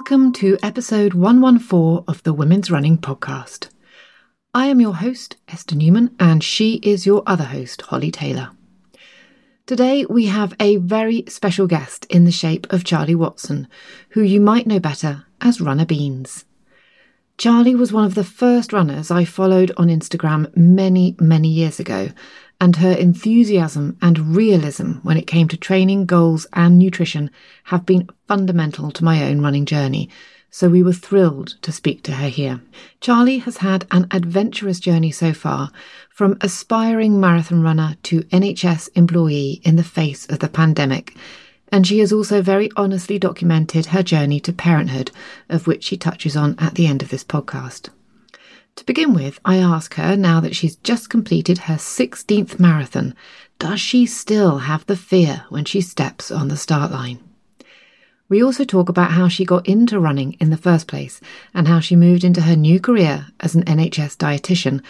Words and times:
Welcome 0.00 0.32
to 0.32 0.56
episode 0.62 1.12
114 1.12 2.04
of 2.08 2.22
the 2.22 2.32
Women's 2.32 2.70
Running 2.70 2.96
Podcast. 2.96 3.68
I 4.54 4.64
am 4.64 4.80
your 4.80 4.94
host, 4.94 5.36
Esther 5.46 5.76
Newman, 5.76 6.16
and 6.18 6.42
she 6.42 6.76
is 6.76 7.04
your 7.04 7.22
other 7.26 7.44
host, 7.44 7.82
Holly 7.82 8.10
Taylor. 8.10 8.48
Today 9.66 10.06
we 10.08 10.24
have 10.24 10.54
a 10.58 10.76
very 10.76 11.24
special 11.28 11.66
guest 11.66 12.06
in 12.06 12.24
the 12.24 12.32
shape 12.32 12.66
of 12.72 12.82
Charlie 12.82 13.14
Watson, 13.14 13.68
who 14.08 14.22
you 14.22 14.40
might 14.40 14.66
know 14.66 14.80
better 14.80 15.26
as 15.42 15.60
Runner 15.60 15.84
Beans. 15.84 16.46
Charlie 17.36 17.74
was 17.74 17.92
one 17.92 18.06
of 18.06 18.14
the 18.14 18.24
first 18.24 18.72
runners 18.72 19.10
I 19.10 19.26
followed 19.26 19.70
on 19.76 19.88
Instagram 19.88 20.50
many, 20.56 21.14
many 21.20 21.48
years 21.48 21.78
ago, 21.78 22.08
and 22.60 22.76
her 22.76 22.92
enthusiasm 22.92 23.96
and 24.02 24.36
realism 24.36 24.94
when 25.02 25.16
it 25.16 25.26
came 25.26 25.48
to 25.48 25.56
training, 25.56 26.04
goals, 26.04 26.46
and 26.52 26.78
nutrition 26.78 27.30
have 27.64 27.86
been 27.86 28.08
fundamental 28.28 28.90
to 28.90 29.04
my 29.04 29.24
own 29.24 29.40
running 29.40 29.64
journey. 29.64 30.10
So 30.50 30.68
we 30.68 30.82
were 30.82 30.92
thrilled 30.92 31.54
to 31.62 31.72
speak 31.72 32.02
to 32.02 32.12
her 32.12 32.28
here. 32.28 32.60
Charlie 33.00 33.38
has 33.38 33.58
had 33.58 33.86
an 33.92 34.08
adventurous 34.10 34.80
journey 34.80 35.12
so 35.12 35.32
far, 35.32 35.70
from 36.10 36.36
aspiring 36.40 37.20
marathon 37.20 37.62
runner 37.62 37.96
to 38.04 38.22
NHS 38.24 38.90
employee 38.94 39.60
in 39.64 39.76
the 39.76 39.84
face 39.84 40.26
of 40.26 40.40
the 40.40 40.48
pandemic. 40.48 41.16
And 41.72 41.86
she 41.86 42.00
has 42.00 42.12
also 42.12 42.42
very 42.42 42.68
honestly 42.76 43.18
documented 43.18 43.86
her 43.86 44.02
journey 44.02 44.40
to 44.40 44.52
parenthood, 44.52 45.12
of 45.48 45.68
which 45.68 45.84
she 45.84 45.96
touches 45.96 46.36
on 46.36 46.56
at 46.58 46.74
the 46.74 46.88
end 46.88 47.00
of 47.00 47.10
this 47.10 47.24
podcast. 47.24 47.90
To 48.80 48.86
begin 48.86 49.12
with, 49.12 49.38
I 49.44 49.58
ask 49.58 49.92
her, 49.96 50.16
now 50.16 50.40
that 50.40 50.56
she's 50.56 50.76
just 50.76 51.10
completed 51.10 51.58
her 51.58 51.74
16th 51.74 52.58
marathon, 52.58 53.14
does 53.58 53.78
she 53.78 54.06
still 54.06 54.56
have 54.56 54.86
the 54.86 54.96
fear 54.96 55.44
when 55.50 55.66
she 55.66 55.82
steps 55.82 56.30
on 56.30 56.48
the 56.48 56.56
start 56.56 56.90
line? 56.90 57.18
We 58.30 58.42
also 58.42 58.64
talk 58.64 58.88
about 58.88 59.10
how 59.10 59.28
she 59.28 59.44
got 59.44 59.68
into 59.68 60.00
running 60.00 60.32
in 60.40 60.48
the 60.48 60.56
first 60.56 60.86
place 60.86 61.20
and 61.52 61.68
how 61.68 61.80
she 61.80 61.94
moved 61.94 62.24
into 62.24 62.40
her 62.40 62.56
new 62.56 62.80
career 62.80 63.26
as 63.40 63.54
an 63.54 63.64
NHS 63.64 64.16
dietitian, 64.16 64.82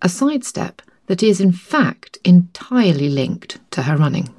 a 0.00 0.08
sidestep 0.08 0.80
that 1.08 1.22
is 1.22 1.38
in 1.38 1.52
fact 1.52 2.16
entirely 2.24 3.10
linked 3.10 3.58
to 3.72 3.82
her 3.82 3.98
running. 3.98 4.34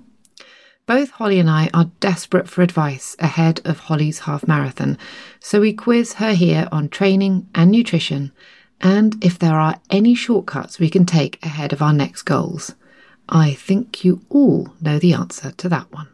Both 0.88 1.12
Holly 1.12 1.38
and 1.38 1.50
I 1.50 1.70
are 1.76 1.92
desperate 2.00 2.50
for 2.50 2.64
advice 2.64 3.16
ahead 3.20 3.62
of 3.66 3.82
Holly's 3.82 4.22
half 4.22 4.48
marathon, 4.48 4.98
so 5.40 5.62
we 5.62 5.74
quiz 5.74 6.14
her 6.14 6.34
here 6.34 6.68
on 6.72 6.90
training 6.90 7.48
and 7.54 7.70
nutrition 7.70 8.32
and 8.82 9.24
if 9.24 9.40
there 9.40 9.60
are 9.60 9.80
any 9.90 10.16
shortcuts 10.16 10.80
we 10.80 10.90
can 10.90 11.06
take 11.06 11.44
ahead 11.44 11.74
of 11.74 11.82
our 11.82 11.94
next 11.94 12.24
goals. 12.24 12.76
I 13.28 13.54
think 13.54 14.04
you 14.04 14.22
all 14.30 14.74
know 14.82 15.00
the 15.00 15.14
answer 15.14 15.52
to 15.52 15.70
that 15.70 15.92
one. 15.92 16.08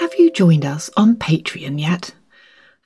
Have 0.00 0.14
you 0.18 0.30
joined 0.30 0.64
us 0.64 0.90
on 0.96 1.16
Patreon 1.16 1.80
yet? 1.80 2.14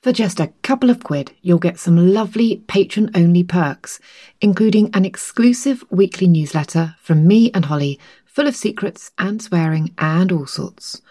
For 0.03 0.11
just 0.11 0.41
a 0.41 0.51
couple 0.63 0.89
of 0.89 1.01
quid, 1.01 1.31
you'll 1.41 1.59
get 1.59 1.79
some 1.79 2.13
lovely 2.13 2.57
patron 2.67 3.09
only 3.15 3.43
perks, 3.43 4.01
including 4.41 4.89
an 4.93 5.05
exclusive 5.05 5.83
weekly 5.89 6.27
newsletter 6.27 6.95
from 6.99 7.25
me 7.25 7.51
and 7.53 7.65
Holly, 7.65 7.97
full 8.25 8.45
of 8.45 8.55
secrets 8.55 9.11
and 9.17 9.41
swearing 9.41 9.93
and 9.97 10.31
all 10.31 10.45
sorts. 10.45 11.01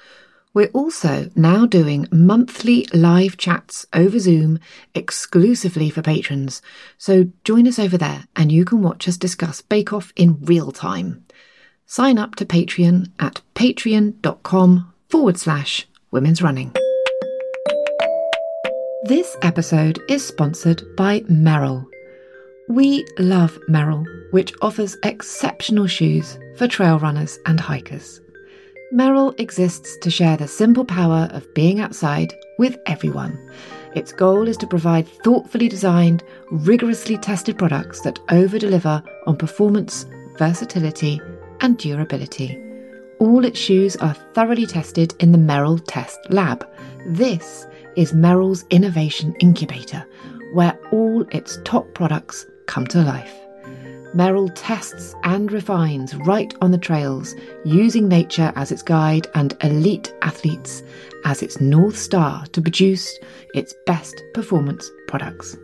We're 0.54 0.70
also 0.74 1.30
now 1.34 1.64
doing 1.64 2.08
monthly 2.12 2.86
live 2.92 3.36
chats 3.38 3.86
over 3.92 4.18
Zoom 4.18 4.58
exclusively 4.94 5.88
for 5.88 6.02
patrons. 6.02 6.60
So 6.98 7.30
join 7.42 7.66
us 7.66 7.78
over 7.78 7.96
there 7.96 8.26
and 8.36 8.52
you 8.52 8.64
can 8.64 8.82
watch 8.82 9.08
us 9.08 9.16
discuss 9.16 9.62
Bake 9.62 9.92
Off 9.92 10.12
in 10.14 10.38
real 10.42 10.70
time. 10.70 11.24
Sign 11.86 12.18
up 12.18 12.36
to 12.36 12.46
Patreon 12.46 13.10
at 13.18 13.42
patreon.com 13.54 14.92
forward 15.08 15.38
slash 15.38 15.86
women's 16.10 16.42
running. 16.42 16.74
This 19.04 19.36
episode 19.42 20.00
is 20.08 20.26
sponsored 20.26 20.82
by 20.96 21.20
Merrell. 21.20 21.86
We 22.68 23.04
love 23.18 23.58
Merrell, 23.68 24.06
which 24.32 24.54
offers 24.62 24.96
exceptional 25.02 25.86
shoes 25.86 26.38
for 26.56 26.66
trail 26.66 26.98
runners 26.98 27.38
and 27.44 27.58
hikers. 27.58 28.21
Merrell 28.92 29.38
exists 29.40 29.96
to 29.96 30.10
share 30.10 30.36
the 30.36 30.46
simple 30.46 30.84
power 30.84 31.26
of 31.32 31.52
being 31.54 31.80
outside 31.80 32.34
with 32.58 32.76
everyone. 32.84 33.38
Its 33.94 34.12
goal 34.12 34.46
is 34.46 34.58
to 34.58 34.66
provide 34.66 35.08
thoughtfully 35.08 35.66
designed, 35.66 36.22
rigorously 36.50 37.16
tested 37.16 37.56
products 37.58 38.02
that 38.02 38.18
over 38.30 38.58
deliver 38.58 39.02
on 39.26 39.36
performance, 39.36 40.04
versatility, 40.36 41.22
and 41.62 41.78
durability. 41.78 42.62
All 43.18 43.46
its 43.46 43.58
shoes 43.58 43.96
are 43.96 44.14
thoroughly 44.34 44.66
tested 44.66 45.14
in 45.20 45.32
the 45.32 45.38
Merrell 45.38 45.82
Test 45.86 46.18
Lab. 46.28 46.68
This 47.06 47.66
is 47.96 48.12
Merrell's 48.12 48.66
innovation 48.68 49.34
incubator, 49.40 50.04
where 50.52 50.78
all 50.90 51.24
its 51.30 51.58
top 51.64 51.94
products 51.94 52.44
come 52.66 52.86
to 52.88 53.00
life. 53.00 53.41
Merrell 54.14 54.50
tests 54.54 55.14
and 55.24 55.50
refines 55.50 56.14
right 56.14 56.54
on 56.60 56.70
the 56.70 56.78
trails, 56.78 57.34
using 57.64 58.08
nature 58.08 58.52
as 58.56 58.70
its 58.70 58.82
guide 58.82 59.26
and 59.34 59.56
elite 59.62 60.12
athletes 60.22 60.82
as 61.24 61.42
its 61.42 61.60
North 61.60 61.96
Star 61.96 62.44
to 62.52 62.60
produce 62.60 63.18
its 63.54 63.74
best 63.86 64.22
performance 64.34 64.90
products. 65.08 65.56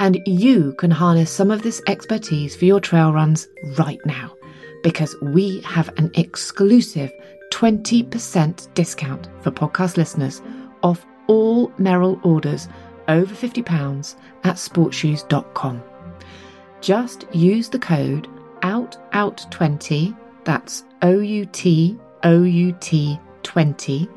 And 0.00 0.18
you 0.26 0.74
can 0.74 0.90
harness 0.90 1.30
some 1.30 1.50
of 1.50 1.62
this 1.62 1.82
expertise 1.86 2.56
for 2.56 2.64
your 2.64 2.80
trail 2.80 3.12
runs 3.12 3.48
right 3.78 4.00
now 4.06 4.34
because 4.82 5.16
we 5.20 5.60
have 5.60 5.90
an 5.98 6.10
exclusive 6.14 7.10
20% 7.52 8.74
discount 8.74 9.28
for 9.40 9.50
podcast 9.50 9.96
listeners 9.96 10.42
off 10.82 11.04
all 11.26 11.68
Merrell 11.72 12.24
orders 12.24 12.68
over 13.08 13.34
£50 13.34 14.14
at 14.44 14.56
sportsshoes.com. 14.56 15.82
Just 16.86 17.26
use 17.34 17.68
the 17.68 17.80
code 17.80 18.28
out 18.62 18.96
out 19.12 19.44
20, 19.50 20.14
that's 20.44 20.84
O 21.02 21.18
U 21.18 21.44
T 21.46 21.98
O 22.22 22.44
U 22.44 22.76
T 22.78 23.18
20 23.42 24.08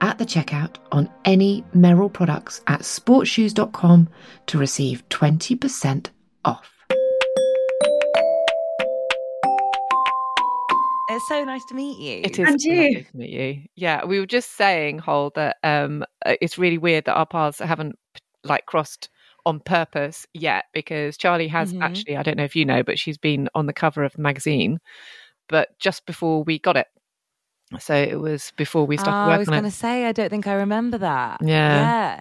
at 0.00 0.16
the 0.16 0.24
checkout 0.24 0.76
on 0.92 1.10
any 1.26 1.62
Merrell 1.74 2.10
products 2.10 2.62
at 2.68 2.80
sportsshoes.com 2.80 4.08
to 4.46 4.56
receive 4.56 5.06
20% 5.10 6.06
off. 6.46 6.72
It's 11.10 11.28
so 11.28 11.44
nice 11.44 11.66
to 11.66 11.74
meet 11.74 11.98
you. 11.98 12.22
It 12.24 12.38
is 12.38 12.48
And 12.48 12.58
you. 12.62 12.76
lovely 12.76 13.04
to 13.10 13.16
meet 13.18 13.30
you. 13.30 13.62
Yeah, 13.74 14.06
we 14.06 14.20
were 14.20 14.26
just 14.26 14.56
saying, 14.56 15.00
Hol, 15.00 15.32
that 15.34 15.58
um, 15.62 16.02
uh, 16.24 16.36
it's 16.40 16.56
really 16.56 16.78
weird 16.78 17.04
that 17.04 17.14
our 17.14 17.26
paths 17.26 17.58
haven't 17.58 17.98
like 18.42 18.64
crossed 18.64 19.10
on 19.46 19.60
purpose 19.60 20.26
yet 20.34 20.66
because 20.74 21.16
Charlie 21.16 21.48
has 21.48 21.72
Mhm. 21.72 21.82
actually, 21.82 22.16
I 22.18 22.22
don't 22.22 22.36
know 22.36 22.44
if 22.44 22.54
you 22.56 22.66
know, 22.66 22.82
but 22.82 22.98
she's 22.98 23.16
been 23.16 23.48
on 23.54 23.64
the 23.66 23.72
cover 23.72 24.04
of 24.04 24.12
the 24.12 24.20
magazine, 24.20 24.78
but 25.48 25.70
just 25.78 26.04
before 26.04 26.42
we 26.44 26.58
got 26.58 26.76
it. 26.76 26.88
So 27.80 27.94
it 27.94 28.20
was 28.20 28.52
before 28.56 28.86
we 28.86 28.96
Oh, 28.96 29.02
started 29.02 29.32
I 29.32 29.38
was 29.38 29.48
going 29.48 29.64
to 29.64 29.70
say, 29.70 30.04
I 30.04 30.12
don't 30.12 30.28
think 30.30 30.46
I 30.46 30.52
remember 30.54 30.98
that. 30.98 31.40
Yeah. 31.42 31.74
Yeah. 31.74 32.20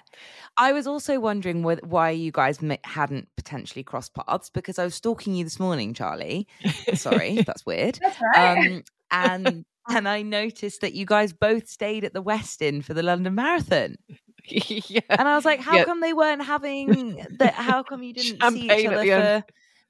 I 0.57 0.71
was 0.71 0.87
also 0.87 1.19
wondering 1.19 1.61
wh- 1.63 1.83
why 1.83 2.11
you 2.11 2.31
guys 2.31 2.59
hadn't 2.83 3.27
potentially 3.35 3.83
crossed 3.83 4.15
paths 4.15 4.49
because 4.49 4.79
I 4.79 4.85
was 4.85 4.95
stalking 4.95 5.35
you 5.35 5.43
this 5.43 5.59
morning, 5.59 5.93
Charlie. 5.93 6.47
Sorry, 6.93 7.41
that's 7.45 7.65
weird. 7.65 7.99
That's 8.01 8.17
right. 8.35 8.57
Um, 8.57 8.83
and 9.11 9.65
and 9.87 10.07
I 10.09 10.23
noticed 10.23 10.81
that 10.81 10.93
you 10.93 11.05
guys 11.05 11.31
both 11.33 11.67
stayed 11.67 12.03
at 12.03 12.13
the 12.13 12.23
Westin 12.23 12.83
for 12.83 12.93
the 12.95 13.03
London 13.03 13.35
Marathon, 13.35 13.97
yeah. 14.89 15.01
and 15.09 15.27
I 15.27 15.35
was 15.35 15.45
like, 15.45 15.59
how 15.59 15.75
Yeah. 15.75 15.83
come 15.85 16.01
they 16.01 16.13
weren't 16.13 16.43
having 16.43 17.25
that? 17.39 17.53
How 17.53 17.83
come 17.83 18.03
you 18.03 18.13
didn't 18.13 18.41
see 18.51 18.65
each 18.71 18.85
other 18.85 19.43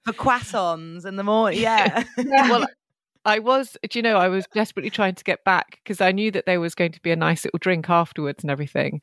for 0.03 0.11
for 0.11 0.13
croissants 0.13 1.05
in 1.05 1.15
the 1.15 1.23
morning? 1.23 1.59
Yeah. 1.61 2.03
well, 2.17 2.67
I 3.27 3.39
was, 3.39 3.75
do 3.89 3.97
you 3.97 4.03
know, 4.03 4.17
I 4.17 4.27
was 4.27 4.45
desperately 4.53 4.91
trying 4.91 5.15
to 5.15 5.23
get 5.23 5.43
back 5.43 5.79
because 5.83 5.99
I 5.99 6.11
knew 6.11 6.29
that 6.29 6.45
there 6.45 6.59
was 6.59 6.75
going 6.75 6.91
to 6.91 7.01
be 7.01 7.09
a 7.09 7.15
nice 7.15 7.43
little 7.43 7.57
drink 7.57 7.89
afterwards 7.89 8.43
and 8.43 8.51
everything. 8.51 9.01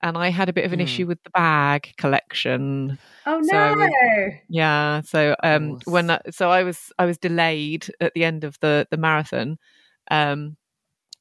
And 0.00 0.16
I 0.16 0.28
had 0.28 0.48
a 0.48 0.52
bit 0.52 0.64
of 0.64 0.72
an 0.72 0.78
Mm. 0.78 0.84
issue 0.84 1.06
with 1.08 1.18
the 1.24 1.30
bag 1.30 1.92
collection. 1.98 2.98
oh 3.26 3.40
no. 3.42 3.58
I 3.58 3.72
was- 3.74 4.32
Yeah. 4.48 5.00
So 5.00 5.34
um 5.42 5.80
when 5.86 6.06
course. 6.06 6.20
I, 6.26 6.30
so 6.30 6.50
I 6.50 6.62
was 6.62 6.92
I 7.00 7.04
was 7.06 7.18
delayed 7.18 7.88
at 8.00 8.12
the 8.14 8.22
end 8.24 8.44
of 8.44 8.56
the 8.60 8.86
the 8.92 8.96
marathon. 8.96 9.58
Um 10.10 10.56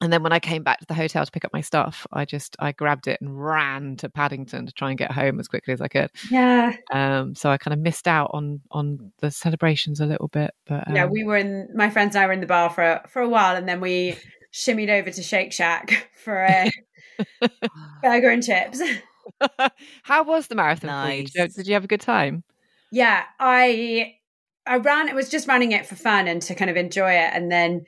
and 0.04 0.12
then 0.12 0.22
when 0.22 0.34
I 0.34 0.40
came 0.40 0.64
back 0.64 0.80
to 0.80 0.86
the 0.86 0.94
hotel 0.94 1.26
to 1.26 1.32
pick 1.32 1.46
up 1.46 1.54
my 1.54 1.62
stuff, 1.62 2.06
I 2.12 2.26
just 2.26 2.56
I 2.60 2.74
grabbed 2.74 3.08
it 3.08 3.20
and 3.22 3.42
ran 3.42 3.96
to 3.98 4.10
Paddington 4.10 4.66
to 4.66 4.74
try 4.74 4.90
and 4.90 4.98
get 4.98 5.12
home 5.12 5.40
as 5.40 5.48
quickly 5.48 5.74
as 5.74 5.82
I 5.82 5.88
could. 5.88 6.12
yeah. 6.30 6.74
Um 6.92 7.34
so 7.36 7.50
I 7.50 7.58
kind 7.58 7.74
of 7.74 7.80
missed 7.80 8.08
out 8.08 8.32
on 8.34 8.62
on 8.72 9.12
the 9.20 9.32
celebrations 9.32 10.00
a 10.00 10.06
little 10.06 10.28
bit. 10.28 10.52
But 10.68 10.88
um, 10.90 10.96
yeah, 10.96 11.06
we 11.06 11.24
were 11.24 11.38
in 11.38 11.70
my 11.74 11.90
friends 11.90 12.16
and 12.16 12.24
I 12.24 12.28
were 12.28 12.34
in 12.34 12.42
the 12.42 12.46
bar 12.48 12.70
for 12.70 13.02
for 13.08 13.22
a 13.22 13.30
while 13.30 13.56
and 13.56 13.68
then 13.68 13.80
we 13.80 14.18
shimmied 14.52 14.90
over 14.90 15.10
to 15.10 15.24
Shake 15.24 15.52
Shack 15.54 16.10
for 16.24 16.44
a 16.44 16.70
burger 18.02 18.30
and 18.30 18.44
chips. 18.44 18.82
How 20.04 20.24
was 20.24 20.48
the 20.48 20.56
marathon 20.56 21.08
for 21.08 21.14
you? 21.14 21.24
Did 21.24 21.34
you, 21.36 21.42
Nice. 21.42 21.54
did 21.56 21.68
you 21.68 21.74
have 21.76 21.84
a 21.86 21.88
good 21.88 22.02
time? 22.02 22.44
Yeah, 22.92 23.24
I 23.40 24.16
I 24.66 24.78
ran 24.78 25.08
it 25.10 25.16
was 25.16 25.30
just 25.30 25.48
running 25.48 25.72
it 25.72 25.86
for 25.86 25.96
fun 25.96 26.28
and 26.28 26.42
to 26.44 26.56
kind 26.56 26.70
of 26.70 26.78
enjoy 26.78 27.12
it 27.14 27.32
and 27.34 27.52
then 27.52 27.86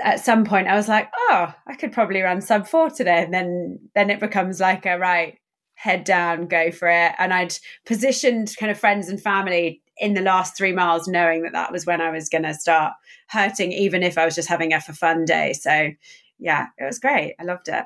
at 0.00 0.24
some 0.24 0.44
point 0.44 0.68
I 0.68 0.76
was 0.76 0.88
like, 0.88 1.08
"Oh, 1.16 1.52
I 1.66 1.74
could 1.74 1.92
probably 1.92 2.20
run 2.20 2.40
sub 2.40 2.66
4 2.66 2.90
today." 2.90 3.22
And 3.22 3.32
then 3.32 3.78
then 3.94 4.10
it 4.10 4.20
becomes 4.20 4.60
like 4.60 4.86
a 4.86 4.98
right 4.98 5.38
head 5.74 6.04
down, 6.04 6.46
go 6.46 6.72
for 6.72 6.88
it. 6.88 7.12
And 7.18 7.32
I'd 7.32 7.54
positioned 7.86 8.54
kind 8.58 8.70
of 8.70 8.78
friends 8.78 9.08
and 9.08 9.20
family 9.20 9.80
in 9.96 10.14
the 10.14 10.20
last 10.20 10.56
3 10.56 10.72
miles 10.72 11.06
knowing 11.06 11.42
that 11.42 11.52
that 11.52 11.72
was 11.72 11.86
when 11.86 12.00
I 12.00 12.10
was 12.10 12.28
going 12.28 12.42
to 12.42 12.54
start 12.54 12.92
hurting 13.28 13.72
even 13.72 14.02
if 14.02 14.18
I 14.18 14.24
was 14.24 14.34
just 14.34 14.48
having 14.48 14.72
a 14.72 14.80
for 14.80 14.92
fun 14.92 15.24
day. 15.24 15.52
So, 15.52 15.90
yeah, 16.38 16.66
it 16.78 16.84
was 16.84 16.98
great. 16.98 17.34
I 17.38 17.44
loved 17.44 17.68
it. 17.68 17.84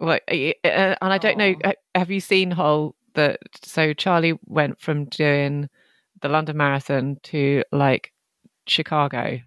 Well, 0.00 0.18
uh, 0.28 0.96
and 1.00 1.12
I 1.12 1.18
don't 1.18 1.38
know. 1.38 1.54
Uh, 1.62 1.72
Have 1.94 2.10
you 2.10 2.20
seen 2.20 2.50
Hol? 2.50 2.94
That 3.14 3.40
so 3.64 3.92
Charlie 3.92 4.38
went 4.46 4.80
from 4.80 5.06
doing 5.06 5.68
the 6.22 6.28
London 6.28 6.56
Marathon 6.56 7.18
to 7.24 7.64
like 7.72 8.12
Chicago 8.68 9.40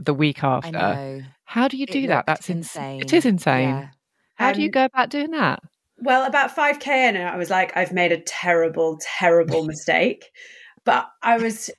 the 0.00 0.14
week 0.14 0.42
I 0.44 0.56
after. 0.56 0.70
know. 0.72 1.22
How 1.44 1.68
do 1.68 1.76
you 1.76 1.84
It 1.84 1.92
do 1.92 2.06
that? 2.08 2.26
That's 2.26 2.48
ins- 2.50 2.66
insane. 2.68 3.00
It 3.02 3.12
is 3.12 3.26
insane. 3.26 3.68
Yeah. 3.68 3.88
How 4.36 4.52
do 4.52 4.60
you 4.60 4.68
Um, 4.68 4.72
go 4.72 4.84
about 4.84 5.10
doing 5.10 5.30
that? 5.32 5.60
Well, 5.98 6.24
about 6.26 6.54
5K 6.56 7.10
in, 7.10 7.16
I 7.16 7.36
was 7.36 7.50
like, 7.50 7.76
I've 7.76 7.92
made 7.92 8.10
a 8.12 8.20
terrible, 8.20 8.98
terrible 9.18 9.64
mistake. 9.66 10.30
But 10.84 11.06
I 11.22 11.36
was 11.38 11.70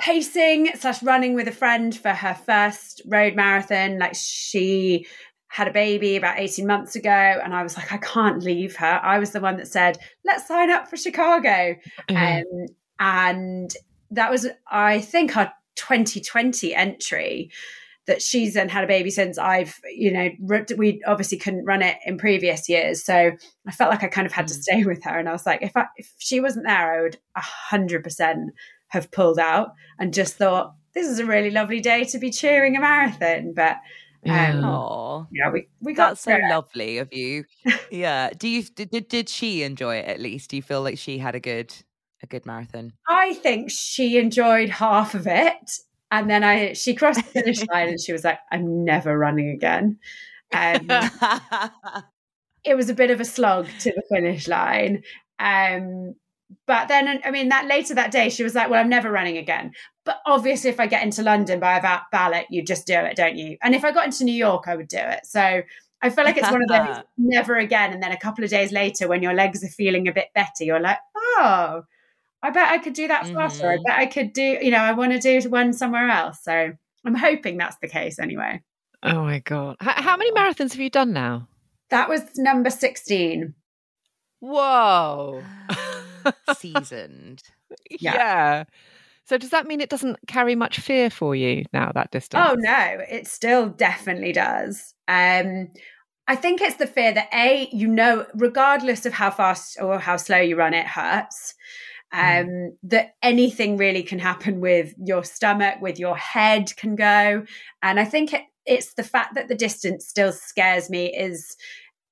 pacing 0.00 0.70
slash 0.76 1.02
running 1.02 1.34
with 1.34 1.46
a 1.48 1.52
friend 1.52 1.96
for 1.96 2.10
her 2.10 2.34
first 2.34 3.02
road 3.06 3.34
marathon. 3.36 3.98
Like 3.98 4.14
she 4.16 5.06
had 5.48 5.68
a 5.68 5.72
baby 5.72 6.16
about 6.16 6.38
18 6.40 6.66
months 6.66 6.96
ago. 6.96 7.10
And 7.10 7.54
I 7.54 7.62
was 7.62 7.76
like, 7.76 7.92
I 7.92 7.98
can't 7.98 8.42
leave 8.42 8.74
her. 8.76 9.00
I 9.02 9.18
was 9.20 9.30
the 9.30 9.40
one 9.40 9.56
that 9.58 9.68
said, 9.68 9.98
let's 10.24 10.48
sign 10.48 10.70
up 10.70 10.88
for 10.88 10.96
Chicago. 10.96 11.76
Yeah. 12.10 12.42
Um, 12.42 12.66
and 12.98 13.70
that 14.10 14.30
was, 14.30 14.48
I 14.68 15.00
think, 15.00 15.36
our 15.36 15.52
2020 15.76 16.74
entry 16.74 17.50
that 18.06 18.20
she's 18.20 18.52
then 18.52 18.68
had 18.68 18.84
a 18.84 18.86
baby 18.86 19.10
since 19.10 19.38
I've, 19.38 19.74
you 19.90 20.12
know, 20.12 20.28
we 20.76 21.00
obviously 21.06 21.38
couldn't 21.38 21.64
run 21.64 21.80
it 21.80 21.96
in 22.04 22.18
previous 22.18 22.68
years. 22.68 23.02
So 23.02 23.32
I 23.66 23.70
felt 23.72 23.90
like 23.90 24.04
I 24.04 24.08
kind 24.08 24.26
of 24.26 24.32
had 24.32 24.46
to 24.48 24.54
Mm. 24.54 24.62
stay 24.62 24.84
with 24.84 25.02
her. 25.04 25.18
And 25.18 25.26
I 25.28 25.32
was 25.32 25.46
like, 25.46 25.62
if 25.62 25.74
I, 25.74 25.86
if 25.96 26.12
she 26.18 26.38
wasn't 26.40 26.66
there, 26.66 26.98
I 26.98 27.00
would 27.02 27.16
a 27.34 27.40
hundred 27.40 28.04
percent 28.04 28.50
have 28.88 29.10
pulled 29.10 29.38
out 29.38 29.70
and 29.98 30.12
just 30.12 30.36
thought, 30.36 30.74
this 30.94 31.06
is 31.08 31.18
a 31.18 31.24
really 31.24 31.50
lovely 31.50 31.80
day 31.80 32.04
to 32.04 32.18
be 32.18 32.30
cheering 32.30 32.76
a 32.76 32.80
marathon. 32.80 33.54
But 33.54 33.78
Yeah. 34.22 34.50
um, 34.52 34.64
Aw. 34.66 35.24
yeah, 35.32 35.50
we, 35.50 35.66
we 35.80 35.94
got 35.94 36.10
That's 36.10 36.20
so 36.20 36.32
it. 36.34 36.42
lovely 36.50 36.98
of 36.98 37.10
you. 37.12 37.44
Yeah. 37.90 38.30
Do 38.36 38.48
you 38.48 38.64
did, 38.64 38.90
did 38.90 39.08
did 39.08 39.28
she 39.30 39.62
enjoy 39.62 39.96
it 39.96 40.06
at 40.06 40.20
least? 40.20 40.50
Do 40.50 40.56
you 40.56 40.62
feel 40.62 40.82
like 40.82 40.98
she 40.98 41.16
had 41.18 41.34
a 41.34 41.40
good 41.40 41.74
a 42.24 42.26
good 42.26 42.46
marathon? 42.46 42.92
I 43.08 43.34
think 43.34 43.70
she 43.70 44.18
enjoyed 44.18 44.68
half 44.68 45.14
of 45.14 45.26
it. 45.26 45.78
And 46.10 46.28
then 46.28 46.44
I 46.44 46.72
she 46.74 46.94
crossed 46.94 47.20
the 47.20 47.40
finish 47.40 47.64
line 47.72 47.88
and 47.88 48.00
she 48.00 48.12
was 48.12 48.24
like, 48.24 48.38
I'm 48.52 48.84
never 48.84 49.16
running 49.16 49.50
again. 49.50 49.98
Um, 50.52 50.88
it 52.64 52.74
was 52.74 52.88
a 52.88 52.94
bit 52.94 53.10
of 53.10 53.20
a 53.20 53.24
slog 53.24 53.68
to 53.80 53.92
the 53.92 54.02
finish 54.10 54.48
line. 54.48 55.02
Um, 55.38 56.14
but 56.66 56.88
then, 56.88 57.20
I 57.24 57.30
mean, 57.30 57.48
that 57.48 57.66
later 57.66 57.94
that 57.94 58.10
day, 58.10 58.28
she 58.28 58.42
was 58.42 58.54
like, 58.54 58.70
"Well, 58.70 58.80
I'm 58.80 58.88
never 58.88 59.10
running 59.10 59.38
again." 59.38 59.72
But 60.04 60.18
obviously, 60.26 60.70
if 60.70 60.78
I 60.78 60.86
get 60.86 61.02
into 61.02 61.22
London 61.22 61.58
by 61.58 61.78
a 61.78 61.80
va- 61.80 62.06
ballot, 62.12 62.46
you 62.50 62.62
just 62.62 62.86
do 62.86 62.94
it, 62.94 63.16
don't 63.16 63.36
you? 63.36 63.56
And 63.62 63.74
if 63.74 63.84
I 63.84 63.92
got 63.92 64.04
into 64.04 64.24
New 64.24 64.34
York, 64.34 64.64
I 64.68 64.76
would 64.76 64.88
do 64.88 64.98
it. 64.98 65.20
So 65.24 65.62
I 66.02 66.10
feel 66.10 66.24
like 66.24 66.36
it's 66.36 66.50
one 66.50 66.62
of 66.62 66.68
those 66.68 67.02
never 67.18 67.56
again. 67.56 67.92
And 67.92 68.02
then 68.02 68.12
a 68.12 68.18
couple 68.18 68.44
of 68.44 68.50
days 68.50 68.72
later, 68.72 69.08
when 69.08 69.22
your 69.22 69.34
legs 69.34 69.64
are 69.64 69.68
feeling 69.68 70.06
a 70.06 70.12
bit 70.12 70.28
better, 70.34 70.62
you're 70.62 70.80
like, 70.80 70.98
"Oh, 71.16 71.82
I 72.44 72.50
bet 72.50 72.70
I 72.70 72.78
could 72.78 72.92
do 72.92 73.08
that 73.08 73.26
faster. 73.34 73.68
I 73.70 73.76
Mhm. 73.78 73.84
bet 73.84 73.98
I 73.98 74.06
could 74.06 74.32
do, 74.32 74.42
you 74.62 74.70
know, 74.70 74.78
I 74.78 74.92
want 74.92 75.12
to 75.12 75.18
do 75.18 75.48
one 75.50 75.72
somewhere 75.72 76.08
else." 76.10 76.42
So 76.42 76.72
I'm 77.04 77.14
hoping 77.14 77.56
that's 77.56 77.76
the 77.82 77.88
case 77.88 78.18
anyway. 78.18 78.62
Oh 79.02 79.24
my 79.24 79.40
god! 79.40 79.76
H- 79.82 79.88
how 80.04 80.16
many 80.16 80.30
marathons 80.32 80.72
have 80.72 80.80
you 80.80 80.90
done 80.90 81.12
now? 81.12 81.48
That 81.90 82.08
was 82.08 82.22
number 82.36 82.70
16. 82.70 83.54
Whoa! 84.40 85.42
Seasoned. 86.56 87.42
Yeah. 87.90 88.14
yeah. 88.14 88.64
So 89.24 89.36
does 89.36 89.50
that 89.50 89.66
mean 89.66 89.80
it 89.80 89.88
doesn't 89.90 90.18
carry 90.28 90.54
much 90.54 90.78
fear 90.78 91.10
for 91.10 91.34
you 91.34 91.64
now 91.72 91.90
that 91.94 92.10
distance? 92.12 92.44
Oh 92.48 92.54
no, 92.56 92.98
it 93.10 93.26
still 93.26 93.68
definitely 93.68 94.32
does. 94.32 94.94
Um, 95.08 95.70
I 96.28 96.36
think 96.36 96.60
it's 96.60 96.76
the 96.76 96.86
fear 96.86 97.12
that 97.12 97.28
a 97.34 97.68
you 97.72 97.88
know, 97.88 98.26
regardless 98.34 99.06
of 99.06 99.12
how 99.12 99.30
fast 99.30 99.78
or 99.80 99.98
how 99.98 100.16
slow 100.18 100.38
you 100.38 100.56
run, 100.56 100.72
it 100.74 100.86
hurts. 100.86 101.54
Um, 102.16 102.76
that 102.84 103.14
anything 103.22 103.76
really 103.76 104.02
can 104.04 104.18
happen 104.20 104.60
with 104.60 104.94
your 104.98 105.24
stomach, 105.24 105.80
with 105.80 105.98
your 105.98 106.16
head 106.16 106.72
can 106.76 106.94
go, 106.96 107.44
and 107.82 107.98
I 108.00 108.04
think 108.04 108.32
it, 108.32 108.42
it's 108.66 108.94
the 108.94 109.02
fact 109.02 109.34
that 109.34 109.48
the 109.48 109.54
distance 109.56 110.06
still 110.06 110.32
scares 110.32 110.88
me 110.88 111.06
is 111.14 111.56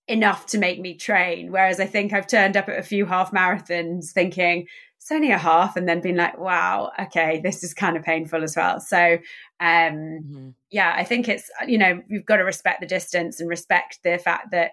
enough 0.09 0.47
to 0.47 0.59
make 0.59 0.81
me 0.81 0.97
train. 0.97 1.53
Whereas 1.53 1.79
I 1.81 1.87
think 1.87 2.13
I've 2.13 2.27
turned 2.27 2.57
up 2.57 2.69
at 2.69 2.79
a 2.79 2.83
few 2.83 3.07
half 3.07 3.31
marathons 3.31 4.11
thinking 4.13 4.67
it's 4.99 5.11
only 5.11 5.31
a 5.33 5.39
half, 5.39 5.77
and 5.77 5.89
then 5.89 6.01
been 6.01 6.17
like, 6.17 6.39
wow, 6.39 6.93
okay, 6.99 7.41
this 7.43 7.65
is 7.65 7.75
kind 7.75 7.97
of 7.97 8.03
painful 8.05 8.43
as 8.45 8.57
well. 8.57 8.81
So 8.81 9.19
um 9.61 9.95
Mhm. 10.25 10.55
yeah 10.71 10.93
i 10.97 11.05
think 11.05 11.29
it's 11.29 11.49
you 11.69 11.79
know 11.79 12.03
you've 12.09 12.25
got 12.27 12.39
to 12.39 12.43
respect 12.45 12.81
the 12.81 12.87
distance 12.87 13.39
and 13.39 13.49
respect 13.49 14.01
the 14.03 14.19
fact 14.19 14.51
that 14.51 14.73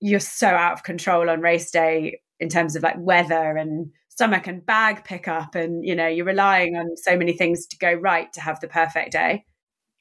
you're 0.00 0.20
so 0.20 0.46
out 0.46 0.74
of 0.74 0.84
control 0.84 1.28
on 1.28 1.40
race 1.40 1.70
day 1.72 2.20
in 2.38 2.48
terms 2.48 2.76
of 2.76 2.82
like 2.84 2.94
weather 2.98 3.56
and 3.56 3.90
stomach 4.18 4.48
and 4.48 4.66
bag 4.66 5.04
pickup 5.04 5.54
and 5.54 5.84
you 5.84 5.94
know 5.94 6.08
you're 6.08 6.24
relying 6.24 6.74
on 6.74 6.96
so 6.96 7.16
many 7.16 7.32
things 7.32 7.68
to 7.68 7.78
go 7.78 7.92
right 7.92 8.32
to 8.32 8.40
have 8.40 8.58
the 8.58 8.66
perfect 8.66 9.12
day 9.12 9.44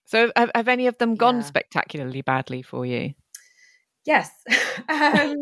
So 0.06 0.32
have, 0.36 0.50
have 0.56 0.68
any 0.68 0.88
of 0.88 0.98
them 0.98 1.14
gone 1.14 1.36
Yeah. 1.36 1.44
spectacularly 1.44 2.24
badly 2.24 2.64
for 2.64 2.84
you? 2.84 3.14
yes 4.06 4.32
um 4.90 5.36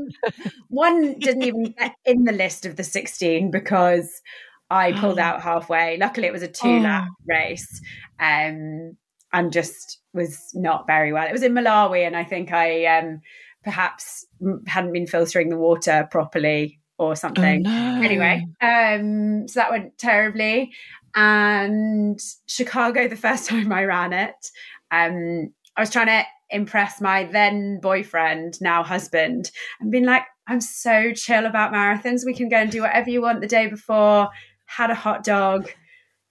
one 0.67 1.17
didn't 1.19 1.43
even 1.43 1.73
get 1.79 1.93
in 2.03 2.25
the 2.25 2.33
list 2.33 2.65
of 2.65 2.75
the 2.75 2.83
16 2.83 3.49
because 3.49 4.21
I 4.69 4.91
pulled 4.91 5.19
out 5.27 5.41
halfway. 5.41 5.95
Luckily, 5.97 6.27
it 6.27 6.33
was 6.33 6.41
a 6.43 6.47
two 6.47 6.79
lap 6.79 7.07
oh. 7.07 7.23
race, 7.27 7.81
um, 8.19 8.97
and 9.31 9.53
just 9.53 9.99
was 10.11 10.49
not 10.53 10.87
very 10.87 11.13
well. 11.13 11.27
It 11.27 11.31
was 11.31 11.43
in 11.43 11.53
Malawi, 11.53 12.05
and 12.05 12.17
I 12.17 12.23
think 12.23 12.51
I 12.51 12.85
um, 12.85 13.21
perhaps 13.63 14.25
hadn't 14.65 14.91
been 14.91 15.05
filtering 15.05 15.49
the 15.49 15.57
water 15.57 16.07
properly 16.09 16.79
or 16.97 17.15
something. 17.15 17.65
Oh, 17.65 17.69
no. 17.69 18.01
Anyway, 18.01 18.47
um, 18.61 19.47
so 19.47 19.59
that 19.59 19.71
went 19.71 19.97
terribly. 19.97 20.71
And 21.15 22.19
Chicago, 22.47 23.07
the 23.07 23.15
first 23.15 23.47
time 23.49 23.71
I 23.71 23.85
ran 23.85 24.13
it, 24.13 24.51
um, 24.91 25.53
I 25.75 25.81
was 25.81 25.89
trying 25.89 26.07
to 26.07 26.23
impress 26.49 27.01
my 27.01 27.25
then 27.25 27.79
boyfriend, 27.81 28.61
now 28.61 28.83
husband, 28.83 29.51
and 29.79 29.91
being 29.91 30.05
like, 30.05 30.23
I'm 30.47 30.61
so 30.61 31.11
chill 31.13 31.45
about 31.45 31.73
marathons. 31.73 32.25
We 32.25 32.35
can 32.35 32.49
go 32.49 32.57
and 32.57 32.71
do 32.71 32.81
whatever 32.81 33.09
you 33.09 33.21
want 33.21 33.41
the 33.41 33.47
day 33.47 33.67
before. 33.67 34.29
Had 34.65 34.91
a 34.91 34.95
hot 34.95 35.23
dog. 35.23 35.71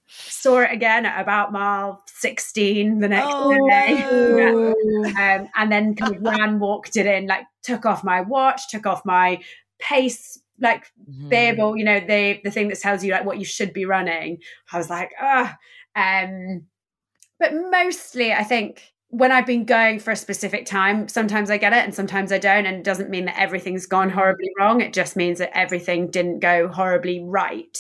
Saw 0.07 0.61
it 0.61 0.71
again 0.71 1.07
at 1.07 1.21
about 1.21 1.51
mile 1.51 2.05
16 2.07 3.01
the 3.01 3.09
next 3.09 3.27
oh, 3.29 3.69
day. 3.69 3.99
No. 4.01 4.75
Um, 5.05 5.49
and 5.55 5.71
then 5.71 5.95
kind 5.95 6.17
of 6.17 6.23
ran, 6.23 6.59
walked 6.59 6.97
it 6.97 7.07
in, 7.07 7.27
like 7.27 7.45
took 7.63 7.85
off 7.85 8.05
my 8.05 8.23
watch, 8.23 8.69
took 8.69 8.87
off 8.87 9.05
my 9.05 9.41
pace 9.79 10.39
like 10.61 10.91
mm-hmm. 11.11 11.77
you 11.77 11.85
know 11.85 12.01
the 12.01 12.41
the 12.45 12.51
thing 12.51 12.69
that 12.69 12.81
tells 12.81 13.03
you 13.03 13.13
like 13.13 13.25
what 13.25 13.39
you 13.39 13.45
should 13.45 13.73
be 13.73 13.85
running 13.85 14.39
i 14.73 14.79
was 14.79 14.89
like 14.89 15.11
ah 15.21 15.57
um 15.97 16.63
but 17.39 17.53
mostly 17.53 18.33
i 18.33 18.45
think 18.45 18.95
when 19.15 19.31
I've 19.31 19.47
been 19.47 19.65
going 19.65 20.01
for 20.01 20.11
a 20.11 20.17
specific 20.17 20.67
time, 20.67 21.07
sometimes 21.07 21.49
I 21.49 21.57
get 21.57 21.73
it 21.73 21.85
and 21.85 21.95
sometimes 21.95 22.33
I 22.33 22.39
don't. 22.39 22.67
And 22.67 22.79
it 22.79 22.83
doesn't 22.83 23.11
mean 23.11 23.27
that 23.27 23.39
everything's 23.39 23.87
gone 23.87 24.11
horribly 24.11 24.51
wrong. 24.59 24.81
It 24.81 24.93
just 24.93 25.15
means 25.15 25.39
that 25.39 25.57
everything 25.57 26.11
didn't 26.11 26.41
go 26.41 26.67
horribly 26.67 27.23
right 27.23 27.79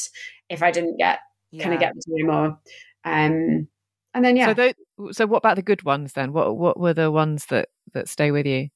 if 0.48 0.62
I 0.62 0.70
didn't 0.70 0.96
get 0.96 1.18
yeah. 1.50 1.64
kind 1.64 1.74
of 1.74 1.80
get 1.80 1.92
to 1.92 2.12
anymore. 2.12 2.58
Um, 3.04 3.68
and 4.14 4.24
then 4.24 4.36
yeah. 4.36 4.46
So, 4.46 4.54
those, 4.54 5.16
so 5.16 5.26
what 5.26 5.38
about 5.38 5.56
the 5.56 5.62
good 5.62 5.82
ones 5.82 6.12
then? 6.12 6.32
What 6.32 6.56
what 6.56 6.78
were 6.78 6.94
the 6.94 7.10
ones 7.10 7.46
that 7.46 7.68
that 7.94 8.08
stay 8.08 8.30
with 8.30 8.46
you? 8.46 8.68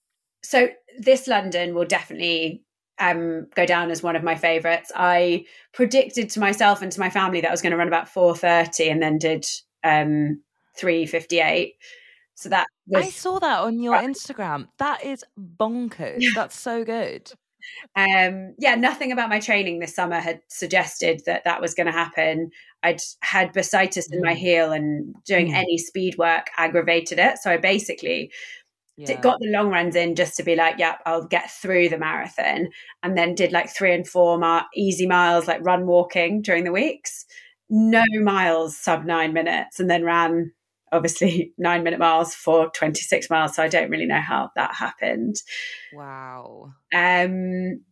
So 0.42 0.68
this 0.98 1.28
London 1.28 1.76
will 1.76 1.84
definitely 1.84 2.64
um, 3.00 3.46
go 3.54 3.66
down 3.66 3.90
as 3.90 4.02
one 4.02 4.16
of 4.16 4.22
my 4.22 4.34
favorites. 4.34 4.90
I 4.94 5.44
predicted 5.72 6.30
to 6.30 6.40
myself 6.40 6.82
and 6.82 6.92
to 6.92 7.00
my 7.00 7.10
family 7.10 7.40
that 7.40 7.48
I 7.48 7.52
was 7.52 7.62
going 7.62 7.72
to 7.72 7.78
run 7.78 7.88
about 7.88 8.08
four 8.08 8.36
thirty, 8.36 8.88
and 8.88 9.02
then 9.02 9.18
did 9.18 9.46
um, 9.84 10.42
three 10.76 11.06
fifty 11.06 11.40
eight. 11.40 11.74
So 12.34 12.48
that 12.50 12.66
was, 12.86 13.04
I 13.04 13.08
saw 13.10 13.38
that 13.40 13.60
on 13.60 13.80
your 13.80 13.96
Instagram. 13.96 14.68
That 14.78 15.04
is 15.04 15.24
bonkers. 15.38 16.24
That's 16.34 16.58
so 16.58 16.84
good. 16.84 17.32
Um, 17.96 18.54
yeah, 18.58 18.76
nothing 18.76 19.12
about 19.12 19.28
my 19.28 19.40
training 19.40 19.80
this 19.80 19.94
summer 19.94 20.20
had 20.20 20.40
suggested 20.48 21.22
that 21.26 21.44
that 21.44 21.60
was 21.60 21.74
going 21.74 21.86
to 21.86 21.92
happen. 21.92 22.50
I'd 22.82 23.00
had 23.20 23.52
bursitis 23.52 24.12
in 24.12 24.22
my 24.22 24.34
mm. 24.34 24.38
heel, 24.38 24.72
and 24.72 25.14
doing 25.26 25.48
mm. 25.48 25.54
any 25.54 25.78
speed 25.78 26.16
work 26.16 26.46
aggravated 26.56 27.18
it. 27.18 27.38
So 27.38 27.50
I 27.50 27.56
basically 27.56 28.30
yeah. 28.98 29.20
got 29.20 29.38
the 29.40 29.50
long 29.50 29.70
runs 29.70 29.94
in 29.96 30.14
just 30.14 30.36
to 30.36 30.42
be 30.42 30.56
like, 30.56 30.76
yeah, 30.78 30.96
I'll 31.06 31.24
get 31.24 31.50
through 31.50 31.88
the 31.88 31.98
marathon, 31.98 32.68
and 33.02 33.16
then 33.16 33.34
did 33.34 33.52
like 33.52 33.70
three 33.70 33.94
and 33.94 34.06
four 34.06 34.38
mi- 34.38 34.66
easy 34.74 35.06
miles, 35.06 35.46
like 35.46 35.64
run 35.64 35.86
walking 35.86 36.42
during 36.42 36.64
the 36.64 36.72
weeks. 36.72 37.24
No 37.70 38.04
miles 38.20 38.76
sub 38.76 39.04
nine 39.04 39.32
minutes, 39.32 39.78
and 39.78 39.90
then 39.90 40.04
ran 40.04 40.52
obviously 40.90 41.52
nine 41.58 41.84
minute 41.84 42.00
miles 42.00 42.34
for 42.34 42.70
26 42.70 43.30
miles. 43.30 43.54
So 43.54 43.62
I 43.62 43.68
don't 43.68 43.90
really 43.90 44.06
know 44.06 44.20
how 44.20 44.50
that 44.56 44.74
happened. 44.74 45.36
Wow. 45.92 46.72
Um, 46.94 47.82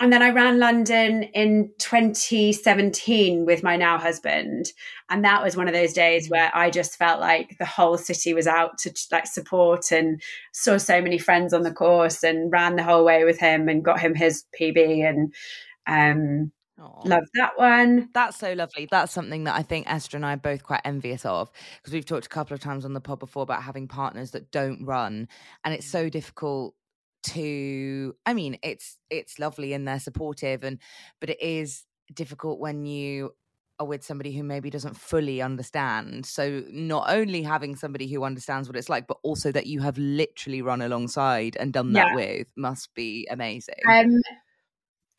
and 0.00 0.12
then 0.12 0.22
I 0.22 0.30
ran 0.30 0.58
London 0.58 1.22
in 1.22 1.70
2017 1.78 3.46
with 3.46 3.62
my 3.62 3.76
now 3.76 3.96
husband. 3.96 4.72
And 5.08 5.24
that 5.24 5.42
was 5.42 5.56
one 5.56 5.68
of 5.68 5.74
those 5.74 5.92
days 5.92 6.28
where 6.28 6.50
I 6.54 6.70
just 6.70 6.96
felt 6.96 7.20
like 7.20 7.56
the 7.58 7.64
whole 7.64 7.96
city 7.96 8.34
was 8.34 8.48
out 8.48 8.76
to 8.78 8.92
like 9.12 9.26
support 9.26 9.92
and 9.92 10.20
saw 10.52 10.78
so 10.78 11.00
many 11.00 11.18
friends 11.18 11.54
on 11.54 11.62
the 11.62 11.72
course 11.72 12.24
and 12.24 12.50
ran 12.50 12.74
the 12.74 12.82
whole 12.82 13.04
way 13.04 13.24
with 13.24 13.38
him 13.38 13.68
and 13.68 13.84
got 13.84 14.00
him 14.00 14.16
his 14.16 14.44
PB. 14.60 15.08
And 15.08 15.32
um, 15.86 16.52
Aww. 16.80 17.06
Love 17.06 17.24
that 17.34 17.52
one. 17.56 18.08
That's 18.14 18.36
so 18.36 18.52
lovely. 18.52 18.88
That's 18.90 19.12
something 19.12 19.44
that 19.44 19.54
I 19.54 19.62
think 19.62 19.88
Esther 19.88 20.16
and 20.16 20.26
I 20.26 20.34
are 20.34 20.38
both 20.38 20.64
quite 20.64 20.80
envious 20.84 21.24
of 21.24 21.52
because 21.76 21.92
we've 21.92 22.04
talked 22.04 22.26
a 22.26 22.30
couple 22.30 22.52
of 22.52 22.60
times 22.60 22.84
on 22.84 22.94
the 22.94 23.00
pod 23.00 23.20
before 23.20 23.44
about 23.44 23.62
having 23.62 23.86
partners 23.86 24.32
that 24.32 24.50
don't 24.50 24.84
run, 24.84 25.28
and 25.64 25.72
it's 25.72 25.86
so 25.86 26.08
difficult 26.08 26.74
to. 27.24 28.14
I 28.26 28.34
mean, 28.34 28.58
it's 28.62 28.98
it's 29.10 29.38
lovely 29.38 29.72
and 29.72 29.86
they're 29.86 30.00
supportive, 30.00 30.64
and 30.64 30.78
but 31.20 31.30
it 31.30 31.42
is 31.42 31.84
difficult 32.12 32.60
when 32.60 32.84
you 32.84 33.34
are 33.80 33.86
with 33.86 34.04
somebody 34.04 34.32
who 34.32 34.44
maybe 34.44 34.70
doesn't 34.70 34.96
fully 34.96 35.42
understand. 35.42 36.26
So 36.26 36.62
not 36.70 37.10
only 37.10 37.42
having 37.42 37.74
somebody 37.74 38.06
who 38.06 38.24
understands 38.24 38.68
what 38.68 38.76
it's 38.76 38.88
like, 38.88 39.06
but 39.06 39.18
also 39.22 39.50
that 39.52 39.66
you 39.66 39.80
have 39.80 39.98
literally 39.98 40.62
run 40.62 40.80
alongside 40.80 41.56
and 41.58 41.72
done 41.72 41.92
that 41.94 42.08
yeah. 42.08 42.14
with 42.14 42.52
must 42.56 42.94
be 42.94 43.26
amazing. 43.30 43.74
Um, 43.90 44.20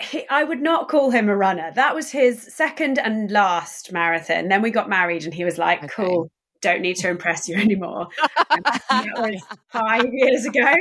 he, 0.01 0.27
I 0.29 0.43
would 0.43 0.61
not 0.61 0.89
call 0.89 1.09
him 1.11 1.29
a 1.29 1.35
runner. 1.35 1.71
That 1.73 1.95
was 1.95 2.11
his 2.11 2.41
second 2.53 2.99
and 2.99 3.31
last 3.31 3.91
marathon. 3.91 4.47
Then 4.47 4.61
we 4.61 4.71
got 4.71 4.89
married, 4.89 5.23
and 5.23 5.33
he 5.33 5.45
was 5.45 5.57
like, 5.57 5.79
okay. 5.79 5.87
"Cool, 5.87 6.29
don't 6.61 6.81
need 6.81 6.95
to 6.97 7.09
impress 7.09 7.47
you 7.47 7.55
anymore." 7.57 8.07
that 8.49 9.05
was 9.17 9.41
five 9.69 10.05
years 10.11 10.45
ago, 10.45 10.73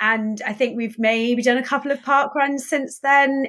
and 0.00 0.40
I 0.46 0.52
think 0.52 0.76
we've 0.76 0.98
maybe 0.98 1.42
done 1.42 1.56
a 1.56 1.62
couple 1.62 1.90
of 1.90 2.02
park 2.02 2.34
runs 2.34 2.68
since 2.68 2.98
then. 2.98 3.48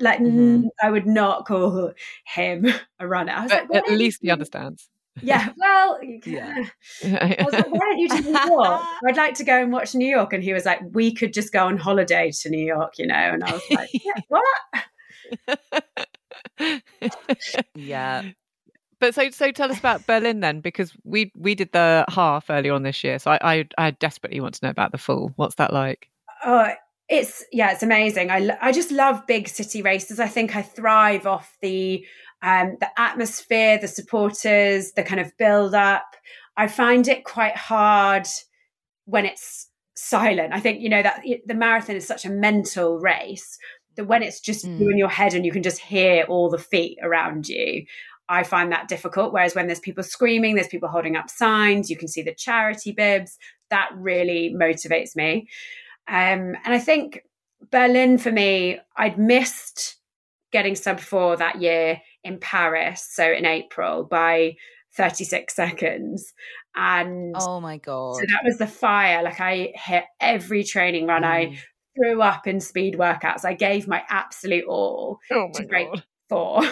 Like, 0.00 0.18
mm-hmm. 0.18 0.66
I 0.82 0.90
would 0.90 1.06
not 1.06 1.46
call 1.46 1.92
him 2.26 2.66
a 2.98 3.06
runner. 3.06 3.32
I 3.32 3.42
was 3.42 3.52
but 3.52 3.70
like, 3.70 3.90
at 3.90 3.98
least 3.98 4.20
he 4.22 4.30
understands 4.30 4.88
yeah, 5.22 5.50
well, 5.56 5.98
yeah. 6.24 6.64
I 7.04 7.36
was 7.44 7.52
like, 7.52 7.70
why 7.70 7.78
don't 7.78 7.98
you 7.98 8.08
to 8.08 8.22
New 8.22 8.30
York? 8.30 8.82
I'd 9.06 9.16
like 9.16 9.34
to 9.34 9.44
go 9.44 9.60
and 9.60 9.70
watch 9.72 9.94
New 9.94 10.08
York. 10.08 10.32
And 10.32 10.42
he 10.42 10.52
was 10.52 10.64
like, 10.64 10.80
we 10.92 11.12
could 11.12 11.34
just 11.34 11.52
go 11.52 11.66
on 11.66 11.76
holiday 11.76 12.30
to 12.40 12.50
New 12.50 12.64
York, 12.64 12.94
you 12.98 13.06
know? 13.06 13.14
And 13.14 13.44
I 13.44 13.52
was 13.52 13.62
like, 13.70 13.90
yeah, 13.92 14.20
what? 14.28 14.44
yeah. 17.74 18.22
But 19.02 19.16
so, 19.16 19.30
so 19.30 19.50
tell 19.50 19.68
us 19.68 19.80
about 19.80 20.06
Berlin 20.06 20.38
then, 20.38 20.60
because 20.60 20.92
we 21.02 21.32
we 21.34 21.56
did 21.56 21.72
the 21.72 22.04
half 22.08 22.48
earlier 22.48 22.72
on 22.72 22.84
this 22.84 23.02
year. 23.02 23.18
So 23.18 23.32
I, 23.32 23.38
I, 23.42 23.68
I 23.76 23.90
desperately 23.90 24.38
want 24.38 24.54
to 24.54 24.64
know 24.64 24.70
about 24.70 24.92
the 24.92 24.98
full. 24.98 25.32
What's 25.34 25.56
that 25.56 25.72
like? 25.72 26.08
Oh, 26.44 26.68
it's 27.08 27.44
yeah, 27.50 27.72
it's 27.72 27.82
amazing. 27.82 28.30
I 28.30 28.56
I 28.62 28.70
just 28.70 28.92
love 28.92 29.26
big 29.26 29.48
city 29.48 29.82
races. 29.82 30.20
I 30.20 30.28
think 30.28 30.54
I 30.54 30.62
thrive 30.62 31.26
off 31.26 31.56
the 31.60 32.06
um, 32.42 32.76
the 32.78 32.88
atmosphere, 32.96 33.76
the 33.76 33.88
supporters, 33.88 34.92
the 34.92 35.02
kind 35.02 35.20
of 35.20 35.36
build 35.36 35.74
up. 35.74 36.14
I 36.56 36.68
find 36.68 37.08
it 37.08 37.24
quite 37.24 37.56
hard 37.56 38.28
when 39.06 39.26
it's 39.26 39.66
silent. 39.96 40.52
I 40.52 40.60
think, 40.60 40.80
you 40.80 40.88
know, 40.88 41.02
that 41.02 41.24
the 41.44 41.54
marathon 41.54 41.96
is 41.96 42.06
such 42.06 42.24
a 42.24 42.30
mental 42.30 43.00
race 43.00 43.58
that 43.96 44.04
when 44.04 44.22
it's 44.22 44.40
just 44.40 44.64
mm. 44.64 44.78
you 44.78 44.90
in 44.90 44.98
your 44.98 45.08
head 45.08 45.34
and 45.34 45.44
you 45.44 45.52
can 45.52 45.62
just 45.62 45.78
hear 45.78 46.24
all 46.28 46.48
the 46.48 46.58
feet 46.58 46.98
around 47.02 47.48
you, 47.48 47.84
I 48.32 48.44
find 48.44 48.72
that 48.72 48.88
difficult. 48.88 49.32
Whereas 49.32 49.54
when 49.54 49.66
there's 49.66 49.78
people 49.78 50.02
screaming, 50.02 50.54
there's 50.54 50.66
people 50.66 50.88
holding 50.88 51.16
up 51.16 51.28
signs, 51.28 51.90
you 51.90 51.98
can 51.98 52.08
see 52.08 52.22
the 52.22 52.34
charity 52.34 52.90
bibs, 52.90 53.38
that 53.68 53.90
really 53.94 54.54
motivates 54.58 55.14
me. 55.14 55.48
Um, 56.08 56.56
and 56.64 56.74
I 56.74 56.78
think 56.78 57.20
Berlin 57.70 58.16
for 58.16 58.32
me, 58.32 58.78
I'd 58.96 59.18
missed 59.18 59.96
getting 60.50 60.74
sub 60.74 60.98
four 60.98 61.36
that 61.36 61.60
year 61.60 62.00
in 62.24 62.38
Paris, 62.38 63.06
so 63.10 63.30
in 63.30 63.44
April, 63.44 64.04
by 64.04 64.56
36 64.96 65.54
seconds. 65.54 66.32
And 66.74 67.34
oh 67.38 67.60
my 67.60 67.76
God. 67.76 68.16
So 68.16 68.22
that 68.22 68.44
was 68.44 68.56
the 68.56 68.66
fire. 68.66 69.22
Like 69.22 69.40
I 69.40 69.72
hit 69.74 70.04
every 70.20 70.64
training 70.64 71.06
run. 71.06 71.22
Mm. 71.22 71.26
I 71.26 71.58
threw 71.94 72.22
up 72.22 72.46
in 72.46 72.60
speed 72.60 72.94
workouts. 72.94 73.44
I 73.44 73.52
gave 73.52 73.86
my 73.86 74.02
absolute 74.08 74.64
all 74.66 75.18
oh 75.30 75.48
my 75.48 75.60
to 75.60 75.66
break 75.66 75.92
God. 75.92 76.04
four 76.30 76.62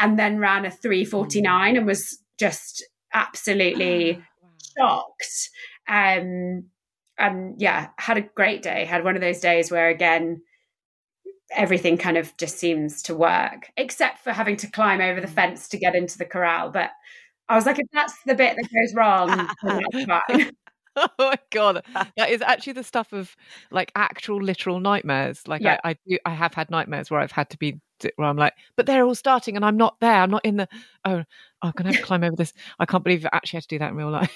and 0.00 0.18
then 0.18 0.38
ran 0.38 0.64
a 0.64 0.70
349 0.70 1.74
mm. 1.74 1.78
and 1.78 1.86
was 1.86 2.18
just 2.38 2.84
absolutely 3.12 4.22
shocked. 4.78 5.50
Um, 5.88 6.64
and 7.18 7.60
yeah, 7.60 7.88
had 7.98 8.16
a 8.16 8.22
great 8.22 8.62
day. 8.62 8.84
Had 8.84 9.04
one 9.04 9.14
of 9.14 9.20
those 9.20 9.40
days 9.40 9.70
where 9.70 9.88
again, 9.88 10.42
everything 11.52 11.96
kind 11.96 12.16
of 12.16 12.36
just 12.36 12.58
seems 12.58 13.02
to 13.02 13.14
work, 13.14 13.70
except 13.76 14.18
for 14.24 14.32
having 14.32 14.56
to 14.58 14.70
climb 14.70 15.00
over 15.00 15.20
the 15.20 15.28
fence 15.28 15.68
to 15.68 15.78
get 15.78 15.94
into 15.94 16.18
the 16.18 16.24
corral. 16.24 16.70
But 16.70 16.90
I 17.48 17.54
was 17.54 17.66
like, 17.66 17.78
if 17.78 17.86
that's 17.92 18.14
the 18.26 18.34
bit 18.34 18.56
that 18.56 18.62
goes 18.62 18.94
wrong, 18.94 19.48
that's 19.62 20.04
fine. 20.28 20.50
oh 20.96 21.08
my 21.18 21.38
god 21.50 21.84
that 22.16 22.30
is 22.30 22.40
actually 22.40 22.72
the 22.72 22.84
stuff 22.84 23.12
of 23.12 23.34
like 23.70 23.90
actual 23.96 24.40
literal 24.40 24.78
nightmares 24.80 25.46
like 25.48 25.60
yeah. 25.60 25.78
I, 25.82 25.90
I 25.90 25.96
do 26.06 26.18
i 26.24 26.30
have 26.30 26.54
had 26.54 26.70
nightmares 26.70 27.10
where 27.10 27.20
i've 27.20 27.32
had 27.32 27.50
to 27.50 27.58
be 27.58 27.80
where 28.16 28.28
i'm 28.28 28.36
like 28.36 28.54
but 28.76 28.86
they're 28.86 29.04
all 29.04 29.14
starting 29.14 29.56
and 29.56 29.64
i'm 29.64 29.76
not 29.76 29.98
there 30.00 30.22
i'm 30.22 30.30
not 30.30 30.44
in 30.44 30.56
the 30.56 30.68
oh, 31.04 31.22
i'm 31.62 31.72
gonna 31.76 31.90
have 31.90 32.00
to 32.00 32.02
climb 32.06 32.24
over 32.24 32.36
this 32.36 32.52
i 32.78 32.86
can't 32.86 33.04
believe 33.04 33.24
i 33.26 33.30
actually 33.36 33.58
had 33.58 33.62
to 33.62 33.68
do 33.68 33.78
that 33.78 33.90
in 33.90 33.96
real 33.96 34.10
life 34.10 34.32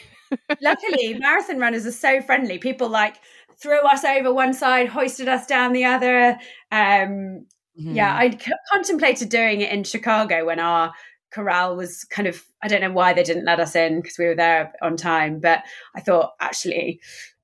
luckily 0.60 1.14
marathon 1.18 1.58
runners 1.58 1.86
are 1.86 1.92
so 1.92 2.20
friendly 2.22 2.58
people 2.58 2.88
like 2.88 3.16
threw 3.60 3.80
us 3.80 4.04
over 4.04 4.32
one 4.32 4.54
side, 4.54 4.88
hoisted 4.88 5.28
us 5.28 5.46
down 5.46 5.72
the 5.72 5.84
other. 5.84 6.38
Um, 6.70 7.46
Yeah, 7.74 8.12
Mhm. 8.14 8.18
I 8.18 8.38
c- 8.38 8.52
contemplated 8.70 9.30
doing 9.30 9.62
it 9.62 9.72
in 9.72 9.82
Chicago 9.82 10.44
when 10.44 10.60
our 10.60 10.92
corral 11.30 11.74
was 11.74 12.04
kind 12.04 12.28
of, 12.28 12.44
I 12.62 12.68
don't 12.68 12.80
know 12.82 12.92
why 12.92 13.14
they 13.14 13.22
didn't 13.22 13.46
let 13.46 13.60
us 13.60 13.74
in 13.74 14.00
because 14.00 14.18
we 14.18 14.26
were 14.26 14.34
there 14.34 14.72
on 14.82 14.96
time, 14.96 15.40
but 15.40 15.62
I 15.94 16.00
thought 16.00 16.34
actually, 16.38 17.00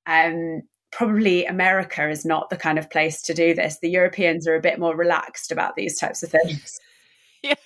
um, 0.06 0.62
probably 0.94 1.44
America 1.44 2.08
is 2.08 2.24
not 2.24 2.50
the 2.50 2.56
kind 2.56 2.78
of 2.78 2.88
place 2.88 3.20
to 3.22 3.34
do 3.34 3.52
this. 3.52 3.80
The 3.80 3.90
Europeans 3.90 4.46
are 4.46 4.54
a 4.54 4.60
bit 4.60 4.78
more 4.78 4.96
relaxed 4.96 5.50
about 5.50 5.74
these 5.74 5.98
types 5.98 6.22
of 6.22 6.30
things. 6.30 6.78
Yeah, 7.42 7.56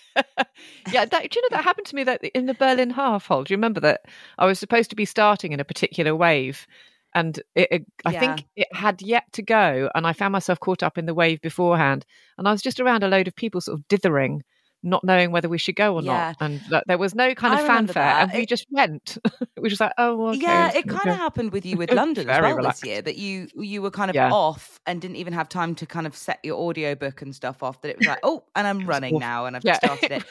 yeah. 0.90 1.04
That, 1.04 1.30
do 1.30 1.38
you 1.38 1.42
know 1.42 1.56
that 1.56 1.62
happened 1.62 1.87
to 1.87 1.94
me 1.94 2.02
that 2.02 2.25
in 2.35 2.47
the 2.47 2.54
Berlin 2.54 2.90
half 2.90 3.28
Hol? 3.28 3.44
Do 3.44 3.54
you 3.54 3.56
remember 3.56 3.78
that 3.78 4.00
I 4.37 4.44
was 4.44 4.58
supposed 4.58 4.90
to 4.90 4.97
be 4.97 5.04
starting 5.04 5.52
in 5.52 5.61
a 5.61 5.64
particular 5.64 6.16
wave, 6.16 6.66
and 7.14 7.40
it, 7.54 7.68
it, 7.70 7.87
I 8.04 8.18
think 8.18 8.44
it 8.56 8.66
had 8.73 9.00
yet 9.00 9.32
to 9.35 9.42
go, 9.42 9.88
and 9.94 10.04
I 10.04 10.14
found 10.14 10.32
myself 10.32 10.58
caught 10.58 10.82
up 10.82 10.99
in 10.99 11.06
the 11.06 11.14
wave 11.14 11.40
beforehand, 11.42 12.04
and 12.38 12.49
I 12.49 12.50
was 12.50 12.61
just 12.61 12.80
around 12.80 13.04
a 13.04 13.08
load 13.08 13.28
of 13.28 13.37
people 13.37 13.61
sort 13.61 13.78
of 13.78 13.87
dithering, 13.87 14.42
not 14.82 15.02
knowing 15.04 15.30
whether 15.32 15.49
we 15.49 15.58
should 15.58 15.76
go 15.76 15.94
or 15.94 16.02
Yeah. 16.02 16.28
not, 16.28 16.37
and 16.40 16.61
like, 16.70 16.85
there 16.87 16.99
was 16.99 17.14
no 17.14 17.35
kind 17.35 17.52
of 17.54 17.66
fanfare, 17.66 17.94
that. 18.04 18.23
and 18.23 18.32
we 18.32 18.47
just 18.47 18.66
went. 18.70 19.18
we 19.56 19.62
were 19.62 19.68
just 19.68 19.80
like, 19.80 19.92
oh, 19.99 20.28
okay, 20.28 20.40
yeah, 20.40 20.70
it 20.75 20.87
kind 20.88 21.08
of 21.08 21.16
happened 21.16 21.52
with 21.52 21.66
you 21.66 21.76
with 21.76 21.90
London 21.92 22.28
as 22.30 22.40
well 22.40 22.56
relaxed. 22.56 22.82
this 22.82 22.88
year. 22.90 23.02
That 23.02 23.16
you 23.16 23.49
you 23.56 23.82
were 23.82 23.90
kind 23.90 24.11
of 24.11 24.14
Yeah. 24.14 24.30
off 24.32 24.78
and 24.87 25.00
didn't 25.00 25.16
even 25.16 25.32
have 25.32 25.49
time 25.49 25.75
to 25.76 25.87
kind 25.87 26.06
of 26.06 26.16
set 26.16 26.38
your 26.44 26.58
audiobook 26.58 27.23
and 27.23 27.35
stuff 27.35 27.62
off. 27.62 27.80
That 27.82 27.88
it 27.90 27.99
was 27.99 28.06
like, 28.06 28.20
oh, 28.23 28.44
and 28.54 28.66
I'm 28.66 28.87
running 28.87 29.18
now, 29.18 29.47
and 29.47 29.56
I've 29.56 29.64
Yeah. 29.64 29.76
started 29.78 30.12
it. 30.12 30.25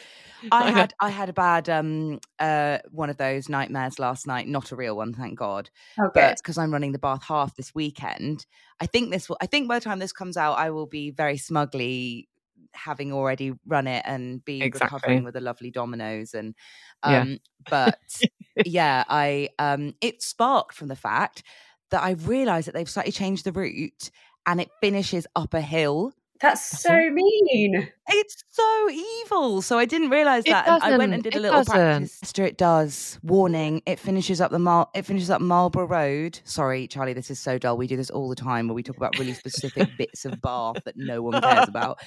I 0.51 0.70
had 0.70 0.94
I 1.01 1.10
had 1.10 1.30
a 1.30 1.34
bad 1.34 1.68
um 1.68 2.20
uh 2.39 2.77
one 2.92 3.10
of 3.10 3.18
those 3.18 3.50
nightmares 3.50 3.98
last 3.98 4.27
night. 4.27 4.48
Not 4.48 4.72
a 4.72 4.75
real 4.75 4.96
one, 4.96 5.13
thank 5.13 5.38
God. 5.38 5.70
Oh, 6.00 6.04
good. 6.04 6.13
But 6.13 6.38
because 6.38 6.58
I'm 6.60 6.72
running 6.72 6.92
the 6.92 7.00
Bath 7.00 7.24
half 7.24 7.56
this 7.56 7.74
weekend, 7.74 8.46
I 8.80 8.86
think 8.86 9.12
this 9.12 9.27
will. 9.27 9.38
I 9.42 9.48
think 9.48 9.68
by 9.68 9.80
the 9.80 9.84
time 9.84 9.98
this 10.00 10.13
comes 10.13 10.38
out, 10.38 10.54
I 10.60 10.70
will 10.70 10.86
be 10.86 11.10
very 11.10 11.38
smugly 11.38 12.30
having 12.74 13.14
already 13.14 13.54
run 13.66 13.88
it 13.88 14.04
and 14.06 14.44
be 14.44 14.62
Exactly. 14.64 14.90
recovering 14.90 15.24
with 15.24 15.36
a 15.36 15.42
lovely 15.42 15.72
Domino's 15.72 16.34
and 16.34 16.56
Yeah. 17.04 17.22
um 17.22 17.40
but 17.70 18.24
yeah 18.64 19.04
i 19.08 19.50
um 19.60 19.94
it 20.02 20.22
sparked 20.22 20.74
from 20.76 20.88
the 20.88 20.96
fact 20.96 21.44
that 21.92 22.04
I've 22.04 22.28
realized 22.28 22.68
that 22.68 22.74
they've 22.74 22.90
slightly 22.90 23.12
changed 23.12 23.46
the 23.46 23.52
route 23.52 24.12
and 24.46 24.60
it 24.60 24.70
finishes 24.82 25.28
up 25.36 25.54
a 25.54 25.62
hill 25.62 26.14
That's 26.41 26.82
so 26.82 27.10
mean. 27.10 27.89
it's 28.10 28.44
so 28.50 28.89
evil 28.89 29.62
so 29.62 29.77
i 29.77 29.86
didn't 29.86 30.10
realize 30.10 30.44
It 30.46 30.51
that 30.51 30.67
and 30.67 30.84
i 30.84 30.98
went 30.98 31.13
and 31.13 31.24
did 31.24 31.34
a 31.34 31.38
It 31.38 31.41
little 31.41 31.60
doesn't. 31.60 31.74
practice 31.74 32.20
Esther, 32.24 32.46
it 32.46 32.58
does 32.58 33.20
warning 33.24 33.82
it 33.86 34.00
finishes 34.00 34.39
up 34.39 34.51
the 34.51 34.60
Mar- 34.60 34.88
it 34.96 35.03
finishes 35.06 35.29
up 35.29 35.41
marlborough 35.41 35.86
road 35.88 36.39
sorry 36.46 36.88
charlie 36.88 37.13
this 37.13 37.29
is 37.32 37.39
so 37.39 37.58
dull 37.58 37.75
we 37.77 37.88
do 37.88 37.98
this 37.98 38.10
all 38.10 38.29
the 38.29 38.36
time 38.36 38.67
where 38.67 38.75
we 38.75 38.84
talk 38.84 38.98
about 38.98 39.17
really 39.20 39.34
specific 39.34 39.89
bits 39.98 40.25
of 40.25 40.39
bath 40.41 40.77
that 40.86 40.96
no 40.96 41.22
one 41.22 41.41
cares 41.41 41.67
about 41.67 41.98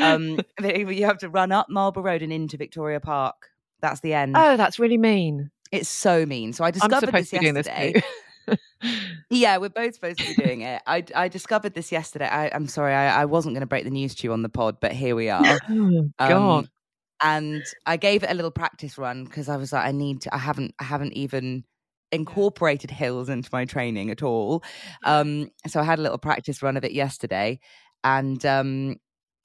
um 0.00 0.40
you 0.62 1.04
have 1.04 1.18
to 1.18 1.28
run 1.28 1.52
up 1.52 1.66
marlborough 1.70 2.02
road 2.04 2.22
and 2.22 2.32
into 2.32 2.56
victoria 2.56 3.00
park 3.00 3.36
that's 3.80 4.00
the 4.00 4.14
end 4.14 4.34
Oh, 4.36 4.56
that's 4.56 4.78
really 4.78 4.96
mean. 4.98 5.50
it's 5.70 5.88
so 5.90 6.24
mean. 6.24 6.52
So 6.54 6.64
I 6.64 6.68
I'm 6.68 6.72
discovered 6.72 7.06
supposed 7.06 7.24
this 7.24 7.30
to 7.30 7.36
be 7.38 7.40
doing 7.44 7.54
this 7.54 7.66
yesterday. 7.66 8.00
too. 8.00 8.06
yeah, 9.30 9.56
we're 9.58 9.68
both 9.68 9.94
supposed 9.94 10.18
to 10.20 10.34
be 10.34 10.42
doing 10.42 10.60
it. 10.62 10.82
I, 10.86 11.04
I 11.14 11.28
discovered 11.28 11.74
this 11.74 11.90
yesterday. 11.92 12.26
I, 12.26 12.50
I'm 12.52 12.66
sorry, 12.66 12.94
I, 12.94 13.22
I 13.22 13.24
wasn't 13.24 13.54
going 13.54 13.60
to 13.62 13.66
break 13.66 13.84
the 13.84 13.90
news 13.90 14.14
to 14.16 14.26
you 14.26 14.32
on 14.32 14.42
the 14.42 14.48
pod, 14.48 14.78
but 14.80 14.92
here 14.92 15.16
we 15.16 15.28
are. 15.30 15.58
oh, 15.70 16.10
Um, 16.18 16.28
God. 16.28 16.68
and 17.22 17.62
I 17.86 17.96
gave 17.96 18.22
it 18.22 18.30
a 18.30 18.34
little 18.34 18.50
practice 18.50 18.98
run 18.98 19.24
because 19.24 19.48
I 19.48 19.56
was 19.56 19.72
like, 19.72 19.86
I 19.86 19.92
need 19.92 20.22
to. 20.22 20.34
I 20.34 20.38
haven't. 20.38 20.74
I 20.78 20.84
haven't 20.84 21.14
even 21.14 21.64
incorporated 22.12 22.90
hills 22.90 23.28
into 23.28 23.48
my 23.52 23.64
training 23.64 24.10
at 24.10 24.22
all. 24.22 24.62
Um, 25.04 25.50
so 25.66 25.80
I 25.80 25.84
had 25.84 25.98
a 25.98 26.02
little 26.02 26.18
practice 26.18 26.62
run 26.62 26.76
of 26.76 26.84
it 26.84 26.92
yesterday, 26.92 27.58
and 28.04 28.44
um, 28.46 28.96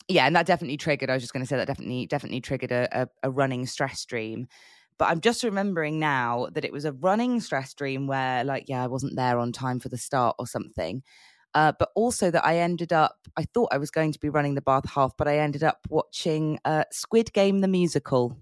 yeah, 0.08 0.25
and 0.25 0.36
that 0.36 0.46
definitely 0.46 0.77
triggered. 0.77 1.10
I 1.10 1.13
was 1.13 1.24
just 1.24 1.34
going 1.34 1.44
to 1.44 1.48
say 1.48 1.58
that 1.58 1.68
definitely 1.68 2.06
definitely 2.08 2.41
triggered 2.41 2.72
a, 2.72 3.03
a, 3.03 3.08
a 3.24 3.32
running 3.32 3.65
stress 3.65 4.00
stream. 4.00 4.48
But 5.00 5.10
I'm 5.10 5.22
just 5.22 5.44
remembering 5.44 5.98
now 5.98 6.50
that 6.51 6.65
it 6.65 6.74
was 6.74 6.86
a 6.86 6.91
running 6.91 7.39
stress 7.39 7.74
dream 7.74 8.06
where, 8.06 8.44
like, 8.44 8.65
yeah, 8.68 8.84
I 8.84 8.88
wasn't 8.88 9.15
there 9.15 9.39
on 9.39 9.53
time 9.53 9.79
for 9.79 9.89
the 9.89 9.98
start 9.98 10.36
or 10.38 10.46
something. 10.46 11.01
Uh, 11.55 11.72
but 11.79 11.90
also 11.96 12.29
that 12.29 12.46
I 12.46 12.57
ended 12.57 12.94
up, 12.94 13.16
I 13.35 13.44
thought 13.44 13.70
I 13.72 13.77
was 13.77 13.90
going 13.90 14.12
to 14.12 14.20
be 14.20 14.29
running 14.29 14.53
the 14.53 14.62
Bath 14.62 14.88
half, 14.90 15.14
but 15.18 15.27
I 15.27 15.40
ended 15.40 15.64
up 15.64 15.79
watching 15.90 16.59
uh, 16.66 16.83
Squid 16.92 17.33
Game 17.33 17.62
the 17.62 17.68
musical, 17.68 18.38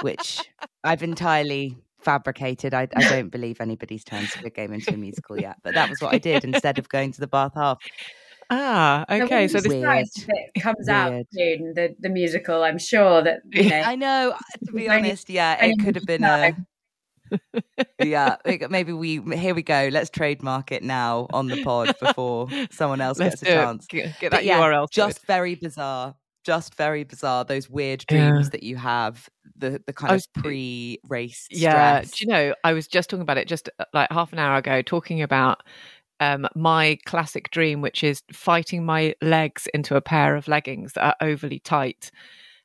which 0.00 0.40
I've 0.82 1.02
entirely 1.04 1.76
fabricated. 2.00 2.74
I, 2.74 2.88
I 2.96 3.02
don't 3.08 3.28
believe 3.28 3.60
anybody's 3.60 4.04
turned 4.04 4.28
Squid 4.28 4.54
Game 4.54 4.72
into 4.72 4.94
a 4.94 4.96
musical 4.96 5.38
yet, 5.38 5.58
but 5.62 5.74
that 5.74 5.88
was 5.88 6.00
what 6.00 6.14
I 6.14 6.18
did 6.18 6.44
instead 6.44 6.78
of 6.78 6.88
going 6.88 7.12
to 7.12 7.20
the 7.20 7.28
Bath 7.28 7.52
half. 7.54 7.78
Ah, 8.50 9.04
okay. 9.10 9.48
wouldn't 9.48 9.50
So 9.50 9.60
this, 9.60 9.72
Weird. 9.72 10.06
it 10.54 10.60
comes 10.60 10.88
out 10.88 11.10
Weird. 11.10 11.26
soon, 11.32 11.74
the, 11.74 11.96
the 11.98 12.08
musical. 12.08 12.62
I'm 12.62 12.78
sure 12.78 13.22
that, 13.22 13.40
you 13.52 13.68
know, 13.70 13.82
I 13.84 13.96
know, 13.96 14.34
to 14.66 14.72
be 14.72 14.88
honest, 14.88 15.28
yeah, 15.28 15.64
it 15.64 15.78
could 15.82 15.96
have 15.96 16.06
been 16.06 16.22
a. 16.22 16.54
yeah, 18.02 18.36
maybe 18.70 18.92
we 18.92 19.20
here 19.34 19.54
we 19.54 19.62
go. 19.62 19.88
Let's 19.90 20.10
trademark 20.10 20.70
it 20.70 20.82
now 20.82 21.26
on 21.32 21.48
the 21.48 21.56
pod 21.64 21.94
before 22.00 22.48
someone 22.70 23.00
else 23.00 23.18
let's 23.18 23.40
gets 23.40 23.50
a 23.50 23.54
chance. 23.54 23.86
Get, 23.86 24.18
get 24.20 24.30
that 24.32 24.44
yeah, 24.44 24.60
URL. 24.60 24.88
just 24.90 25.26
very 25.26 25.54
bizarre. 25.56 26.14
Just 26.44 26.76
very 26.76 27.02
bizarre. 27.02 27.44
Those 27.44 27.68
weird 27.68 28.04
Yeah. 28.08 28.30
dreams 28.30 28.50
that 28.50 28.62
you 28.62 28.76
have, 28.76 29.28
the 29.56 29.82
the 29.84 29.92
kind 29.92 30.12
I 30.12 30.16
of 30.16 30.32
pre-race 30.34 31.48
Yeah, 31.50 31.98
stress. 31.98 32.12
do 32.12 32.24
you 32.24 32.32
know? 32.32 32.54
I 32.62 32.72
was 32.72 32.86
just 32.86 33.10
talking 33.10 33.22
about 33.22 33.38
it 33.38 33.48
just 33.48 33.68
uh, 33.80 33.84
like 33.92 34.10
half 34.12 34.32
an 34.32 34.38
hour 34.38 34.56
ago, 34.56 34.82
talking 34.82 35.22
about 35.22 35.64
um, 36.20 36.46
my 36.54 36.98
classic 37.06 37.50
dream, 37.50 37.80
which 37.80 38.02
is 38.04 38.22
fighting 38.32 38.84
my 38.84 39.14
legs 39.22 39.66
into 39.74 39.96
a 39.96 40.00
pair 40.00 40.36
of 40.36 40.48
leggings 40.48 40.92
that 40.94 41.04
are 41.04 41.16
overly 41.20 41.58
tight, 41.60 42.10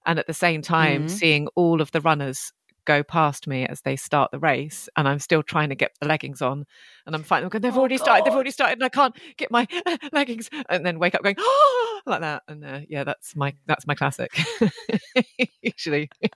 and 0.05 0.19
at 0.19 0.27
the 0.27 0.33
same 0.33 0.61
time 0.61 1.05
Mhm. 1.05 1.09
seeing 1.09 1.47
all 1.55 1.81
of 1.81 1.91
the 1.91 2.01
runners 2.01 2.51
go 2.85 3.03
past 3.03 3.45
me 3.47 3.65
as 3.67 3.81
they 3.81 3.95
start 3.95 4.31
the 4.31 4.39
race, 4.39 4.89
and 4.97 5.07
I'm 5.07 5.19
still 5.19 5.43
trying 5.43 5.69
to 5.69 5.75
get 5.75 5.91
the 6.01 6.07
leggings 6.07 6.41
on, 6.41 6.65
and 7.05 7.15
I'm 7.15 7.23
fighting. 7.23 7.43
them, 7.43 7.49
going, 7.51 7.61
They've 7.61 7.77
Oh, 7.77 7.79
already 7.79 7.97
started. 7.97 8.25
They've 8.25 8.33
already 8.33 8.51
started, 8.51 8.73
and 8.73 8.83
I 8.83 8.89
can't 8.89 9.15
get 9.37 9.51
my 9.51 9.67
leggings, 10.11 10.49
and 10.69 10.83
then 10.85 10.97
wake 10.97 11.13
up 11.15 11.21
going 11.23 11.35
oh, 11.37 12.01
like 12.07 12.21
that. 12.21 12.43
And 12.47 12.65
uh, 12.65 12.79
yeah, 12.89 13.03
that's 13.03 13.35
my 13.35 13.53
that's 13.67 13.85
my 13.85 13.93
classic. 13.95 14.31
Usually, 15.61 16.09
I 16.23 16.27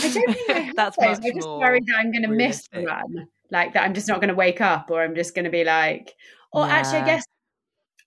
don't 0.00 0.12
think 0.12 0.28
I 0.50 0.52
have 0.54 0.74
That's 0.76 0.96
those. 0.98 1.18
much 1.18 1.24
I'm 1.30 1.34
just 1.36 1.48
more 1.48 1.58
worried 1.60 1.86
that 1.86 1.96
I'm 1.96 2.12
going 2.12 2.22
to 2.22 2.28
miss 2.28 2.68
the 2.68 2.82
run. 2.82 3.26
Like 3.54 3.72
that 3.72 3.84
I'm 3.84 3.94
just 3.94 4.08
not 4.08 4.20
going 4.20 4.28
to 4.28 4.34
wake 4.34 4.60
up 4.60 4.90
or 4.90 5.02
I'm 5.02 5.14
just 5.14 5.34
going 5.34 5.46
to 5.46 5.50
be 5.50 5.64
like, 5.64 6.12
or 6.52 6.66
actually, 6.66 6.98
I 6.98 7.06
guess 7.06 7.24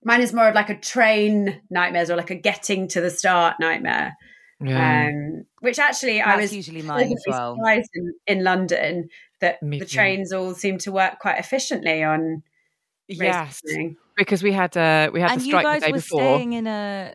mine 0.03 0.21
is 0.21 0.33
more 0.33 0.47
of 0.49 0.55
like 0.55 0.69
a 0.69 0.77
train 0.77 1.61
nightmares 1.69 2.09
or 2.11 2.17
like 2.17 2.29
a 2.31 2.35
getting 2.35 2.87
to 2.89 3.01
the 3.01 3.09
start 3.09 3.55
nightmare. 3.59 4.15
yeah. 4.61 5.07
Um, 5.07 5.45
which 5.61 5.79
actually 5.79 6.21
I 6.21 6.35
was 6.35 6.53
usually 6.53 6.81
mine 6.81 7.13
as 7.13 7.23
well. 7.27 7.55
surprised 7.55 7.89
in, 7.95 8.13
in 8.27 8.43
London 8.43 9.09
that 9.39 9.63
Me 9.63 9.79
the 9.79 9.85
too. 9.85 9.95
trains 9.95 10.33
all 10.33 10.53
seem 10.53 10.77
to 10.79 10.91
work 10.91 11.19
quite 11.19 11.39
efficiently 11.39 12.03
on 12.03 12.43
race 13.09 13.19
yes, 13.19 13.61
because 14.17 14.43
we 14.43 14.51
had 14.51 14.75
uh, 14.75 15.09
we 15.13 15.21
had 15.21 15.31
and 15.31 15.41
the 15.41 15.45
you 15.45 15.51
strike 15.51 15.63
guys 15.63 15.81
the 15.81 15.85
day 15.87 15.91
were 15.93 15.97
before. 15.97 16.19
staying 16.19 16.53
in 16.53 16.67
a 16.67 17.13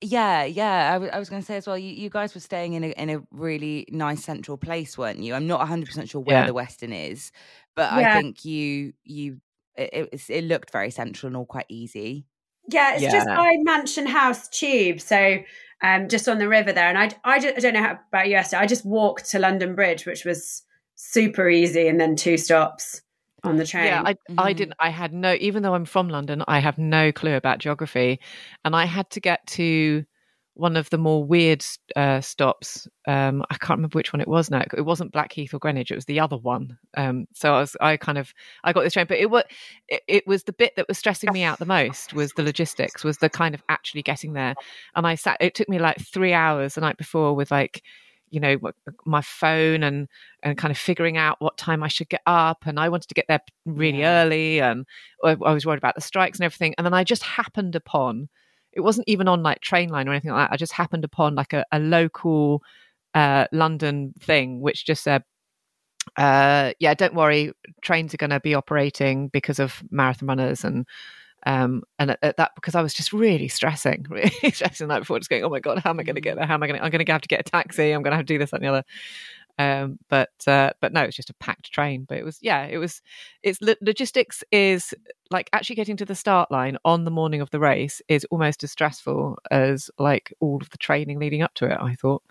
yeah 0.00 0.44
yeah 0.44 0.90
I, 0.90 0.92
w- 0.94 1.10
I 1.12 1.18
was 1.18 1.30
going 1.30 1.40
to 1.40 1.46
say 1.46 1.56
as 1.56 1.66
well 1.66 1.78
you, 1.78 1.90
you 1.90 2.10
guys 2.10 2.34
were 2.34 2.40
staying 2.40 2.74
in 2.74 2.84
a 2.84 2.88
in 2.88 3.10
a 3.10 3.22
really 3.30 3.86
nice 3.90 4.22
central 4.24 4.56
place 4.58 4.98
weren't 4.98 5.18
you 5.20 5.34
i'm 5.34 5.46
not 5.46 5.66
100% 5.66 6.08
sure 6.10 6.20
where 6.20 6.40
Yeah. 6.40 6.46
the 6.46 6.54
Westin 6.54 7.10
is 7.10 7.32
but 7.74 7.90
Yeah. 7.92 8.10
i 8.10 8.20
think 8.20 8.44
you 8.44 8.92
you 9.04 9.40
it, 9.76 9.90
it, 9.92 10.12
was- 10.12 10.28
it 10.30 10.44
looked 10.44 10.70
very 10.70 10.90
central 10.90 11.28
and 11.28 11.36
all 11.36 11.46
quite 11.46 11.66
easy 11.68 12.26
Yeah, 12.68 12.94
it's 12.94 13.02
just 13.02 13.26
Yeah. 13.28 13.36
by 13.36 13.52
Mansion 13.62 14.06
House 14.06 14.48
Tube, 14.48 15.00
so 15.00 15.38
um, 15.82 16.08
just 16.08 16.28
on 16.28 16.38
the 16.38 16.48
river 16.48 16.72
there. 16.72 16.88
And 16.88 16.98
I, 16.98 17.10
I, 17.22 17.38
ju- 17.38 17.52
I 17.56 17.60
don't 17.60 17.74
know 17.74 17.82
how 17.82 17.98
about 18.08 18.28
you, 18.28 18.36
Esther. 18.36 18.56
I 18.56 18.66
just 18.66 18.84
walked 18.84 19.30
to 19.30 19.38
London 19.38 19.74
Bridge, 19.76 20.04
which 20.04 20.24
was 20.24 20.62
super 20.96 21.48
easy, 21.48 21.86
and 21.86 22.00
then 22.00 22.16
two 22.16 22.36
stops 22.36 23.02
on 23.46 23.56
the 23.56 23.66
train. 23.66 23.86
Yeah, 23.86 24.02
I, 24.04 24.16
I 24.38 24.52
Mhm. 24.52 24.56
didn't. 24.56 24.74
I 24.78 24.90
had 24.90 25.12
no. 25.12 25.34
Even 25.40 25.62
though 25.62 25.74
I'm 25.74 25.84
from 25.84 26.08
London, 26.08 26.42
I 26.46 26.58
have 26.58 26.78
no 26.78 27.12
clue 27.12 27.34
about 27.34 27.58
geography, 27.58 28.20
and 28.64 28.74
I 28.74 28.84
had 28.84 29.08
to 29.10 29.20
get 29.20 29.46
to 29.48 30.04
one 30.54 30.74
of 30.78 30.88
the 30.88 30.96
more 30.96 31.22
weird 31.22 31.62
uh, 31.96 32.18
stops. 32.22 32.88
Um, 33.06 33.44
I 33.50 33.56
can't 33.56 33.76
remember 33.76 33.96
which 33.98 34.14
one 34.14 34.22
it 34.22 34.28
was 34.28 34.50
now. 34.50 34.62
It 34.74 34.86
wasn't 34.86 35.12
Blackheath 35.12 35.52
or 35.52 35.58
Greenwich. 35.58 35.90
It 35.90 35.96
was 35.96 36.06
the 36.06 36.18
other 36.20 36.38
one. 36.38 36.78
Um, 36.96 37.26
so 37.34 37.54
I 37.54 37.60
was. 37.60 37.76
I 37.80 37.96
kind 37.98 38.16
of. 38.18 38.32
I 38.64 38.72
got 38.72 38.82
this 38.82 38.94
train, 38.94 39.06
but 39.06 39.18
it 39.18 39.30
was. 39.30 39.44
It, 39.88 40.02
it 40.08 40.26
was 40.26 40.44
the 40.44 40.54
bit 40.54 40.74
that 40.76 40.88
was 40.88 40.96
stressing 40.98 41.32
me 41.32 41.42
out 41.42 41.58
the 41.58 41.66
most. 41.66 42.14
Was 42.14 42.32
the 42.32 42.42
logistics. 42.42 43.04
Was 43.04 43.18
the 43.18 43.28
kind 43.28 43.54
of 43.54 43.62
actually 43.68 44.02
getting 44.02 44.32
there. 44.32 44.54
And 44.94 45.06
I 45.06 45.14
sat. 45.14 45.36
It 45.40 45.54
took 45.54 45.68
me 45.68 45.78
like 45.78 45.98
three 46.00 46.32
hours 46.32 46.74
the 46.74 46.80
night 46.80 46.96
before 46.96 47.34
with 47.34 47.50
like 47.50 47.82
you 48.30 48.40
know 48.40 48.58
my 49.04 49.20
phone 49.22 49.82
and 49.82 50.08
and 50.42 50.58
kind 50.58 50.70
of 50.70 50.78
figuring 50.78 51.16
out 51.16 51.40
what 51.40 51.56
time 51.56 51.82
I 51.82 51.88
should 51.88 52.08
get 52.08 52.22
up 52.26 52.64
and 52.66 52.78
I 52.80 52.88
wanted 52.88 53.08
to 53.08 53.14
get 53.14 53.26
there 53.28 53.40
really 53.64 54.00
Yeah. 54.00 54.22
early 54.22 54.60
and 54.60 54.86
I 55.24 55.36
I 55.44 55.52
was 55.52 55.64
worried 55.64 55.78
about 55.78 55.94
the 55.94 56.00
strikes 56.00 56.38
and 56.38 56.44
everything 56.44 56.74
and 56.76 56.84
then 56.84 56.94
I 56.94 57.04
just 57.04 57.22
happened 57.22 57.76
upon 57.76 58.28
it 58.72 58.80
wasn't 58.80 59.08
even 59.08 59.28
on 59.28 59.42
like 59.42 59.60
train 59.60 59.88
line 59.88 60.08
or 60.08 60.12
anything 60.12 60.32
like 60.32 60.48
that 60.48 60.54
I 60.54 60.56
just 60.56 60.72
happened 60.72 61.04
upon 61.04 61.34
like 61.34 61.52
a, 61.52 61.64
a 61.72 61.78
local 61.78 62.62
uh 63.14 63.46
London 63.52 64.12
thing 64.20 64.60
which 64.60 64.84
just 64.86 65.02
said 65.04 65.22
uh 66.16 66.72
yeah 66.78 66.94
don't 66.94 67.14
worry 67.14 67.52
trains 67.82 68.14
are 68.14 68.18
going 68.18 68.30
to 68.30 68.40
be 68.40 68.54
operating 68.54 69.28
because 69.28 69.58
of 69.58 69.82
marathon 69.90 70.28
runners 70.28 70.64
and 70.64 70.86
Um, 71.46 71.84
and 72.00 72.10
at, 72.10 72.18
at, 72.22 72.36
that 72.38 72.52
because 72.56 72.74
I 72.74 72.82
was 72.82 72.92
just 72.92 73.12
really 73.12 73.46
stressing, 73.46 74.04
really 74.10 74.50
stressing 74.50 74.88
the 74.88 74.94
night 74.94 75.00
before, 75.00 75.18
just 75.18 75.30
going, 75.30 75.44
"Oh 75.44 75.48
my 75.48 75.60
god, 75.60 75.78
how 75.78 75.90
am 75.90 76.00
I 76.00 76.02
going 76.02 76.16
to 76.16 76.20
get 76.20 76.36
there? 76.36 76.44
How 76.44 76.54
am 76.54 76.62
I 76.62 76.66
going? 76.66 76.78
to 76.78 76.84
I'm 76.84 76.90
going 76.90 77.04
to 77.04 77.12
have 77.12 77.22
to 77.22 77.28
get 77.28 77.40
a 77.40 77.50
taxi. 77.50 77.92
I'm 77.92 78.02
going 78.02 78.10
to 78.10 78.16
have 78.16 78.26
to 78.26 78.34
do 78.34 78.38
this 78.38 78.52
and 78.52 78.62
the 78.62 78.68
other." 78.68 78.84
Um, 79.58 79.98
but 80.10 80.32
uh, 80.46 80.72
but 80.80 80.92
no, 80.92 81.02
it's 81.02 81.16
just 81.16 81.30
a 81.30 81.34
packed 81.34 81.72
train. 81.72 82.04
But 82.06 82.18
it 82.18 82.24
was 82.24 82.38
yeah, 82.42 82.64
it 82.64 82.78
was. 82.78 83.00
It's 83.44 83.60
logistics 83.80 84.42
is 84.50 84.92
like 85.30 85.48
actually 85.52 85.76
getting 85.76 85.96
to 85.98 86.04
the 86.04 86.16
start 86.16 86.50
line 86.50 86.78
on 86.84 87.04
the 87.04 87.10
morning 87.12 87.40
of 87.40 87.50
the 87.50 87.60
race 87.60 88.02
is 88.08 88.26
almost 88.32 88.64
as 88.64 88.72
stressful 88.72 89.38
as 89.52 89.88
like 89.98 90.34
all 90.40 90.58
of 90.60 90.70
the 90.70 90.78
training 90.78 91.20
leading 91.20 91.42
up 91.42 91.54
to 91.54 91.66
it. 91.66 91.78
I 91.80 91.94
thought. 91.94 92.22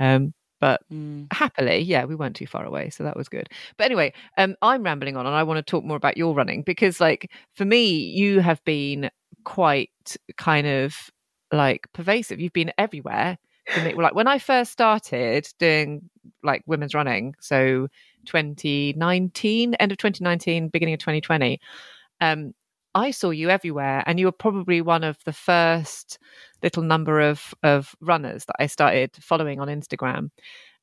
Um, 0.00 0.32
but 0.60 0.80
mm. 0.92 1.26
happily, 1.32 1.78
yeah, 1.78 2.04
we 2.04 2.14
weren't 2.14 2.36
too 2.36 2.46
far 2.46 2.64
away, 2.64 2.90
so 2.90 3.04
that 3.04 3.16
was 3.16 3.28
good. 3.28 3.48
But 3.76 3.84
anyway, 3.84 4.12
um, 4.36 4.56
I'm 4.62 4.82
rambling 4.82 5.16
on, 5.16 5.26
and 5.26 5.34
I 5.34 5.42
want 5.42 5.58
to 5.58 5.70
talk 5.70 5.84
more 5.84 5.96
about 5.96 6.16
your 6.16 6.34
running 6.34 6.62
because, 6.62 7.00
like, 7.00 7.30
for 7.54 7.64
me, 7.64 7.86
you 7.86 8.40
have 8.40 8.62
been 8.64 9.10
quite 9.44 10.16
kind 10.36 10.66
of 10.66 11.10
like 11.52 11.86
pervasive. 11.92 12.40
You've 12.40 12.52
been 12.52 12.72
everywhere. 12.78 13.38
Like 13.94 14.14
when 14.14 14.26
I 14.26 14.38
first 14.38 14.72
started 14.72 15.46
doing 15.58 16.08
like 16.42 16.62
women's 16.66 16.94
running, 16.94 17.34
so 17.38 17.88
2019, 18.24 19.74
end 19.74 19.92
of 19.92 19.98
2019, 19.98 20.68
beginning 20.68 20.94
of 20.94 21.00
2020, 21.00 21.60
um, 22.22 22.54
I 22.94 23.10
saw 23.10 23.30
you 23.30 23.50
everywhere, 23.50 24.02
and 24.06 24.18
you 24.18 24.26
were 24.26 24.32
probably 24.32 24.80
one 24.80 25.04
of 25.04 25.18
the 25.24 25.32
first 25.32 26.18
little 26.62 26.82
number 26.82 27.20
of 27.20 27.54
of 27.62 27.94
runners 28.00 28.44
that 28.46 28.56
I 28.58 28.66
started 28.66 29.10
following 29.20 29.60
on 29.60 29.68
Instagram, 29.68 30.30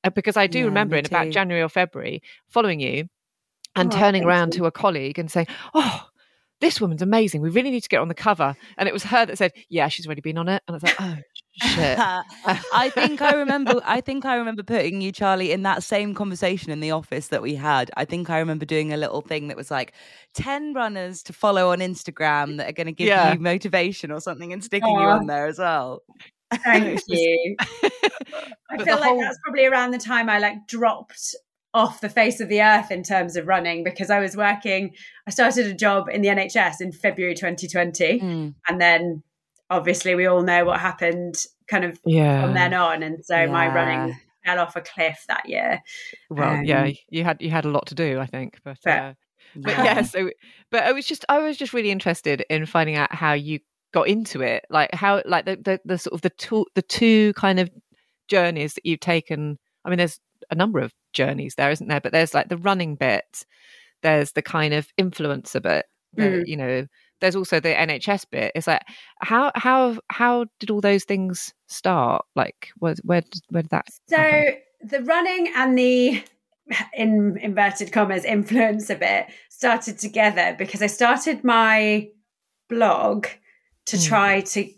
uh, 0.04 0.10
because 0.10 0.38
I 0.38 0.48
do 0.48 0.60
yeah, 0.60 0.66
remember 0.66 0.96
in 0.96 1.06
too. 1.06 1.16
about 1.16 1.32
January 1.32 1.64
or 1.64 1.70
February 1.70 2.22
following 2.48 2.80
you 2.80 3.08
and 3.76 3.94
oh, 3.94 3.98
turning 3.98 4.24
around 4.24 4.54
you. 4.54 4.62
to 4.62 4.66
a 4.66 4.72
colleague 4.72 5.20
and 5.20 5.30
saying, 5.32 5.48
"Oh, 5.74 6.08
this 6.62 6.80
woman's 6.80 7.02
amazing. 7.02 7.42
We 7.42 7.50
really 7.50 7.72
need 7.72 7.84
to 7.84 7.90
get 7.90 8.00
on 8.00 8.08
the 8.08 8.14
cover. 8.14 8.56
And 8.78 8.88
it 8.88 8.94
was 8.94 9.04
her 9.04 9.26
that 9.26 9.38
said, 9.38 9.52
yeah, 9.70 9.88
she's 9.88 10.06
already 10.06 10.22
been 10.22 10.38
on 10.38 10.48
it. 10.48 10.64
And 10.68 10.74
I 10.74 10.78
was 10.78 10.84
like, 10.84 10.96
oh, 11.00 11.18
shit. 11.62 12.00
I 12.74 12.90
think 12.94 13.22
I 13.22 13.34
remember, 13.34 13.82
I 13.84 14.02
think 14.02 14.26
I 14.26 14.36
remember 14.36 14.64
putting 14.64 15.02
you, 15.02 15.12
Charlie, 15.12 15.52
in 15.52 15.64
that 15.64 15.84
same 15.84 16.14
conversation 16.14 16.72
in 16.72 16.80
the 16.80 16.92
office 16.92 17.28
that 17.28 17.42
we 17.42 17.56
had. 17.56 17.92
I 17.98 18.06
think 18.06 18.30
I 18.30 18.40
remember 18.40 18.66
doing 18.66 18.94
a 18.94 18.98
little 18.98 19.22
thing 19.22 19.50
that 19.50 19.58
was 19.58 19.70
like 19.70 19.94
10 20.36 20.74
runners 20.74 21.24
to 21.24 21.34
follow 21.34 21.72
on 21.72 21.80
Instagram 21.80 22.58
that 22.58 22.70
are 22.70 22.74
going 22.74 22.88
to 22.88 22.94
give 22.94 23.08
yeah. 23.08 23.34
you 23.34 23.40
motivation 23.40 24.12
or 24.12 24.22
something 24.22 24.54
and 24.54 24.64
sticking 24.64 24.96
Aww. 24.96 25.02
you 25.02 25.08
on 25.08 25.26
there 25.28 25.48
as 25.48 25.60
well. 25.60 26.04
Thank 26.64 27.02
you. 27.08 27.56
I 28.70 28.84
feel 28.84 28.96
like 28.96 29.10
whole... 29.10 29.20
that's 29.20 29.40
probably 29.44 29.66
around 29.66 29.92
the 29.92 29.98
time 29.98 30.30
I 30.30 30.40
like 30.40 30.68
dropped 30.68 31.36
off 31.76 32.00
the 32.00 32.10
face 32.10 32.40
of 32.40 32.48
the 32.48 32.62
earth 32.62 32.90
in 32.90 33.04
terms 33.04 33.36
of 33.36 33.48
running 33.48 33.84
because 33.84 34.10
I 34.10 34.20
was 34.20 34.38
working, 34.38 34.96
I 35.28 35.32
started 35.32 35.68
a 35.68 35.74
job 35.74 36.08
in 36.08 36.22
the 36.22 36.30
NHS 36.30 36.80
in 36.80 36.94
February 36.94 37.36
2020. 37.36 38.22
Mm. 38.22 38.56
And 38.70 38.82
then 38.82 39.24
obviously 39.70 40.16
we 40.16 40.26
all 40.26 40.42
know 40.42 40.64
what 40.64 40.80
happened 40.80 41.36
kind 41.68 41.84
of 41.84 42.00
yeah. 42.06 42.42
from 42.42 42.54
then 42.54 42.74
on. 42.74 43.04
And 43.04 43.26
so 43.26 43.36
yeah. 43.36 43.48
my 43.48 43.68
running 43.68 44.16
fell 44.46 44.60
off 44.60 44.78
a 44.78 44.82
cliff 44.82 45.26
that 45.28 45.50
year. 45.50 45.82
Well, 46.30 46.56
um, 46.56 46.64
yeah, 46.64 46.90
you 47.10 47.26
had 47.26 47.42
you 47.42 47.52
had 47.52 47.66
a 47.66 47.70
lot 47.70 47.88
to 47.88 47.96
do, 47.96 48.22
I 48.22 48.26
think. 48.26 48.62
But, 48.64 48.78
but, 48.82 48.90
uh, 48.90 49.14
but 49.58 49.72
yeah. 49.72 49.84
yeah, 49.84 50.02
so 50.04 50.32
but 50.72 50.84
I 50.84 50.94
was 50.94 51.06
just 51.06 51.26
I 51.28 51.40
was 51.40 51.58
just 51.58 51.74
really 51.74 51.92
interested 51.92 52.46
in 52.50 52.66
finding 52.66 52.96
out 52.96 53.14
how 53.14 53.34
you 53.34 53.60
got 53.94 54.08
into 54.08 54.42
it. 54.42 54.64
Like 54.70 54.96
how 54.96 55.22
like 55.26 55.46
the 55.46 55.58
the, 55.58 55.80
the 55.84 55.98
sort 55.98 56.14
of 56.14 56.22
the 56.22 56.30
two 56.30 56.66
the 56.74 56.82
two 56.82 57.34
kind 57.34 57.60
of 57.60 57.70
journeys 58.30 58.76
that 58.76 58.86
you've 58.86 59.02
taken. 59.02 59.58
I 59.84 59.90
mean, 59.90 59.98
there's 59.98 60.22
a 60.50 60.56
number 60.56 60.80
of 60.80 60.94
journeys 61.16 61.56
there, 61.56 61.72
isn't 61.72 61.88
there? 61.88 62.02
But 62.02 62.12
there's 62.12 62.34
like 62.34 62.50
the 62.50 62.58
running 62.58 62.96
bit, 62.96 63.46
there's 64.04 64.34
the 64.34 64.44
kind 64.44 64.74
of 64.74 64.88
influencer 65.00 65.62
bit, 65.62 65.86
mm. 66.16 66.46
you 66.46 66.58
know, 66.58 66.86
there's 67.22 67.36
also 67.36 67.60
the 67.60 67.70
NHS 67.70 68.26
bit. 68.30 68.52
It's 68.56 68.68
like 68.68 68.84
how 69.22 69.52
how 69.56 69.98
how 70.10 70.46
did 70.60 70.70
all 70.70 70.82
those 70.82 71.06
things 71.06 71.54
start? 71.68 72.26
Like 72.36 72.70
where 72.78 72.96
where 73.04 73.24
where 73.50 73.64
did 73.64 73.72
that? 73.72 73.88
So 74.08 74.18
happen? 74.18 74.54
the 74.84 75.02
running 75.02 75.52
and 75.56 75.78
the 75.78 76.24
in 76.94 77.38
inverted 77.42 77.92
commas 77.92 78.24
influencer 78.24 79.00
bit 79.00 79.28
started 79.50 79.98
together 79.98 80.56
because 80.58 80.82
I 80.82 80.88
started 80.88 81.44
my 81.44 82.10
blog 82.70 83.28
to 83.86 83.98
mm. 83.98 84.08
try 84.08 84.42
to 84.42 84.70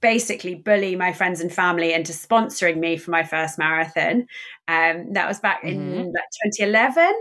basically 0.00 0.54
bully 0.54 0.94
my 0.94 1.12
friends 1.12 1.40
and 1.40 1.52
family 1.52 1.92
into 1.92 2.12
sponsoring 2.12 2.76
me 2.76 2.96
for 2.96 3.10
my 3.10 3.22
first 3.22 3.58
marathon. 3.58 4.26
Um, 4.68 5.12
that 5.12 5.28
was 5.28 5.40
back 5.40 5.62
mm-hmm. 5.62 5.94
in 5.94 6.12
like 6.12 6.54
2011. 6.58 7.14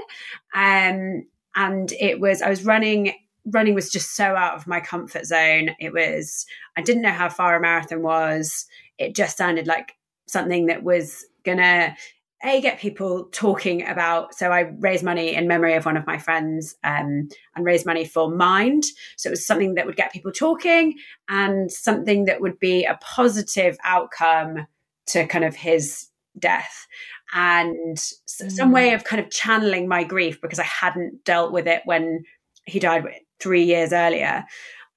Um, 0.54 1.28
and 1.56 1.92
it 1.94 2.20
was, 2.20 2.42
I 2.42 2.50
was 2.50 2.66
running, 2.66 3.14
running 3.46 3.76
was 3.76 3.92
just 3.92 4.16
so 4.16 4.36
out 4.36 4.56
of 4.56 4.68
my 4.68 4.80
comfort 4.80 5.26
zone. 5.26 5.72
It 5.80 5.94
was, 5.94 6.46
I 6.78 6.82
didn't 6.82 7.04
know 7.04 7.12
how 7.12 7.30
far 7.30 7.56
a 7.56 7.62
marathon 7.62 8.02
was. 8.02 8.66
It 8.98 9.16
just 9.16 9.38
sounded 9.38 9.68
like 9.68 9.94
something 10.28 10.66
that 10.68 10.84
was 10.84 11.26
going 11.44 11.60
to 11.60 11.96
a 12.44 12.62
get 12.62 12.80
people 12.80 13.26
talking 13.32 13.88
about 13.88 14.36
so 14.36 14.52
i 14.52 14.62
raised 14.80 15.04
money 15.04 15.34
in 15.34 15.48
memory 15.48 15.74
of 15.74 15.86
one 15.86 15.98
of 15.98 16.06
my 16.06 16.18
friends 16.18 16.76
um, 16.84 17.28
and 17.56 17.66
raised 17.66 17.86
money 17.86 18.06
for 18.06 18.30
mind 18.30 18.84
so 19.18 19.30
it 19.30 19.32
was 19.32 19.46
something 19.46 19.76
that 19.76 19.86
would 19.86 19.96
get 19.96 20.12
people 20.12 20.32
talking 20.32 20.96
and 21.30 21.72
something 21.72 22.26
that 22.26 22.42
would 22.42 22.60
be 22.60 22.84
a 22.84 23.00
positive 23.02 23.78
outcome 23.84 24.68
to 25.08 25.26
kind 25.28 25.46
of 25.46 25.56
his 25.56 26.08
death 26.39 26.88
and 27.34 27.98
mm. 27.98 28.52
some 28.52 28.71
way 28.71 28.93
of 28.93 29.04
kind 29.04 29.21
of 29.21 29.32
channeling 29.32 29.88
my 29.88 30.04
grief 30.04 30.39
because 30.41 30.60
i 30.60 30.63
hadn't 30.63 31.24
dealt 31.24 31.52
with 31.52 31.67
it 31.67 31.82
when 31.86 32.24
he 32.65 32.80
died 32.80 33.04
three 33.39 33.63
years 33.63 33.93
earlier 33.93 34.43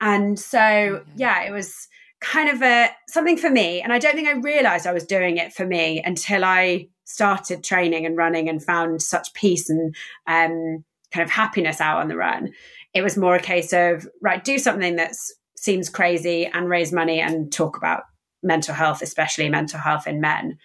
and 0.00 0.38
so 0.38 0.58
mm-hmm. 0.58 1.10
yeah 1.16 1.42
it 1.42 1.50
was 1.50 1.88
kind 2.20 2.48
of 2.48 2.62
a 2.62 2.90
something 3.08 3.36
for 3.36 3.50
me 3.50 3.80
and 3.80 3.92
i 3.92 3.98
don't 3.98 4.14
think 4.14 4.28
i 4.28 4.32
realized 4.32 4.86
i 4.86 4.92
was 4.92 5.04
doing 5.04 5.36
it 5.36 5.52
for 5.52 5.64
me 5.64 6.02
until 6.04 6.44
i 6.44 6.88
started 7.08 7.64
training 7.64 8.04
and 8.04 8.16
running 8.16 8.48
and 8.48 8.62
found 8.62 9.00
such 9.00 9.32
peace 9.32 9.70
and 9.70 9.94
um, 10.26 10.84
kind 11.12 11.24
of 11.24 11.30
happiness 11.30 11.80
out 11.80 12.00
on 12.00 12.08
the 12.08 12.16
run. 12.16 12.52
It 12.94 13.02
was 13.02 13.16
more 13.16 13.34
a 13.34 13.40
case 13.40 13.72
of, 13.72 14.06
right, 14.20 14.44
do 14.44 14.58
something 14.58 14.96
that 14.96 15.12
seems 15.56 15.88
crazy 15.88 16.46
and 16.46 16.68
raise 16.68 16.92
money 16.92 17.20
and 17.20 17.50
talk 17.50 17.76
about 17.76 18.02
mental 18.42 18.74
health, 18.74 19.02
especially 19.02 19.48
mental 19.48 19.80
health 19.80 20.06
in 20.06 20.20
men. 20.20 20.58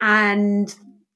And 0.00 0.74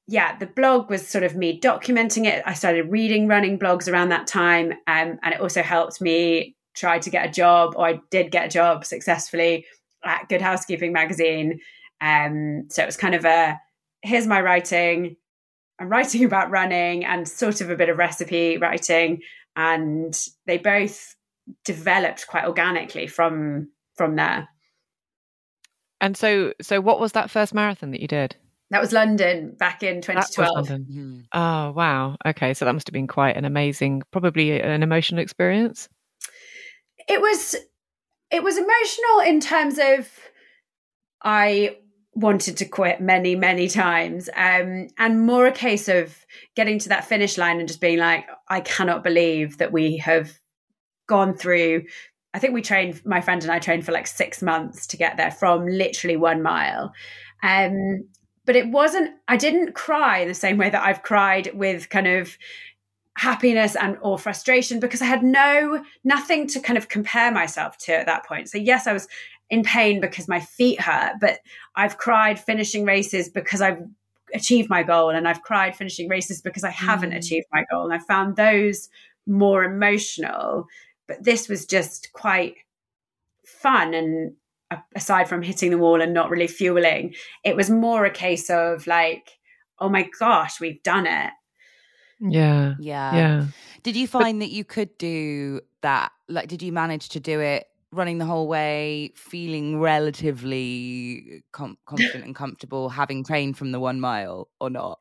yeah, 0.08 0.36
the 0.36 0.46
blog 0.46 0.90
was 0.90 1.06
sort 1.06 1.24
of 1.24 1.36
me 1.36 1.60
documenting 1.60 2.26
it. 2.26 2.42
I 2.44 2.54
started 2.54 2.90
reading 2.90 3.28
running 3.28 3.58
blogs 3.58 3.90
around 3.90 4.08
that 4.10 4.26
time. 4.26 4.72
Um, 4.86 5.18
and 5.22 5.34
it 5.34 5.40
also 5.40 5.62
helped 5.62 6.00
me 6.00 6.56
try 6.74 6.98
to 6.98 7.10
get 7.10 7.26
a 7.26 7.32
job, 7.32 7.74
or 7.76 7.86
I 7.86 8.00
did 8.10 8.30
get 8.30 8.46
a 8.46 8.48
job 8.48 8.84
successfully 8.84 9.66
at 10.04 10.28
Good 10.28 10.42
Housekeeping 10.42 10.92
magazine. 10.92 11.60
Um, 12.00 12.66
so 12.68 12.82
it 12.82 12.86
was 12.86 12.96
kind 12.96 13.14
of 13.14 13.24
a 13.24 13.58
here's 14.02 14.26
my 14.26 14.40
writing. 14.40 15.16
I'm 15.78 15.88
writing 15.88 16.24
about 16.26 16.50
running 16.50 17.04
and 17.04 17.26
sort 17.28 17.60
of 17.60 17.70
a 17.70 17.76
bit 17.76 17.88
of 17.88 17.98
recipe 17.98 18.58
writing. 18.58 19.20
And 19.54 20.18
they 20.46 20.58
both 20.58 21.14
developed 21.64 22.26
quite 22.26 22.46
organically 22.46 23.06
from 23.06 23.70
from 23.96 24.16
there. 24.16 24.48
And 26.00 26.16
so 26.16 26.52
so 26.60 26.80
what 26.80 26.98
was 26.98 27.12
that 27.12 27.30
first 27.30 27.54
marathon 27.54 27.92
that 27.92 28.00
you 28.00 28.08
did? 28.08 28.36
That 28.72 28.80
was 28.80 28.90
London 28.90 29.54
back 29.58 29.82
in 29.82 30.00
2012. 30.00 30.68
Mm-hmm. 30.68 31.20
Oh, 31.34 31.72
wow. 31.72 32.16
Okay. 32.26 32.54
So 32.54 32.64
that 32.64 32.72
must 32.72 32.88
have 32.88 32.94
been 32.94 33.06
quite 33.06 33.36
an 33.36 33.44
amazing, 33.44 34.02
probably 34.10 34.58
an 34.62 34.82
emotional 34.82 35.20
experience. 35.20 35.90
It 37.06 37.20
was, 37.20 37.54
it 38.30 38.42
was 38.42 38.56
emotional 38.56 39.20
in 39.26 39.40
terms 39.40 39.78
of 39.78 40.08
I 41.20 41.76
wanted 42.14 42.56
to 42.58 42.64
quit 42.64 43.00
many 43.00 43.36
many 43.36 43.68
times 43.68 44.30
um, 44.36 44.88
and 44.98 45.26
more 45.26 45.46
a 45.46 45.52
case 45.52 45.88
of 45.88 46.14
getting 46.54 46.78
to 46.78 46.90
that 46.90 47.04
finish 47.04 47.38
line 47.38 47.58
and 47.58 47.66
just 47.66 47.80
being 47.80 47.98
like 47.98 48.26
i 48.50 48.60
cannot 48.60 49.02
believe 49.02 49.56
that 49.56 49.72
we 49.72 49.96
have 49.96 50.30
gone 51.08 51.34
through 51.34 51.82
i 52.34 52.38
think 52.38 52.52
we 52.52 52.60
trained 52.60 53.00
my 53.06 53.22
friend 53.22 53.40
and 53.42 53.50
i 53.50 53.58
trained 53.58 53.86
for 53.86 53.92
like 53.92 54.06
six 54.06 54.42
months 54.42 54.86
to 54.86 54.98
get 54.98 55.16
there 55.16 55.30
from 55.30 55.66
literally 55.66 56.18
one 56.18 56.42
mile 56.42 56.92
um, 57.42 58.04
but 58.44 58.56
it 58.56 58.68
wasn't 58.68 59.10
i 59.28 59.36
didn't 59.36 59.74
cry 59.74 60.18
in 60.18 60.28
the 60.28 60.34
same 60.34 60.56
way 60.56 60.70
that 60.70 60.84
i've 60.84 61.02
cried 61.02 61.50
with 61.54 61.88
kind 61.88 62.06
of 62.06 62.36
happiness 63.18 63.76
and 63.76 63.98
or 64.00 64.18
frustration 64.18 64.80
because 64.80 65.02
i 65.02 65.04
had 65.04 65.22
no 65.22 65.84
nothing 66.02 66.46
to 66.46 66.58
kind 66.60 66.78
of 66.78 66.88
compare 66.88 67.30
myself 67.30 67.76
to 67.76 67.92
at 67.92 68.06
that 68.06 68.24
point 68.24 68.48
so 68.48 68.56
yes 68.56 68.86
i 68.86 68.92
was 68.92 69.06
in 69.52 69.62
pain 69.62 70.00
because 70.00 70.28
my 70.28 70.40
feet 70.40 70.80
hurt, 70.80 71.16
but 71.20 71.40
I've 71.76 71.98
cried 71.98 72.40
finishing 72.40 72.86
races 72.86 73.28
because 73.28 73.60
I've 73.60 73.86
achieved 74.34 74.70
my 74.70 74.82
goal 74.82 75.10
and 75.10 75.28
I've 75.28 75.42
cried 75.42 75.76
finishing 75.76 76.08
races 76.08 76.40
because 76.40 76.64
I 76.64 76.70
haven't 76.70 77.10
mm. 77.10 77.18
achieved 77.18 77.48
my 77.52 77.66
goal. 77.70 77.84
And 77.84 77.92
I 77.92 77.98
found 77.98 78.36
those 78.36 78.88
more 79.26 79.62
emotional. 79.62 80.68
But 81.06 81.22
this 81.22 81.50
was 81.50 81.66
just 81.66 82.14
quite 82.14 82.54
fun 83.44 83.92
and 83.92 84.32
aside 84.94 85.28
from 85.28 85.42
hitting 85.42 85.70
the 85.70 85.78
wall 85.78 86.00
and 86.00 86.14
not 86.14 86.30
really 86.30 86.46
fueling, 86.46 87.14
it 87.44 87.56
was 87.56 87.70
more 87.70 88.04
a 88.04 88.10
case 88.10 88.50
of 88.50 88.86
like, 88.86 89.30
oh 89.78 89.88
my 89.88 90.08
gosh, 90.18 90.60
we've 90.60 90.82
done 90.82 91.06
it. 91.06 91.30
Yeah. 92.20 92.74
Yeah. 92.78 93.14
Yeah. 93.14 93.46
Did 93.82 93.96
you 93.96 94.06
find 94.06 94.38
but, 94.38 94.46
that 94.46 94.52
you 94.52 94.64
could 94.64 94.96
do 94.98 95.60
that? 95.82 96.12
Like, 96.28 96.48
did 96.48 96.62
you 96.62 96.72
manage 96.72 97.08
to 97.10 97.20
do 97.20 97.40
it 97.40 97.66
running 97.90 98.18
the 98.18 98.24
whole 98.24 98.48
way, 98.48 99.12
feeling 99.14 99.80
relatively 99.80 101.42
com- 101.52 101.78
confident 101.84 102.24
and 102.24 102.34
comfortable, 102.34 102.88
having 102.88 103.24
trained 103.24 103.58
from 103.58 103.72
the 103.72 103.80
one 103.80 104.00
mile 104.00 104.48
or 104.60 104.70
not? 104.70 105.00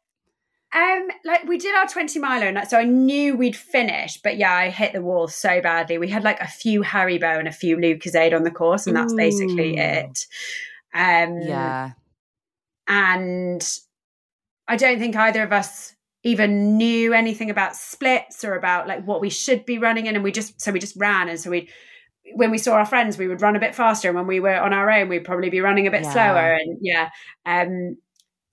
Um, 0.74 1.10
like 1.26 1.44
we 1.44 1.58
did 1.58 1.76
our 1.76 1.86
20 1.86 2.18
miler 2.20 2.48
and 2.48 2.66
so 2.68 2.78
I 2.78 2.86
knew 2.86 3.36
we'd 3.36 3.58
finish, 3.58 4.18
but 4.22 4.38
yeah, 4.38 4.54
I 4.54 4.70
hit 4.70 4.94
the 4.94 5.02
wall 5.02 5.28
so 5.28 5.60
badly. 5.60 5.98
We 5.98 6.08
had 6.08 6.24
like 6.24 6.40
a 6.40 6.48
few 6.48 6.82
Haribo 6.82 7.38
and 7.38 7.48
a 7.48 7.52
few 7.52 7.76
Lucozade 7.76 8.34
on 8.34 8.44
the 8.44 8.52
course, 8.52 8.88
and 8.88 8.96
that's 8.96 9.12
Ooh. 9.12 9.18
basically 9.18 9.78
it. 9.78 10.26
Um 10.94 11.42
yeah. 11.42 11.92
And 12.88 13.62
I 14.68 14.78
don't 14.78 15.00
think 15.00 15.16
either 15.18 15.44
of 15.44 15.52
us 15.52 15.94
even 16.24 16.78
knew 16.78 17.14
anything 17.14 17.50
about 17.50 17.76
splits 17.76 18.46
or 18.46 18.56
about 18.56 18.88
like 18.88 19.04
what 19.04 19.20
we 19.20 19.30
should 19.30 19.66
be 19.66 19.78
running 19.78 20.06
in. 20.06 20.16
And 20.16 20.24
we 20.24 20.32
just 20.32 20.62
so 20.62 20.72
we 20.72 20.80
just 20.80 20.96
ran 20.96 21.28
and 21.28 21.40
so 21.40 21.50
we 21.50 21.68
when 22.36 22.52
we 22.52 22.58
saw 22.58 22.76
our 22.76 22.86
friends, 22.86 23.18
we 23.18 23.28
would 23.28 23.42
run 23.42 23.56
a 23.56 23.60
bit 23.60 23.76
faster, 23.76 24.08
and 24.08 24.16
when 24.16 24.28
we 24.28 24.40
were 24.40 24.56
on 24.60 24.74
our 24.74 24.90
own, 24.90 25.10
we'd 25.10 25.26
probably 25.26 25.50
be 25.50 25.62
running 25.62 25.88
a 25.88 25.92
bit 25.92 26.04
yeah. 26.04 26.14
slower. 26.14 26.54
And 26.54 26.78
yeah, 26.82 27.10
um, 27.46 27.98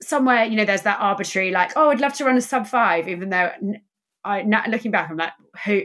somewhere 0.01 0.45
you 0.45 0.55
know 0.55 0.65
there's 0.65 0.83
that 0.83 0.99
arbitrary 0.99 1.51
like 1.51 1.71
oh 1.75 1.89
i'd 1.89 1.99
love 1.99 2.13
to 2.13 2.23
run 2.23 2.37
a 2.37 2.41
sub 2.41 2.65
five 2.65 3.07
even 3.09 3.29
though 3.29 3.51
i 4.23 4.41
looking 4.69 4.91
back 4.91 5.09
i'm 5.09 5.17
like 5.17 5.33
who 5.65 5.81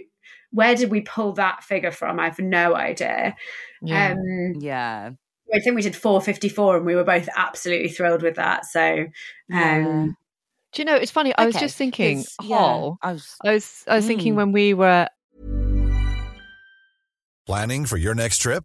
where 0.55 0.77
did 0.77 0.91
we 0.91 1.01
pull 1.01 1.33
that 1.33 1.65
figure 1.65 1.91
from? 1.91 2.21
I 2.21 2.27
have 2.27 2.39
no 2.39 2.77
idea. 2.77 3.35
Yeah. 3.83 4.13
Um, 4.13 4.55
yeah. 4.61 5.11
I 5.53 5.59
think 5.59 5.75
we 5.75 5.83
did 5.83 5.97
454 5.97 6.79
and 6.79 6.87
we 6.87 6.95
were 6.95 7.05
both 7.05 7.29
absolutely 7.37 7.89
thrilled 7.89 8.23
with 8.23 8.37
that 8.37 8.65
so 8.65 8.81
um 8.81 9.09
yeah. 9.53 10.07
do 10.73 10.83
you 10.83 10.85
know 10.85 10.97
it's 10.97 11.13
funny 11.13 11.35
i 11.37 11.45
was 11.47 11.55
just 11.55 11.77
thinking 11.77 12.25
Hol 12.41 12.99
yeah, 13.03 13.09
i 13.09 13.13
was 13.13 13.37
i 13.45 13.53
was 13.53 13.85
i 13.87 13.95
was 13.95 14.05
mm. 14.05 14.09
thinking 14.09 14.37
when 14.37 14.53
we 14.53 14.75
were 14.75 15.07
planning 17.47 17.85
for 17.85 17.99
your 17.99 18.15
next 18.15 18.39
trip 18.39 18.65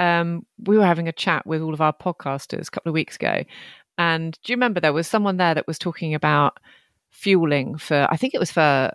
um, 0.00 0.46
we 0.64 0.78
were 0.78 0.86
having 0.86 1.08
a 1.08 1.12
chat 1.12 1.46
with 1.46 1.60
all 1.60 1.74
of 1.74 1.82
our 1.82 1.92
podcasters 1.92 2.68
a 2.68 2.70
couple 2.70 2.88
of 2.88 2.94
weeks 2.94 3.16
ago. 3.16 3.44
And 3.98 4.32
do 4.42 4.50
you 4.50 4.56
remember 4.56 4.80
there 4.80 4.94
was 4.94 5.06
someone 5.06 5.36
there 5.36 5.54
that 5.54 5.66
was 5.66 5.78
talking 5.78 6.14
about 6.14 6.58
fueling 7.10 7.76
for, 7.76 8.08
I 8.10 8.16
think 8.16 8.32
it 8.34 8.40
was 8.40 8.50
for 8.50 8.90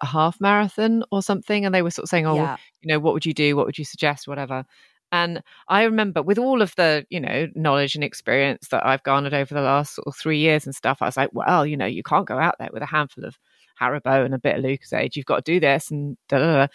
a 0.00 0.06
half 0.06 0.40
marathon 0.40 1.04
or 1.12 1.22
something. 1.22 1.66
And 1.66 1.74
they 1.74 1.82
were 1.82 1.90
sort 1.90 2.04
of 2.04 2.08
saying, 2.08 2.26
oh, 2.26 2.36
yeah. 2.36 2.56
you 2.80 2.88
know, 2.88 2.98
what 2.98 3.12
would 3.12 3.26
you 3.26 3.34
do? 3.34 3.54
What 3.54 3.66
would 3.66 3.76
you 3.76 3.84
suggest? 3.84 4.26
Whatever. 4.26 4.64
And 5.12 5.42
I 5.68 5.82
remember 5.82 6.22
with 6.22 6.38
all 6.38 6.62
of 6.62 6.74
the, 6.76 7.04
you 7.10 7.20
know, 7.20 7.48
knowledge 7.54 7.94
and 7.94 8.02
experience 8.02 8.68
that 8.68 8.86
I've 8.86 9.02
garnered 9.02 9.34
over 9.34 9.52
the 9.52 9.60
last 9.60 9.96
sort 9.96 10.06
of 10.06 10.16
three 10.16 10.38
years 10.38 10.64
and 10.64 10.74
stuff, 10.74 10.98
I 11.02 11.06
was 11.06 11.18
like, 11.18 11.30
well, 11.34 11.66
you 11.66 11.76
know, 11.76 11.84
you 11.84 12.02
can't 12.02 12.26
go 12.26 12.38
out 12.38 12.54
there 12.58 12.70
with 12.72 12.82
a 12.82 12.86
handful 12.86 13.26
of 13.26 13.36
Haribo 13.78 14.24
and 14.24 14.34
a 14.34 14.38
bit 14.38 14.56
of 14.56 14.64
Lucozade. 14.64 15.16
You've 15.16 15.26
got 15.26 15.44
to 15.44 15.52
do 15.52 15.60
this 15.60 15.90
and 15.90 16.16
da 16.28 16.38
da 16.38 16.52
da. 16.54 16.66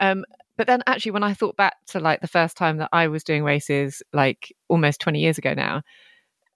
Um, 0.00 0.24
but 0.56 0.66
then 0.66 0.82
actually, 0.86 1.12
when 1.12 1.22
I 1.22 1.34
thought 1.34 1.56
back 1.56 1.76
to 1.88 2.00
like 2.00 2.20
the 2.20 2.28
first 2.28 2.56
time 2.56 2.78
that 2.78 2.88
I 2.92 3.08
was 3.08 3.22
doing 3.22 3.44
races, 3.44 4.02
like 4.12 4.52
almost 4.68 5.00
20 5.00 5.20
years 5.20 5.38
ago 5.38 5.54
now, 5.54 5.82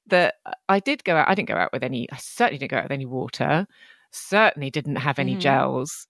that 0.08 0.34
I 0.68 0.80
did 0.80 1.04
go 1.04 1.16
out, 1.16 1.28
I 1.28 1.34
didn't 1.34 1.48
go 1.48 1.56
out 1.56 1.72
with 1.72 1.84
any, 1.84 2.08
I 2.10 2.16
certainly 2.16 2.58
didn't 2.58 2.72
go 2.72 2.78
out 2.78 2.84
with 2.84 2.92
any 2.92 3.06
water, 3.06 3.66
certainly 4.10 4.70
didn't 4.70 4.96
have 4.96 5.18
any 5.18 5.36
mm. 5.36 5.40
gels. 5.40 6.08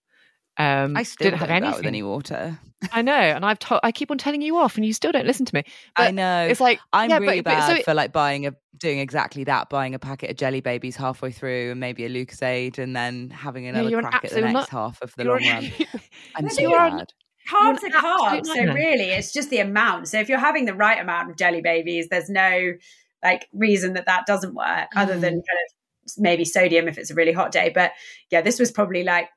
Um, 0.58 0.96
I 0.96 1.02
still 1.02 1.30
didn't 1.30 1.40
have 1.40 1.50
anything 1.50 1.76
with 1.76 1.86
any 1.86 2.02
water. 2.02 2.58
I 2.92 3.02
know, 3.02 3.12
and 3.12 3.44
I've 3.44 3.58
told, 3.58 3.80
I 3.84 3.92
keep 3.92 4.10
on 4.10 4.18
telling 4.18 4.42
you 4.42 4.58
off, 4.58 4.76
and 4.76 4.84
you 4.84 4.92
still 4.92 5.12
don't 5.12 5.26
listen 5.26 5.46
to 5.46 5.54
me. 5.54 5.62
But 5.96 6.02
I 6.02 6.10
know. 6.10 6.46
It's 6.46 6.60
like 6.60 6.80
I'm 6.92 7.10
yeah, 7.10 7.18
really 7.18 7.40
but, 7.40 7.52
bad 7.52 7.68
but, 7.68 7.76
so 7.78 7.82
for 7.84 7.94
like 7.94 8.12
buying 8.12 8.46
a 8.46 8.54
doing 8.76 8.98
exactly 8.98 9.44
that, 9.44 9.70
buying 9.70 9.94
a 9.94 9.98
packet 9.98 10.30
of 10.30 10.36
jelly 10.36 10.60
babies 10.60 10.96
halfway 10.96 11.30
through, 11.30 11.70
and 11.70 11.80
maybe 11.80 12.04
a 12.04 12.08
Lucozade, 12.08 12.78
and 12.78 12.96
then 12.96 13.30
having 13.30 13.66
another 13.66 13.90
no, 13.90 14.00
crack 14.00 14.24
at 14.24 14.30
the 14.32 14.40
next 14.40 14.52
not, 14.52 14.68
half 14.68 15.00
of 15.00 15.14
the 15.16 15.24
long 15.24 15.42
run. 15.42 15.70
I'm 16.34 16.50
so 16.50 16.70
bad 16.70 17.12
carbs 17.48 17.82
are 17.82 17.90
carbs. 17.90 18.46
So 18.46 18.64
really, 18.72 19.10
it's 19.10 19.32
just 19.32 19.50
the 19.50 19.58
amount. 19.58 20.08
So 20.08 20.18
if 20.18 20.28
you're 20.28 20.38
having 20.38 20.64
the 20.64 20.74
right 20.74 21.00
amount 21.00 21.30
of 21.30 21.36
jelly 21.36 21.60
babies, 21.60 22.08
there's 22.08 22.28
no 22.28 22.74
like 23.22 23.48
reason 23.52 23.94
that 23.94 24.06
that 24.06 24.26
doesn't 24.26 24.54
work, 24.54 24.88
mm. 24.94 24.96
other 24.96 25.14
than 25.14 25.34
mm. 25.34 25.46
kind 25.46 25.58
of 25.66 26.12
maybe 26.18 26.44
sodium 26.44 26.88
if 26.88 26.98
it's 26.98 27.10
a 27.10 27.14
really 27.14 27.32
hot 27.32 27.52
day. 27.52 27.70
But 27.74 27.92
yeah, 28.30 28.40
this 28.40 28.58
was 28.58 28.70
probably 28.70 29.04
like 29.04 29.28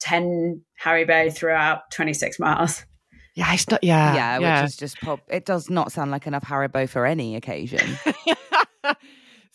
ten 0.00 0.62
Haribo 0.82 1.34
throughout 1.34 1.90
26 1.92 2.38
miles. 2.38 2.84
Yeah, 3.34 3.52
it's 3.52 3.68
not. 3.68 3.84
Yeah, 3.84 4.14
yeah, 4.14 4.38
yeah. 4.38 4.62
which 4.62 4.70
is 4.70 4.76
just 4.76 5.00
pop. 5.00 5.20
It 5.28 5.44
does 5.44 5.68
not 5.68 5.92
sound 5.92 6.10
like 6.10 6.26
enough 6.26 6.44
Haribo 6.44 6.88
for 6.88 7.04
any 7.04 7.36
occasion. 7.36 7.98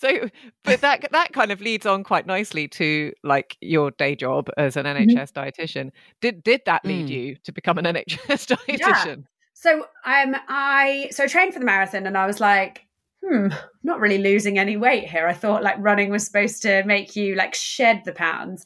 So, 0.01 0.29
but 0.63 0.81
that 0.81 1.07
that 1.11 1.31
kind 1.31 1.51
of 1.51 1.61
leads 1.61 1.85
on 1.85 2.03
quite 2.03 2.25
nicely 2.25 2.67
to 2.69 3.13
like 3.23 3.55
your 3.61 3.91
day 3.91 4.15
job 4.15 4.49
as 4.57 4.75
an 4.75 4.87
NHS 4.87 5.31
mm-hmm. 5.31 5.39
dietitian. 5.39 5.91
Did 6.21 6.41
did 6.41 6.61
that 6.65 6.83
lead 6.83 7.05
mm. 7.05 7.11
you 7.11 7.35
to 7.43 7.51
become 7.51 7.77
an 7.77 7.85
NHS 7.85 8.17
dietitian? 8.67 8.79
Yeah. 8.79 9.15
So 9.53 9.81
um, 10.05 10.35
I 10.47 11.09
so 11.11 11.25
I 11.25 11.27
trained 11.27 11.53
for 11.53 11.59
the 11.59 11.65
marathon, 11.65 12.07
and 12.07 12.17
I 12.17 12.25
was 12.25 12.39
like, 12.39 12.87
hmm, 13.23 13.49
not 13.83 13.99
really 13.99 14.17
losing 14.17 14.57
any 14.57 14.75
weight 14.75 15.07
here. 15.07 15.27
I 15.27 15.33
thought 15.33 15.61
like 15.61 15.75
running 15.77 16.09
was 16.09 16.25
supposed 16.25 16.63
to 16.63 16.83
make 16.83 17.15
you 17.15 17.35
like 17.35 17.53
shed 17.53 18.01
the 18.03 18.13
pounds. 18.13 18.65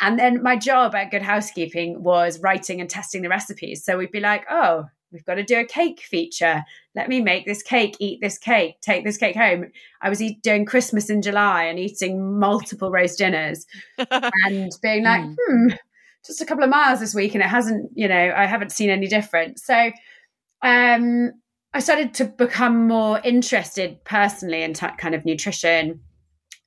And 0.00 0.18
then 0.18 0.42
my 0.42 0.56
job 0.56 0.94
at 0.94 1.10
Good 1.10 1.22
Housekeeping 1.22 2.02
was 2.02 2.40
writing 2.40 2.80
and 2.80 2.88
testing 2.88 3.22
the 3.22 3.28
recipes. 3.28 3.84
So 3.84 3.98
we'd 3.98 4.10
be 4.10 4.20
like, 4.20 4.44
oh, 4.50 4.86
we've 5.12 5.24
got 5.24 5.34
to 5.34 5.42
do 5.42 5.58
a 5.58 5.64
cake 5.64 6.00
feature. 6.00 6.64
Let 6.94 7.08
me 7.08 7.20
make 7.20 7.44
this 7.44 7.62
cake, 7.62 7.96
eat 7.98 8.20
this 8.22 8.38
cake, 8.38 8.80
take 8.80 9.04
this 9.04 9.16
cake 9.16 9.36
home. 9.36 9.70
I 10.00 10.08
was 10.08 10.22
eat, 10.22 10.42
doing 10.42 10.64
Christmas 10.64 11.10
in 11.10 11.22
July 11.22 11.64
and 11.64 11.78
eating 11.78 12.38
multiple 12.38 12.90
roast 12.90 13.18
dinners 13.18 13.66
and 13.98 14.72
being 14.82 15.04
like, 15.04 15.22
mm. 15.22 15.36
hmm, 15.46 15.68
just 16.24 16.40
a 16.40 16.46
couple 16.46 16.64
of 16.64 16.70
miles 16.70 17.00
this 17.00 17.14
week 17.14 17.34
and 17.34 17.42
it 17.42 17.48
hasn't, 17.48 17.90
you 17.94 18.08
know, 18.08 18.32
I 18.34 18.46
haven't 18.46 18.72
seen 18.72 18.90
any 18.90 19.06
difference. 19.06 19.64
So 19.64 19.90
um, 20.62 21.32
I 21.72 21.80
started 21.80 22.14
to 22.14 22.24
become 22.24 22.88
more 22.88 23.20
interested 23.22 24.04
personally 24.04 24.62
in 24.62 24.74
t- 24.74 24.86
kind 24.98 25.14
of 25.14 25.24
nutrition. 25.24 26.00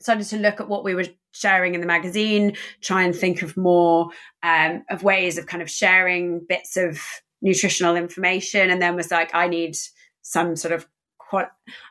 Started 0.03 0.27
to 0.27 0.37
look 0.37 0.59
at 0.59 0.69
what 0.69 0.83
we 0.83 0.95
were 0.95 1.05
sharing 1.31 1.73
in 1.73 1.81
the 1.81 1.87
magazine, 1.87 2.55
try 2.81 3.03
and 3.03 3.15
think 3.15 3.41
of 3.41 3.57
more 3.57 4.09
um, 4.43 4.83
of 4.89 5.01
ways 5.03 5.37
of 5.37 5.47
kind 5.47 5.63
of 5.63 5.69
sharing 5.69 6.45
bits 6.47 6.77
of 6.77 7.01
nutritional 7.43 7.95
information 7.95 8.71
and 8.71 8.81
then 8.81 8.95
was 8.95 9.11
like 9.11 9.29
i 9.35 9.47
need 9.47 9.75
some 10.21 10.55
sort 10.55 10.73
of 10.73 10.87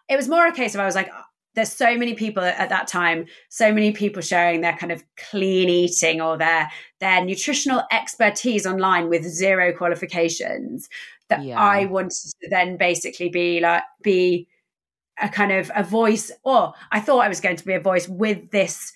it 0.09 0.17
was 0.17 0.29
more 0.29 0.47
a 0.47 0.53
case 0.53 0.75
of 0.75 0.81
i 0.81 0.87
was 0.87 0.95
like 0.95 1.11
there's 1.55 1.71
so 1.71 1.97
many 1.99 2.15
people 2.15 2.43
at 2.43 2.69
that 2.71 2.87
time 2.87 3.27
so 3.51 3.73
many 3.73 3.93
people 3.93 4.23
sharing 4.23 4.63
their 4.63 4.77
kind 4.77 4.91
of 4.91 5.05
clean 5.31 5.69
eating 5.69 6.21
or 6.21 6.39
their 6.39 6.71
their 7.01 7.23
nutritional 7.25 7.83
expertise 7.93 8.67
online 8.67 9.09
with 9.09 9.25
zero 9.25 9.77
qualifications 9.77 10.89
that 11.29 11.45
yeah. 11.45 11.61
i 11.61 11.85
wanted 11.85 12.33
to 12.41 12.49
then 12.49 12.77
basically 12.77 13.29
be 13.29 13.61
like 13.61 13.83
be 14.03 14.49
a 15.21 15.29
kind 15.29 15.53
of 15.53 15.71
a 15.75 15.83
voice 15.83 16.31
or 16.45 16.73
i 16.91 16.99
thought 17.01 17.19
i 17.19 17.29
was 17.29 17.41
going 17.41 17.57
to 17.57 17.65
be 17.65 17.75
a 17.75 17.81
voice 17.81 18.09
with 18.09 18.51
this 18.51 18.93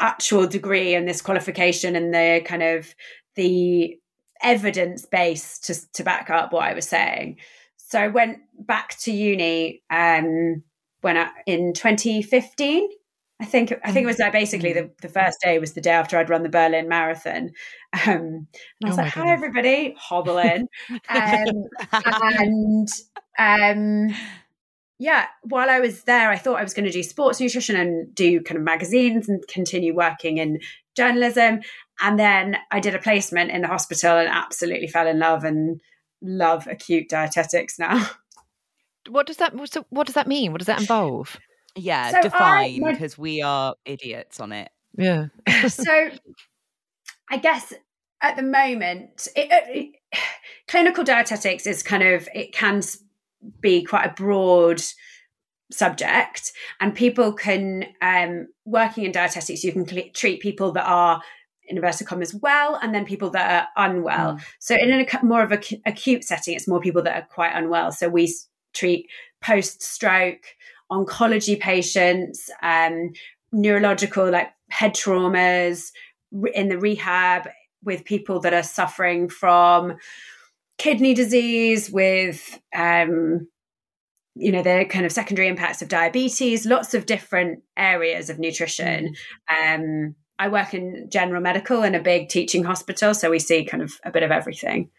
actual 0.00 0.46
degree 0.46 0.94
and 0.94 1.08
this 1.08 1.22
qualification 1.22 1.96
and 1.96 2.12
the 2.12 2.42
kind 2.44 2.62
of 2.62 2.94
the 3.36 3.98
evidence 4.42 5.06
base 5.06 5.58
to, 5.60 5.92
to 5.92 6.04
back 6.04 6.30
up 6.30 6.52
what 6.52 6.64
I 6.64 6.74
was 6.74 6.86
saying. 6.88 7.38
So 7.76 7.98
I 7.98 8.08
went 8.08 8.38
back 8.58 8.98
to 9.00 9.12
uni 9.12 9.82
um, 9.90 10.62
when 11.00 11.16
I, 11.16 11.30
in 11.46 11.72
2015 11.72 12.88
I 13.40 13.46
think 13.46 13.74
I 13.84 13.90
think 13.90 14.04
it 14.04 14.06
was 14.06 14.20
like 14.20 14.32
basically 14.32 14.72
Mm. 14.72 14.74
the, 14.74 14.90
the 15.02 15.08
first 15.08 15.38
day 15.42 15.58
was 15.58 15.72
the 15.72 15.80
day 15.80 15.90
after 15.90 16.16
I'd 16.16 16.30
run 16.30 16.44
the 16.44 16.48
Berlin 16.48 16.88
Marathon, 16.88 17.50
um, 18.06 18.06
and 18.06 18.46
I 18.84 18.86
was 18.86 18.96
Oh 18.96 19.02
like, 19.02 19.12
"Hi, 19.12 19.28
everybody!" 19.32 19.94
Hobble 19.98 20.38
in, 20.38 20.68
um, 21.08 21.68
and 22.22 22.88
um, 23.36 24.16
yeah, 24.98 25.26
while 25.42 25.70
I 25.70 25.80
was 25.80 26.04
there, 26.04 26.30
I 26.30 26.38
thought 26.38 26.60
I 26.60 26.62
was 26.62 26.74
going 26.74 26.84
to 26.86 26.90
do 26.92 27.02
sports 27.02 27.40
nutrition 27.40 27.76
and 27.76 28.14
do 28.14 28.40
kind 28.40 28.58
of 28.58 28.64
magazines 28.64 29.28
and 29.28 29.46
continue 29.48 29.94
working 29.94 30.38
in 30.38 30.60
journalism. 30.96 31.60
And 32.00 32.18
then 32.18 32.56
I 32.70 32.80
did 32.80 32.94
a 32.94 32.98
placement 32.98 33.50
in 33.50 33.62
the 33.62 33.68
hospital 33.68 34.16
and 34.16 34.28
absolutely 34.28 34.88
fell 34.88 35.06
in 35.06 35.18
love 35.18 35.44
and 35.44 35.80
love 36.22 36.66
acute 36.66 37.08
dietetics 37.08 37.78
now. 37.78 38.08
What 39.10 39.26
does 39.26 39.36
that 39.36 39.52
so 39.68 39.84
what 39.90 40.06
does 40.06 40.14
that 40.14 40.26
mean? 40.26 40.52
What 40.52 40.60
does 40.60 40.66
that 40.66 40.80
involve? 40.80 41.38
Yeah, 41.76 42.10
So 42.10 42.22
define 42.22 42.82
because 42.82 43.18
we 43.18 43.42
are 43.42 43.74
idiots 43.84 44.40
on 44.40 44.50
it. 44.50 44.70
Yeah. 44.96 45.26
so 45.68 46.08
I 47.30 47.36
guess 47.36 47.74
at 48.22 48.36
the 48.36 48.42
moment, 48.42 49.28
it, 49.36 49.48
it, 49.50 49.94
clinical 50.68 51.04
dietetics 51.04 51.66
is 51.66 51.82
kind 51.82 52.02
of, 52.02 52.28
it 52.34 52.52
can 52.54 52.78
s- 52.78 52.98
be 53.60 53.84
quite 53.84 54.06
a 54.06 54.14
broad 54.14 54.82
subject 55.72 56.52
and 56.80 56.94
people 56.94 57.32
can 57.32 57.84
um 58.02 58.46
working 58.64 59.04
in 59.04 59.12
dietetics 59.12 59.64
you 59.64 59.72
can 59.72 59.86
cl- 59.86 60.10
treat 60.14 60.40
people 60.40 60.72
that 60.72 60.86
are 60.86 61.20
in 61.66 61.76
inverted 61.76 62.06
commas 62.06 62.34
well 62.34 62.78
and 62.82 62.94
then 62.94 63.04
people 63.06 63.30
that 63.30 63.68
are 63.76 63.86
unwell. 63.86 64.38
So 64.58 64.74
in 64.74 64.92
a 64.92 65.24
more 65.24 65.42
of 65.42 65.50
a 65.52 65.56
cu- 65.58 65.80
acute 65.86 66.22
setting 66.24 66.54
it's 66.54 66.68
more 66.68 66.80
people 66.80 67.02
that 67.02 67.16
are 67.16 67.26
quite 67.26 67.52
unwell. 67.54 67.90
So 67.92 68.08
we 68.08 68.24
s- 68.24 68.48
treat 68.74 69.08
post 69.40 69.82
stroke 69.82 70.44
oncology 70.92 71.58
patients 71.58 72.50
um 72.62 73.12
neurological 73.52 74.30
like 74.30 74.50
head 74.68 74.94
traumas 74.94 75.90
re- 76.32 76.52
in 76.54 76.68
the 76.68 76.78
rehab 76.78 77.48
with 77.82 78.04
people 78.04 78.40
that 78.40 78.52
are 78.52 78.62
suffering 78.62 79.28
from 79.28 79.96
kidney 80.78 81.14
disease 81.14 81.90
with 81.90 82.60
um 82.74 83.46
you 84.34 84.50
know 84.50 84.62
the 84.62 84.84
kind 84.88 85.06
of 85.06 85.12
secondary 85.12 85.48
impacts 85.48 85.82
of 85.82 85.88
diabetes 85.88 86.66
lots 86.66 86.94
of 86.94 87.06
different 87.06 87.62
areas 87.76 88.28
of 88.30 88.38
nutrition 88.38 89.14
um 89.48 90.14
i 90.38 90.48
work 90.48 90.74
in 90.74 91.08
general 91.10 91.40
medical 91.40 91.82
in 91.82 91.94
a 91.94 92.00
big 92.00 92.28
teaching 92.28 92.64
hospital 92.64 93.14
so 93.14 93.30
we 93.30 93.38
see 93.38 93.64
kind 93.64 93.82
of 93.82 93.92
a 94.04 94.10
bit 94.10 94.22
of 94.22 94.30
everything 94.30 94.90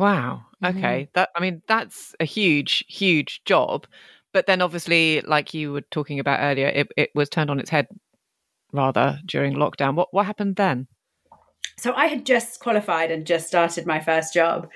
Wow. 0.00 0.46
Okay. 0.64 1.10
That 1.12 1.28
I 1.36 1.40
mean 1.40 1.60
that's 1.66 2.14
a 2.20 2.24
huge 2.24 2.84
huge 2.88 3.42
job. 3.44 3.86
But 4.32 4.46
then 4.46 4.62
obviously 4.62 5.20
like 5.20 5.52
you 5.52 5.72
were 5.72 5.82
talking 5.82 6.18
about 6.18 6.40
earlier 6.40 6.68
it 6.68 6.88
it 6.96 7.10
was 7.14 7.28
turned 7.28 7.50
on 7.50 7.60
its 7.60 7.68
head 7.68 7.86
rather 8.72 9.20
during 9.26 9.54
lockdown. 9.54 9.94
What 9.94 10.08
what 10.12 10.24
happened 10.24 10.56
then? 10.56 10.86
So 11.78 11.94
I 11.94 12.06
had 12.06 12.26
just 12.26 12.60
qualified 12.60 13.10
and 13.10 13.26
just 13.26 13.46
started 13.46 13.86
my 13.86 14.00
first 14.00 14.34
job. 14.34 14.68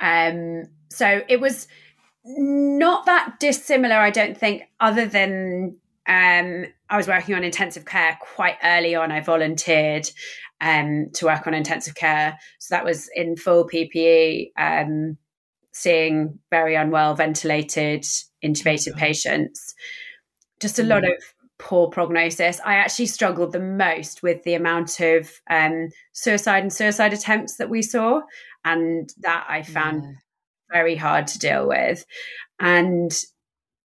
Um, 0.00 0.64
so 0.88 1.22
it 1.28 1.40
was 1.40 1.68
not 2.24 3.06
that 3.06 3.36
dissimilar, 3.38 3.96
I 3.96 4.10
don't 4.10 4.36
think, 4.36 4.64
other 4.80 5.06
than 5.06 5.76
um, 6.06 6.66
I 6.88 6.96
was 6.96 7.06
working 7.06 7.34
on 7.34 7.44
intensive 7.44 7.84
care 7.84 8.18
quite 8.20 8.56
early 8.64 8.94
on. 8.94 9.12
I 9.12 9.20
volunteered 9.20 10.10
um, 10.60 11.10
to 11.14 11.26
work 11.26 11.46
on 11.46 11.54
intensive 11.54 11.94
care. 11.94 12.36
So 12.58 12.74
that 12.74 12.84
was 12.84 13.08
in 13.14 13.36
full 13.36 13.68
PPE, 13.68 14.50
um, 14.58 15.16
seeing 15.72 16.38
very 16.50 16.74
unwell, 16.74 17.14
ventilated, 17.14 18.04
intubated 18.44 18.96
patients. 18.96 19.74
Just 20.58 20.78
a 20.78 20.82
lot 20.82 21.04
of 21.04 21.12
poor 21.60 21.88
prognosis. 21.88 22.60
I 22.64 22.74
actually 22.76 23.06
struggled 23.06 23.52
the 23.52 23.60
most 23.60 24.22
with 24.22 24.42
the 24.44 24.54
amount 24.54 24.98
of 25.00 25.30
um, 25.48 25.90
suicide 26.12 26.62
and 26.62 26.72
suicide 26.72 27.12
attempts 27.12 27.56
that 27.56 27.70
we 27.70 27.82
saw, 27.82 28.22
and 28.64 29.08
that 29.20 29.46
I 29.48 29.62
found 29.62 30.02
Yeah. 30.02 30.10
very 30.72 30.96
hard 30.96 31.26
to 31.28 31.38
deal 31.38 31.68
with. 31.68 32.04
And 32.58 33.12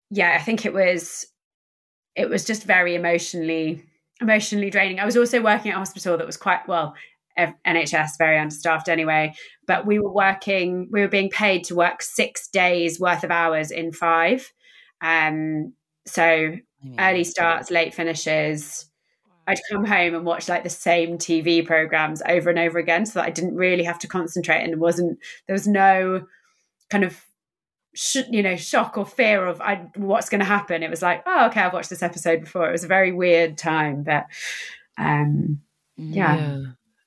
yeah, 0.09 0.33
I 0.39 0.39
think 0.39 0.65
it 0.65 0.73
was 0.73 1.25
it 2.15 2.29
was 2.29 2.45
just 2.45 2.63
very 2.63 2.95
emotionally 2.95 3.83
emotionally 4.21 4.69
draining. 4.69 4.99
I 4.99 5.05
was 5.05 5.17
also 5.17 5.41
working 5.41 5.71
at 5.71 5.75
a 5.75 5.79
hospital 5.79 6.17
that 6.17 6.27
was 6.27 6.37
quite 6.37 6.67
well 6.67 6.95
NHS 7.37 8.11
very 8.19 8.37
understaffed 8.37 8.87
anyway, 8.87 9.33
but 9.65 9.87
we 9.87 9.97
were 9.99 10.13
working 10.13 10.87
we 10.91 11.01
were 11.01 11.07
being 11.07 11.29
paid 11.31 11.63
to 11.65 11.75
work 11.75 12.01
6 12.03 12.47
days 12.49 12.99
worth 12.99 13.23
of 13.23 13.31
hours 13.31 13.71
in 13.71 13.91
5. 13.91 14.51
Um 15.01 15.73
so 16.05 16.55
I 16.83 16.87
mean, 16.87 16.99
early 16.99 17.23
starts, 17.23 17.71
late 17.71 17.93
finishes. 17.93 18.85
I'd 19.47 19.59
come 19.71 19.85
home 19.85 20.15
and 20.15 20.25
watch 20.25 20.47
like 20.49 20.63
the 20.63 20.69
same 20.69 21.17
TV 21.17 21.65
programs 21.65 22.21
over 22.27 22.49
and 22.49 22.59
over 22.59 22.79
again, 22.79 23.05
so 23.05 23.19
that 23.19 23.25
I 23.27 23.31
didn't 23.31 23.55
really 23.55 23.83
have 23.83 23.99
to 23.99 24.07
concentrate 24.07 24.63
and 24.63 24.79
wasn't 24.79 25.19
there 25.47 25.53
was 25.53 25.67
no 25.67 26.25
kind 26.89 27.03
of 27.03 27.21
sh- 27.95 28.27
you 28.29 28.43
know 28.43 28.55
shock 28.55 28.97
or 28.97 29.05
fear 29.05 29.45
of 29.45 29.61
I, 29.61 29.87
what's 29.95 30.29
going 30.29 30.39
to 30.39 30.45
happen. 30.45 30.83
It 30.83 30.89
was 30.89 31.01
like, 31.01 31.23
oh, 31.25 31.47
okay, 31.47 31.61
I've 31.61 31.73
watched 31.73 31.89
this 31.89 32.03
episode 32.03 32.41
before. 32.41 32.69
It 32.69 32.71
was 32.73 32.83
a 32.85 32.87
very 32.87 33.11
weird 33.11 33.57
time, 33.57 34.03
but 34.03 34.25
um, 34.97 35.61
yeah. 35.97 36.57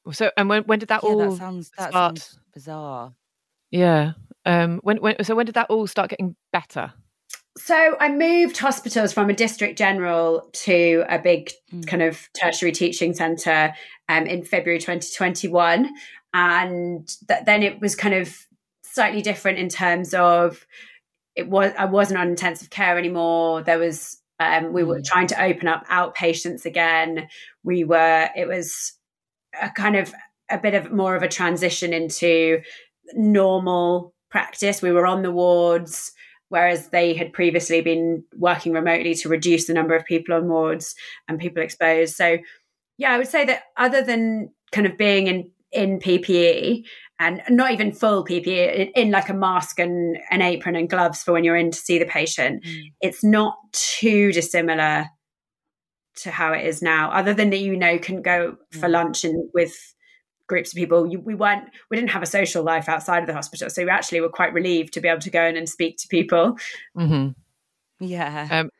Well, 0.04 0.12
So 0.12 0.30
and 0.36 0.48
when 0.48 0.62
when 0.64 0.78
did 0.78 0.88
that 0.88 1.02
Yeah, 1.02 1.08
all 1.08 1.16
that 1.16 1.32
sounds 1.32 1.70
that 1.78 1.90
start? 1.90 1.92
sounds 1.94 2.38
bizarre. 2.52 3.14
Yeah. 3.70 4.12
Um 4.44 4.78
when 4.82 4.98
when 4.98 5.22
so 5.24 5.34
when 5.34 5.46
did 5.46 5.54
that 5.56 5.70
all 5.70 5.86
start 5.86 6.10
getting 6.10 6.36
better? 6.52 6.92
So 7.66 7.96
I 7.98 8.10
moved 8.10 8.58
hospitals 8.58 9.12
from 9.12 9.28
a 9.28 9.32
district 9.32 9.76
general 9.76 10.48
to 10.66 11.04
a 11.08 11.18
big 11.18 11.50
Mm. 11.74 11.84
kind 11.84 12.00
of 12.00 12.28
tertiary 12.40 12.70
teaching 12.70 13.12
centre 13.12 13.74
um, 14.08 14.24
in 14.26 14.44
February 14.44 14.78
2021. 14.78 15.92
And 16.32 17.08
th- 17.26 17.44
then 17.44 17.64
it 17.64 17.80
was 17.80 17.96
kind 17.96 18.14
of 18.14 18.36
slightly 18.84 19.20
different 19.20 19.58
in 19.58 19.68
terms 19.68 20.14
of 20.14 20.64
it 21.34 21.48
was 21.48 21.72
I 21.76 21.86
wasn't 21.86 22.20
on 22.20 22.28
intensive 22.28 22.70
care 22.70 22.96
anymore. 22.98 23.64
There 23.64 23.80
was 23.80 24.16
um, 24.38 24.72
we 24.72 24.84
were 24.84 25.00
Mm. 25.00 25.04
trying 25.04 25.26
to 25.26 25.42
open 25.42 25.66
up 25.66 25.84
outpatients 25.88 26.66
again. 26.66 27.26
We 27.64 27.82
were 27.82 28.30
it 28.36 28.46
was 28.46 28.92
a 29.60 29.70
kind 29.70 29.96
of 29.96 30.14
a 30.48 30.58
bit 30.58 30.74
of 30.74 30.92
more 30.92 31.16
of 31.16 31.24
a 31.24 31.28
transition 31.28 31.92
into 31.92 32.62
normal 33.14 34.14
practice. 34.30 34.82
We 34.82 34.92
were 34.92 35.06
on 35.06 35.22
the 35.22 35.32
wards 35.32 36.12
whereas 36.48 36.88
they 36.88 37.14
had 37.14 37.32
previously 37.32 37.80
been 37.80 38.24
working 38.36 38.72
remotely 38.72 39.14
to 39.16 39.28
reduce 39.28 39.66
the 39.66 39.74
number 39.74 39.94
of 39.94 40.04
people 40.04 40.34
on 40.34 40.48
wards 40.48 40.94
and 41.28 41.38
people 41.38 41.62
exposed. 41.62 42.14
So, 42.14 42.38
yeah, 42.98 43.12
I 43.12 43.18
would 43.18 43.28
say 43.28 43.44
that 43.44 43.64
other 43.76 44.02
than 44.02 44.50
kind 44.72 44.86
of 44.86 44.96
being 44.96 45.26
in 45.26 45.50
in 45.72 45.98
PPE 45.98 46.84
and 47.18 47.42
not 47.50 47.72
even 47.72 47.92
full 47.92 48.24
PPE, 48.24 48.74
in, 48.74 48.88
in 48.88 49.10
like 49.10 49.28
a 49.28 49.34
mask 49.34 49.78
and 49.78 50.16
an 50.30 50.42
apron 50.42 50.76
and 50.76 50.88
gloves 50.88 51.22
for 51.22 51.32
when 51.32 51.44
you're 51.44 51.56
in 51.56 51.70
to 51.70 51.78
see 51.78 51.98
the 51.98 52.06
patient, 52.06 52.64
it's 53.00 53.24
not 53.24 53.56
too 53.72 54.32
dissimilar 54.32 55.06
to 56.16 56.30
how 56.30 56.52
it 56.52 56.64
is 56.64 56.80
now. 56.80 57.10
Other 57.10 57.34
than 57.34 57.50
that, 57.50 57.58
you 57.58 57.76
know, 57.76 57.98
can 57.98 58.22
go 58.22 58.56
for 58.70 58.88
Mm. 58.88 58.92
lunch 58.92 59.24
and 59.24 59.50
with 59.52 59.76
groups 60.46 60.72
of 60.72 60.76
people. 60.76 61.06
You, 61.06 61.20
we 61.20 61.34
weren't, 61.34 61.64
we 61.90 61.96
didn't 61.96 62.10
have 62.10 62.22
a 62.22 62.26
social 62.26 62.62
life 62.62 62.88
outside 62.88 63.20
of 63.20 63.26
the 63.26 63.34
hospital, 63.34 63.70
so 63.70 63.84
we 63.84 63.90
actually 63.90 64.20
were 64.20 64.28
quite 64.28 64.52
relieved 64.52 64.92
to 64.94 65.00
be 65.00 65.08
able 65.08 65.20
to 65.20 65.30
go 65.30 65.44
in 65.44 65.56
and 65.56 65.68
speak 65.68 65.98
to 65.98 66.08
people. 66.08 66.56
Mm-hmm. 66.96 67.30
Yeah. 68.04 68.48
Um, 68.50 68.70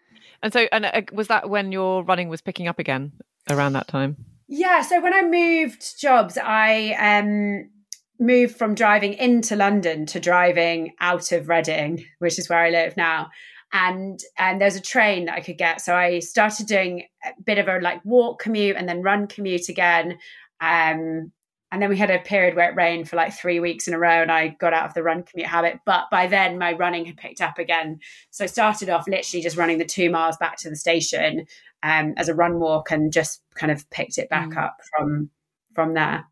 and 0.43 0.53
so 0.53 0.67
and 0.73 0.87
uh, 0.87 1.03
was 1.13 1.29
that 1.29 1.49
when 1.49 1.73
your 1.73 2.05
running 2.05 2.29
was 2.29 2.41
picking 2.41 2.69
up 2.69 2.79
again 2.79 3.13
around 3.51 3.73
that 3.73 3.89
time? 3.89 4.17
Yeah, 4.49 4.83
so 4.83 5.01
when 5.01 5.15
I 5.15 5.23
moved 5.23 5.99
jobs, 5.99 6.39
I 6.39 6.93
um 6.93 7.71
moved 8.19 8.57
from 8.57 8.75
driving 8.75 9.15
into 9.15 9.57
London 9.57 10.07
to 10.07 10.21
driving 10.21 10.93
out 11.01 11.33
of 11.33 11.49
Reading, 11.49 12.05
which 12.19 12.39
is 12.39 12.49
where 12.49 12.61
I 12.61 12.71
live 12.71 12.97
now. 12.97 13.31
And 13.73 14.21
and 14.39 14.61
there's 14.61 14.77
a 14.77 14.81
train 14.81 15.27
that 15.27 15.35
I 15.35 15.41
could 15.41 15.59
get. 15.59 15.81
So 15.81 15.95
I 15.95 16.21
started 16.21 16.67
doing 16.67 17.05
a 17.25 17.43
bit 17.43 17.59
of 17.59 17.69
a 17.69 17.81
like 17.81 18.05
walk 18.05 18.41
commute 18.41 18.77
and 18.77 18.89
then 18.89 19.03
run 19.03 19.27
commute 19.27 19.69
again. 19.69 20.19
Um 20.61 21.33
and 21.73 21.83
then 21.83 21.91
we 21.91 21.97
had 21.97 22.11
a 22.11 22.19
period 22.21 22.55
where 22.55 22.71
it 22.71 22.77
rained 22.77 23.09
for 23.09 23.17
like 23.17 23.33
three 23.35 23.59
weeks 23.61 23.89
in 23.89 23.95
a 23.95 23.99
row 23.99 24.23
and 24.23 24.31
I 24.31 24.49
got 24.49 24.73
out 24.73 24.87
of 24.87 24.95
the 24.95 25.03
run 25.03 25.25
commute 25.25 25.49
habit. 25.49 25.81
But 25.85 26.05
by 26.11 26.27
then 26.29 26.59
my 26.59 26.73
running 26.73 27.05
had 27.05 27.17
picked 27.17 27.41
up 27.41 27.59
again. 27.59 27.99
So 28.31 28.45
I 28.45 28.47
started 28.47 28.89
off 28.89 29.09
literally 29.09 29.43
just 29.43 29.57
running 29.57 29.79
the 29.79 29.85
two 29.85 30.09
miles 30.11 30.37
back 30.37 30.57
to 30.59 30.71
the 30.71 30.77
station 30.77 31.47
um, 31.83 32.15
as 32.17 32.29
a 32.29 32.35
run 32.35 32.61
walk 32.61 32.91
and 32.93 33.13
just 33.13 33.43
kind 33.55 33.73
of 33.73 33.89
picked 33.91 34.17
it 34.19 34.29
back 34.31 34.51
Mm. 34.51 34.59
up 34.59 34.77
from 34.97 35.31
from 35.75 35.95
there. 35.95 36.25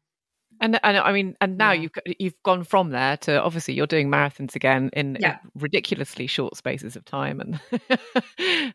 And 0.61 0.79
and 0.85 0.97
I 0.99 1.13
mean, 1.13 1.37
and 1.41 1.59
now 1.59 1.73
Yeah. 1.73 1.81
you've 1.83 2.17
you've 2.21 2.43
gone 2.45 2.63
from 2.63 2.91
there 2.91 3.17
to 3.19 3.43
obviously 3.43 3.75
you're 3.75 3.89
doing 3.89 4.09
marathons 4.09 4.55
again 4.55 4.89
in, 4.93 5.17
in 5.17 5.35
ridiculously 5.57 6.29
short 6.29 6.57
spaces 6.57 6.95
of 6.95 7.05
time, 7.05 7.41
and 7.41 7.61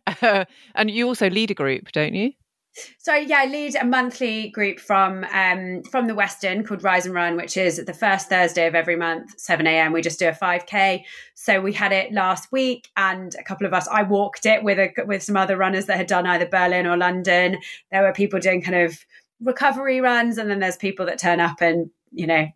uh, 0.21 0.43
and 0.75 0.91
you 0.91 1.07
also 1.07 1.29
lead 1.29 1.51
a 1.51 1.53
group, 1.53 1.91
don't 1.93 2.13
you? 2.13 2.33
So 2.97 3.13
yeah, 3.13 3.39
I 3.39 3.45
lead 3.45 3.75
a 3.75 3.85
monthly 3.85 4.49
group 4.49 4.79
from 4.79 5.23
um, 5.33 5.83
from 5.83 6.07
the 6.07 6.13
Westin 6.13 6.65
called 6.65 6.83
Rise 6.83 7.05
and 7.05 7.15
Run, 7.15 7.35
which 7.35 7.57
is 7.57 7.83
the 7.83 7.93
first 7.93 8.29
Thursday 8.29 8.67
of 8.67 8.75
every 8.75 8.95
month, 8.95 9.39
seven 9.39 9.67
a.m. 9.67 9.91
We 9.91 10.01
just 10.01 10.19
do 10.19 10.29
a 10.29 10.33
five 10.33 10.65
k. 10.65 11.05
So 11.35 11.61
we 11.61 11.73
had 11.73 11.91
it 11.91 12.11
last 12.11 12.51
week, 12.51 12.89
and 12.95 13.35
a 13.35 13.43
couple 13.43 13.67
of 13.67 13.73
us. 13.73 13.87
I 13.87 14.03
walked 14.03 14.45
it 14.45 14.63
with 14.63 14.79
a 14.79 14.91
with 15.05 15.23
some 15.23 15.37
other 15.37 15.57
runners 15.57 15.85
that 15.87 15.97
had 15.97 16.07
done 16.07 16.25
either 16.27 16.47
Berlin 16.47 16.87
or 16.87 16.97
London. 16.97 17.57
There 17.91 18.03
were 18.03 18.13
people 18.13 18.39
doing 18.39 18.61
kind 18.61 18.77
of 18.77 18.97
recovery 19.41 20.01
runs, 20.01 20.37
and 20.37 20.49
then 20.49 20.59
there's 20.59 20.77
people 20.77 21.05
that 21.07 21.19
turn 21.19 21.39
up 21.39 21.61
and 21.61 21.89
you 22.11 22.27
know 22.27 22.47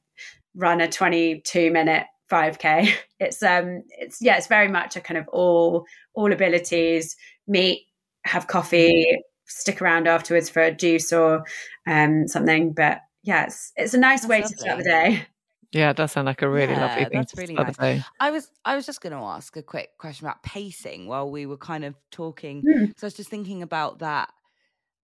run 0.55 0.82
a 0.82 0.88
twenty 0.88 1.41
two 1.41 1.72
minute 1.72 2.05
5k 2.32 2.91
it's 3.20 3.43
um 3.43 3.84
it's 3.89 4.22
yeah 4.22 4.38
it's 4.38 4.47
very 4.47 4.68
much 4.68 4.95
a 4.95 5.01
kind 5.01 5.18
of 5.18 5.28
all 5.30 5.86
all 6.14 6.32
abilities 6.32 7.16
meet 7.47 7.88
have 8.24 8.47
coffee 8.47 9.18
stick 9.54 9.82
around 9.82 10.08
afterwards 10.08 10.49
for 10.49 10.62
a 10.62 10.74
juice 10.74 11.14
or 11.14 11.45
um, 11.88 12.28
something. 12.28 12.74
But 12.74 13.01
yeah, 13.24 13.45
it's 13.45 13.72
it's 13.76 13.93
a 13.93 13.99
nice 13.99 14.22
that's 14.22 14.30
way 14.30 14.41
lovely. 14.41 14.56
to 14.56 14.60
start 14.60 14.78
the 14.80 14.84
day. 14.84 15.28
Yeah, 15.74 15.89
it 15.89 15.97
does 15.97 16.12
sound 16.12 16.28
like 16.28 16.43
a 16.43 16.49
really 16.49 16.74
yeah, 16.74 16.86
lovely 16.86 17.06
thing. 17.06 17.14
That's 17.14 17.36
really 17.36 17.56
nice. 17.56 18.04
I 18.20 18.30
was 18.30 18.47
I 18.64 18.76
was 18.76 18.86
just 18.86 19.01
going 19.01 19.14
to 19.14 19.18
ask 19.18 19.58
a 19.58 19.64
quick 19.64 19.89
question 19.97 20.28
about 20.28 20.43
pacing 20.43 21.08
while 21.08 21.32
we 21.32 21.47
were 21.47 21.58
kind 21.58 21.84
of 21.84 21.95
talking. 22.12 22.62
Mm. 22.62 22.93
So 22.95 23.06
I 23.06 23.08
was 23.08 23.16
just 23.16 23.32
thinking 23.32 23.64
about 23.64 23.97
that. 23.97 24.30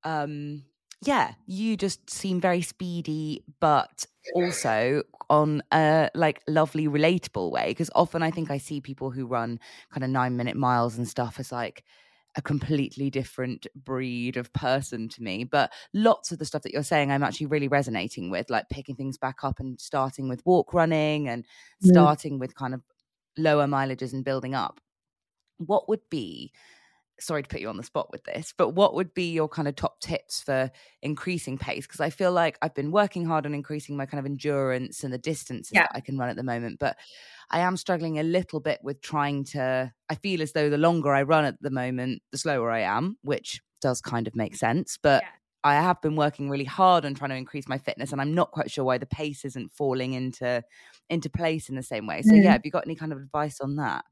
Um, 0.04 0.66
yeah, 1.06 1.36
you 1.46 1.78
just 1.78 2.10
seem 2.10 2.42
very 2.42 2.62
speedy, 2.62 3.46
but 3.62 4.08
also 4.36 5.04
on 5.30 5.64
a 5.72 6.10
like 6.14 6.42
lovely, 6.50 6.90
relatable 6.90 7.50
way. 7.50 7.70
Because 7.70 7.90
often 7.96 8.22
I 8.22 8.32
think 8.32 8.52
I 8.52 8.58
see 8.58 8.82
people 8.82 9.10
who 9.10 9.26
run 9.26 9.62
kind 9.94 10.04
of 10.04 10.10
nine 10.10 10.36
minute 10.36 10.58
miles 10.58 10.98
and 10.98 11.08
stuff 11.08 11.40
as 11.40 11.50
like 11.50 11.86
a 12.38 12.42
completely 12.42 13.10
different 13.10 13.66
breed 13.76 14.38
of 14.38 14.54
person 14.54 15.10
to 15.10 15.24
me. 15.24 15.44
But 15.44 15.74
lots 15.94 16.32
of 16.32 16.38
the 16.38 16.46
stuff 16.46 16.62
that 16.62 16.72
you're 16.72 16.84
saying, 16.84 17.12
I'm 17.12 17.24
actually 17.24 17.48
really 17.48 17.68
resonating 17.68 18.30
with, 18.30 18.50
like 18.50 18.70
picking 18.70 18.96
things 18.96 19.18
back 19.18 19.44
up 19.44 19.60
and 19.60 19.80
starting 19.82 20.30
with 20.30 20.46
walk 20.46 20.74
running 20.74 21.28
and 21.28 21.44
starting 21.82 22.38
with 22.38 22.56
kind 22.56 22.76
of 22.76 22.82
lower 23.38 23.66
mileages 23.66 24.14
and 24.14 24.24
building 24.24 24.54
up. 24.54 24.80
What 25.58 25.90
would 25.90 26.08
be 26.10 26.54
sorry 27.20 27.42
to 27.42 27.50
put 27.50 27.62
you 27.62 27.70
on 27.70 27.78
the 27.78 27.84
spot 27.84 28.12
with 28.12 28.24
this, 28.26 28.54
but 28.56 28.70
what 28.70 28.94
would 28.94 29.12
be 29.16 29.32
your 29.32 29.50
kind 29.50 29.68
of 29.68 29.76
top 29.76 30.00
tips 30.00 30.44
for 30.44 30.70
increasing 31.02 31.58
pace? 31.58 31.88
Because 31.88 32.00
I 32.00 32.12
feel 32.12 32.32
like 32.32 32.60
I've 32.62 32.76
been 32.76 32.92
working 32.92 33.26
hard 33.26 33.48
on 33.48 33.56
increasing 33.56 33.98
my 33.98 34.06
kind 34.06 34.20
of 34.20 34.28
endurance 34.28 35.04
and 35.04 35.12
the 35.12 35.18
distances 35.18 35.72
yeah. 35.74 35.82
that 35.82 35.96
I 35.96 36.00
can 36.00 36.20
run 36.20 36.30
at 36.30 36.36
the 36.36 36.44
moment, 36.44 36.78
but 36.78 36.98
I 37.50 37.60
am 37.60 37.78
struggling 37.78 38.20
a 38.20 38.24
little 38.24 38.60
bit 38.60 38.80
with 38.84 39.02
trying 39.02 39.46
to. 39.46 39.92
I 40.10 40.16
feel 40.16 40.42
as 40.42 40.54
though 40.54 40.70
the 40.70 40.78
longer 40.78 41.14
I 41.14 41.24
run 41.24 41.46
at 41.46 41.62
the 41.62 41.70
moment, 41.70 42.22
the 42.32 42.38
slower 42.38 42.72
I 42.72 42.82
am, 42.82 43.18
which 43.22 43.62
does 43.82 44.02
kind 44.02 44.28
of 44.28 44.36
make 44.36 44.56
sense. 44.56 44.98
But 45.02 45.24
yeah. 45.24 45.30
I 45.64 45.76
have 45.76 46.02
been 46.02 46.16
working 46.16 46.50
really 46.50 46.66
hard 46.66 47.06
on 47.06 47.14
trying 47.14 47.32
to 47.32 47.36
increase 47.36 47.68
my 47.68 47.78
fitness, 47.78 48.12
and 48.12 48.22
I'm 48.22 48.34
not 48.34 48.52
quite 48.52 48.72
sure 48.72 48.84
why 48.84 48.98
the 48.98 49.06
pace 49.06 49.46
isn't 49.46 49.72
falling 49.72 50.14
into 50.14 50.64
into 51.10 51.30
place 51.30 51.70
in 51.70 51.76
the 51.76 51.84
same 51.84 52.08
way. 52.08 52.22
So, 52.22 52.32
mm. 52.32 52.44
yeah, 52.44 52.52
have 52.52 52.66
you 52.66 52.72
got 52.72 52.86
any 52.86 52.96
kind 52.96 53.12
of 53.12 53.20
advice 53.20 53.60
on 53.62 53.76
that? 53.78 54.06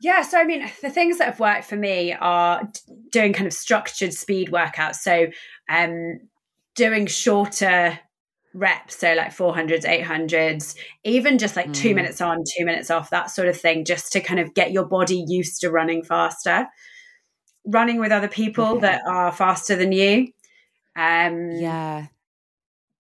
Yeah, 0.00 0.22
so 0.22 0.38
I 0.38 0.44
mean, 0.44 0.70
the 0.82 0.90
things 0.90 1.18
that 1.18 1.26
have 1.26 1.40
worked 1.40 1.64
for 1.64 1.76
me 1.76 2.14
are 2.14 2.68
doing 3.10 3.32
kind 3.32 3.46
of 3.46 3.52
structured 3.52 4.14
speed 4.14 4.50
workouts. 4.50 4.96
So, 4.96 5.28
um, 5.68 6.20
doing 6.74 7.06
shorter 7.06 7.98
reps, 8.54 8.98
so 8.98 9.14
like 9.14 9.28
400s, 9.28 9.84
800s, 9.84 10.74
even 11.04 11.38
just 11.38 11.56
like 11.56 11.68
mm. 11.68 11.74
two 11.74 11.94
minutes 11.94 12.20
on, 12.20 12.44
two 12.56 12.64
minutes 12.64 12.90
off, 12.90 13.10
that 13.10 13.30
sort 13.30 13.48
of 13.48 13.56
thing, 13.56 13.84
just 13.84 14.12
to 14.12 14.20
kind 14.20 14.40
of 14.40 14.54
get 14.54 14.72
your 14.72 14.84
body 14.84 15.24
used 15.26 15.60
to 15.60 15.70
running 15.70 16.02
faster. 16.02 16.66
Running 17.66 18.00
with 18.00 18.10
other 18.10 18.28
people 18.28 18.64
okay. 18.64 18.80
that 18.80 19.02
are 19.06 19.32
faster 19.32 19.76
than 19.76 19.92
you. 19.92 20.28
Um, 20.96 21.50
yeah. 21.52 22.06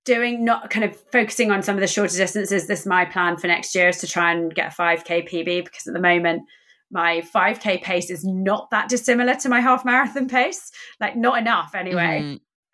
Doing 0.04 0.44
not 0.44 0.70
kind 0.70 0.84
of 0.84 0.96
focusing 1.12 1.50
on 1.50 1.62
some 1.62 1.76
of 1.76 1.80
the 1.80 1.86
shorter 1.86 2.16
distances. 2.16 2.66
This 2.66 2.80
is 2.80 2.86
my 2.86 3.04
plan 3.04 3.36
for 3.36 3.46
next 3.46 3.74
year 3.74 3.88
is 3.88 3.98
to 3.98 4.06
try 4.06 4.32
and 4.32 4.54
get 4.54 4.72
a 4.72 4.74
5K 4.74 5.28
PB 5.28 5.64
because 5.64 5.86
at 5.86 5.94
the 5.94 6.00
moment, 6.00 6.42
my 6.90 7.22
5k 7.34 7.82
pace 7.82 8.10
is 8.10 8.24
not 8.24 8.68
that 8.70 8.88
dissimilar 8.88 9.34
to 9.36 9.48
my 9.48 9.60
half 9.60 9.84
marathon 9.84 10.26
pace 10.28 10.72
like 10.98 11.16
not 11.16 11.38
enough 11.38 11.72
anyway 11.74 12.20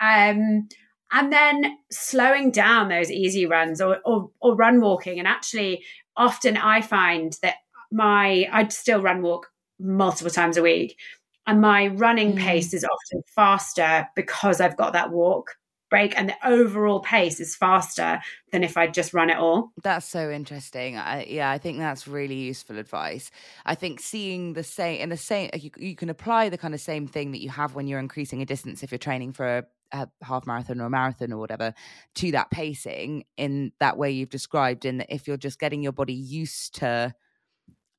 mm-hmm. 0.01 0.31
um 0.31 0.69
and 1.13 1.33
then 1.33 1.79
slowing 1.91 2.51
down 2.51 2.89
those 2.89 3.11
easy 3.11 3.47
runs 3.47 3.81
or, 3.81 3.99
or 4.05 4.31
or 4.41 4.55
run 4.55 4.81
walking 4.81 5.19
and 5.19 5.29
actually 5.29 5.85
often 6.17 6.57
i 6.57 6.81
find 6.81 7.37
that 7.43 7.57
my 7.93 8.49
i'd 8.53 8.73
still 8.73 9.01
run 9.01 9.23
walk 9.23 9.49
multiple 9.79 10.31
times 10.31 10.57
a 10.57 10.63
week 10.63 10.99
and 11.47 11.61
my 11.61 11.89
running 11.89 12.33
mm. 12.33 12.39
pace 12.39 12.75
is 12.75 12.85
often 12.85 13.23
faster 13.35 14.09
because 14.17 14.61
i've 14.61 14.77
got 14.77 14.93
that 14.93 15.11
walk 15.11 15.57
break 15.91 16.17
and 16.19 16.29
the 16.29 16.35
overall 16.47 17.01
pace 17.01 17.41
is 17.41 17.55
faster 17.55 18.21
than 18.51 18.65
if 18.65 18.77
I'd 18.77 18.95
just 18.95 19.15
run 19.15 19.31
it 19.31 19.37
all. 19.37 19.73
That's 19.83 20.07
so 20.07 20.31
interesting. 20.31 20.97
I, 20.97 21.25
yeah, 21.25 21.51
I 21.51 21.59
think 21.59 21.79
that's 21.79 22.09
really 22.09 22.35
useful 22.35 22.79
advice. 22.79 23.31
I 23.65 23.75
think 23.75 24.01
seeing 24.01 24.55
the 24.55 24.65
same 24.65 25.01
in 25.01 25.09
the 25.11 25.17
same 25.17 25.51
you, 25.55 25.71
you 25.77 25.95
can 25.95 26.11
apply 26.11 26.49
the 26.49 26.59
kind 26.59 26.75
of 26.75 26.81
same 26.81 27.07
thing 27.07 27.33
that 27.33 27.43
you 27.43 27.51
have 27.51 27.75
when 27.75 27.87
you're 27.87 28.01
increasing 28.01 28.43
a 28.43 28.47
distance 28.47 28.83
if 28.83 28.91
you're 28.91 28.99
training 28.99 29.33
for 29.33 29.59
a, 29.59 29.65
a 29.93 30.09
half 30.23 30.47
marathon 30.47 30.81
or 30.81 30.87
a 30.87 30.91
marathon 30.91 31.33
or 31.33 31.39
whatever 31.39 31.75
to 32.15 32.33
that 32.33 32.51
pacing 32.51 33.25
in 33.37 33.73
that 33.81 33.97
way 33.97 34.11
you've 34.11 34.31
described 34.31 34.85
in 34.85 34.99
that 34.99 35.13
if 35.13 35.29
you're 35.29 35.37
just 35.37 35.61
getting 35.61 35.83
your 35.83 35.93
body 35.93 36.15
used 36.15 36.75
to 36.75 37.15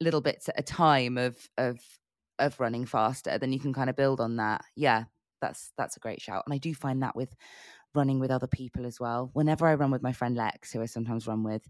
little 0.02 0.22
bits 0.22 0.50
at 0.50 0.60
a 0.60 0.64
time 0.64 1.18
of 1.18 1.38
of 1.58 1.80
of 2.40 2.60
running 2.60 2.86
faster 2.86 3.38
then 3.38 3.52
you 3.52 3.60
can 3.60 3.74
kind 3.74 3.90
of 3.90 3.96
build 3.96 4.20
on 4.20 4.36
that 4.36 4.64
yeah 4.76 5.06
that's 5.42 5.72
that's 5.78 5.98
a 5.98 6.00
great 6.00 6.22
shout 6.22 6.44
and 6.46 6.54
i 6.54 6.58
do 6.58 6.74
find 6.74 7.02
that 7.02 7.16
with 7.16 7.34
running 7.96 8.20
with 8.20 8.32
other 8.32 8.48
people 8.48 8.86
as 8.86 9.00
well. 9.00 9.30
Whenever 9.34 9.68
I 9.68 9.76
run 9.76 9.92
with 9.92 10.04
my 10.04 10.14
friend 10.14 10.36
Lex, 10.36 10.72
who 10.72 10.82
I 10.82 10.86
sometimes 10.86 11.28
run 11.28 11.44
with, 11.44 11.68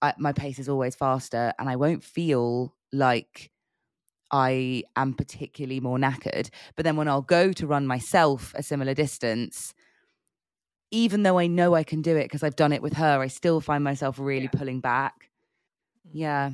I, 0.00 0.14
my 0.18 0.32
pace 0.32 0.58
is 0.58 0.68
always 0.68 0.94
faster 0.94 1.52
and 1.58 1.68
I 1.68 1.76
won't 1.76 2.04
feel 2.04 2.74
like 2.92 3.50
I 4.32 4.84
am 4.96 5.12
particularly 5.12 5.78
more 5.78 5.98
knackered. 5.98 6.48
But 6.74 6.84
then 6.84 6.96
when 6.96 7.06
I'll 7.06 7.22
go 7.22 7.52
to 7.52 7.66
run 7.66 7.86
myself 7.86 8.52
a 8.56 8.62
similar 8.62 8.94
distance, 8.94 9.74
even 10.90 11.22
though 11.22 11.38
I 11.38 11.46
know 11.46 11.74
I 11.74 11.84
can 11.84 12.02
do 12.02 12.16
it 12.16 12.24
because 12.24 12.42
I've 12.42 12.56
done 12.56 12.72
it 12.72 12.82
with 12.82 12.94
her, 12.94 13.20
I 13.20 13.26
still 13.28 13.60
find 13.60 13.84
myself 13.84 14.18
really 14.18 14.44
yeah. 14.44 14.58
pulling 14.58 14.80
back. 14.80 15.28
Yeah. 16.12 16.50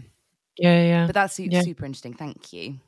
Yeah, 0.56 0.82
yeah. 0.82 1.06
But 1.06 1.14
that's 1.14 1.34
super, 1.34 1.54
yeah. 1.54 1.62
super 1.62 1.84
interesting. 1.84 2.14
Thank 2.14 2.52
you. 2.52 2.78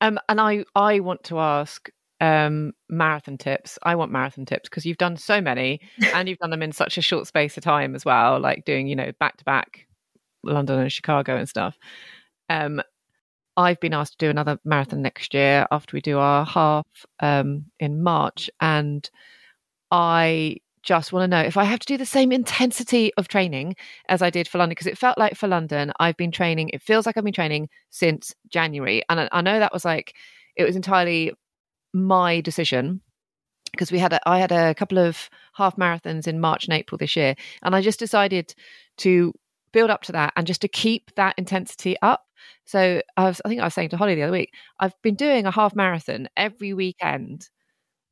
Um, 0.00 0.18
and 0.28 0.40
I, 0.40 0.64
I 0.76 1.00
want 1.00 1.24
to 1.24 1.40
ask 1.40 1.90
um, 2.20 2.72
marathon 2.88 3.36
tips. 3.36 3.78
I 3.82 3.96
want 3.96 4.12
marathon 4.12 4.46
tips 4.46 4.68
because 4.68 4.86
you've 4.86 4.98
done 4.98 5.16
so 5.16 5.40
many 5.40 5.80
and 6.14 6.28
you've 6.28 6.38
done 6.38 6.50
them 6.50 6.62
in 6.62 6.72
such 6.72 6.98
a 6.98 7.02
short 7.02 7.26
space 7.26 7.56
of 7.56 7.64
time 7.64 7.96
as 7.96 8.04
well, 8.04 8.38
like 8.38 8.64
doing, 8.64 8.86
you 8.86 8.94
know, 8.94 9.10
back 9.18 9.38
to 9.38 9.44
back 9.44 9.86
London 10.44 10.78
and 10.78 10.92
Chicago 10.92 11.36
and 11.36 11.48
stuff. 11.48 11.76
Um, 12.48 12.80
I've 13.58 13.80
been 13.80 13.92
asked 13.92 14.12
to 14.12 14.26
do 14.26 14.30
another 14.30 14.60
marathon 14.64 15.02
next 15.02 15.34
year 15.34 15.66
after 15.72 15.96
we 15.96 16.00
do 16.00 16.16
our 16.18 16.46
half 16.46 16.86
um, 17.18 17.64
in 17.80 18.04
March. 18.04 18.48
And 18.60 19.10
I 19.90 20.58
just 20.84 21.12
want 21.12 21.24
to 21.24 21.36
know 21.36 21.42
if 21.42 21.56
I 21.56 21.64
have 21.64 21.80
to 21.80 21.86
do 21.86 21.98
the 21.98 22.06
same 22.06 22.30
intensity 22.30 23.12
of 23.16 23.26
training 23.26 23.74
as 24.08 24.22
I 24.22 24.30
did 24.30 24.46
for 24.46 24.58
London, 24.58 24.70
because 24.70 24.86
it 24.86 24.96
felt 24.96 25.18
like 25.18 25.34
for 25.34 25.48
London, 25.48 25.92
I've 25.98 26.16
been 26.16 26.30
training, 26.30 26.70
it 26.70 26.82
feels 26.82 27.04
like 27.04 27.16
I've 27.16 27.24
been 27.24 27.32
training 27.32 27.68
since 27.90 28.32
January. 28.48 29.02
And 29.08 29.18
I, 29.18 29.28
I 29.32 29.40
know 29.40 29.58
that 29.58 29.72
was 29.72 29.84
like, 29.84 30.14
it 30.54 30.62
was 30.62 30.76
entirely 30.76 31.32
my 31.92 32.40
decision 32.40 33.00
because 33.72 33.90
we 33.90 33.98
had 33.98 34.12
a, 34.12 34.28
I 34.28 34.38
had 34.38 34.52
a 34.52 34.74
couple 34.76 34.98
of 34.98 35.28
half 35.54 35.76
marathons 35.76 36.28
in 36.28 36.38
March 36.40 36.64
and 36.64 36.74
April 36.74 36.96
this 36.96 37.16
year, 37.16 37.34
and 37.62 37.74
I 37.74 37.82
just 37.82 37.98
decided 37.98 38.54
to 38.98 39.34
build 39.72 39.90
up 39.90 40.02
to 40.02 40.12
that 40.12 40.32
and 40.36 40.46
just 40.46 40.60
to 40.62 40.68
keep 40.68 41.14
that 41.16 41.34
intensity 41.38 41.96
up. 42.02 42.24
So 42.64 43.02
I 43.16 43.24
was, 43.24 43.40
I 43.44 43.48
think 43.48 43.60
I 43.60 43.64
was 43.64 43.74
saying 43.74 43.90
to 43.90 43.96
Holly 43.96 44.14
the 44.14 44.22
other 44.22 44.32
week, 44.32 44.52
I've 44.80 45.00
been 45.02 45.14
doing 45.14 45.46
a 45.46 45.50
half 45.50 45.74
marathon 45.74 46.28
every 46.36 46.72
weekend, 46.74 47.48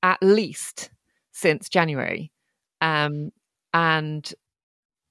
at 0.03 0.19
least 0.23 0.91
since 1.33 1.69
January, 1.69 2.33
um, 2.81 3.31
and 3.75 4.33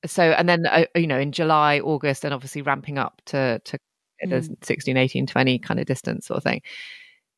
so 0.06 0.24
and 0.24 0.50
then 0.50 0.66
uh, 0.66 0.86
you 0.96 1.08
know 1.08 1.20
in 1.20 1.32
July, 1.32 1.80
August, 1.80 2.24
and 2.26 2.34
obviously 2.34 2.62
ramping 2.62 2.98
up 2.98 3.22
to 3.28 3.60
to 3.66 3.80
mm. 4.26 4.30
the 4.30 4.56
16, 4.66 4.98
18, 4.98 5.28
20 5.28 5.60
kind 5.60 5.80
of 5.80 5.86
distance 5.86 6.28
sort 6.28 6.38
of 6.38 6.44
thing 6.44 6.62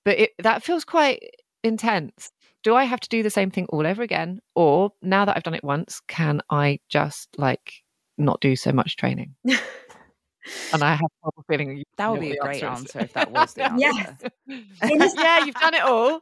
but 0.07 0.19
it, 0.19 0.31
that 0.39 0.63
feels 0.63 0.85
quite 0.85 1.21
intense. 1.65 2.31
Do 2.63 2.75
I 2.75 2.85
have 2.85 3.01
to 3.01 3.09
do 3.09 3.23
the 3.23 3.29
same 3.29 3.51
thing 3.51 3.65
all 3.67 3.85
over 3.85 4.01
again? 4.01 4.39
Or 4.55 4.91
now 5.01 5.25
that 5.25 5.35
I've 5.35 5.43
done 5.43 5.53
it 5.53 5.65
once, 5.65 6.01
can 6.07 6.39
I 6.49 6.79
just 6.87 7.27
like 7.37 7.73
not 8.17 8.41
do 8.41 8.55
so 8.55 8.71
much 8.71 8.95
training? 8.95 9.35
and 9.45 10.83
I 10.83 10.95
have 10.95 11.09
a 11.25 11.43
feeling 11.43 11.83
that 11.97 12.11
would 12.11 12.21
be 12.21 12.31
a 12.31 12.37
great 12.37 12.63
answer 12.63 12.99
if 12.99 13.13
that 13.13 13.31
was 13.31 13.53
the 13.53 13.63
answer. 13.71 14.29
yes. 14.47 15.13
yeah, 15.17 15.45
you've 15.45 15.55
done 15.55 15.73
it 15.73 15.83
all. 15.83 16.21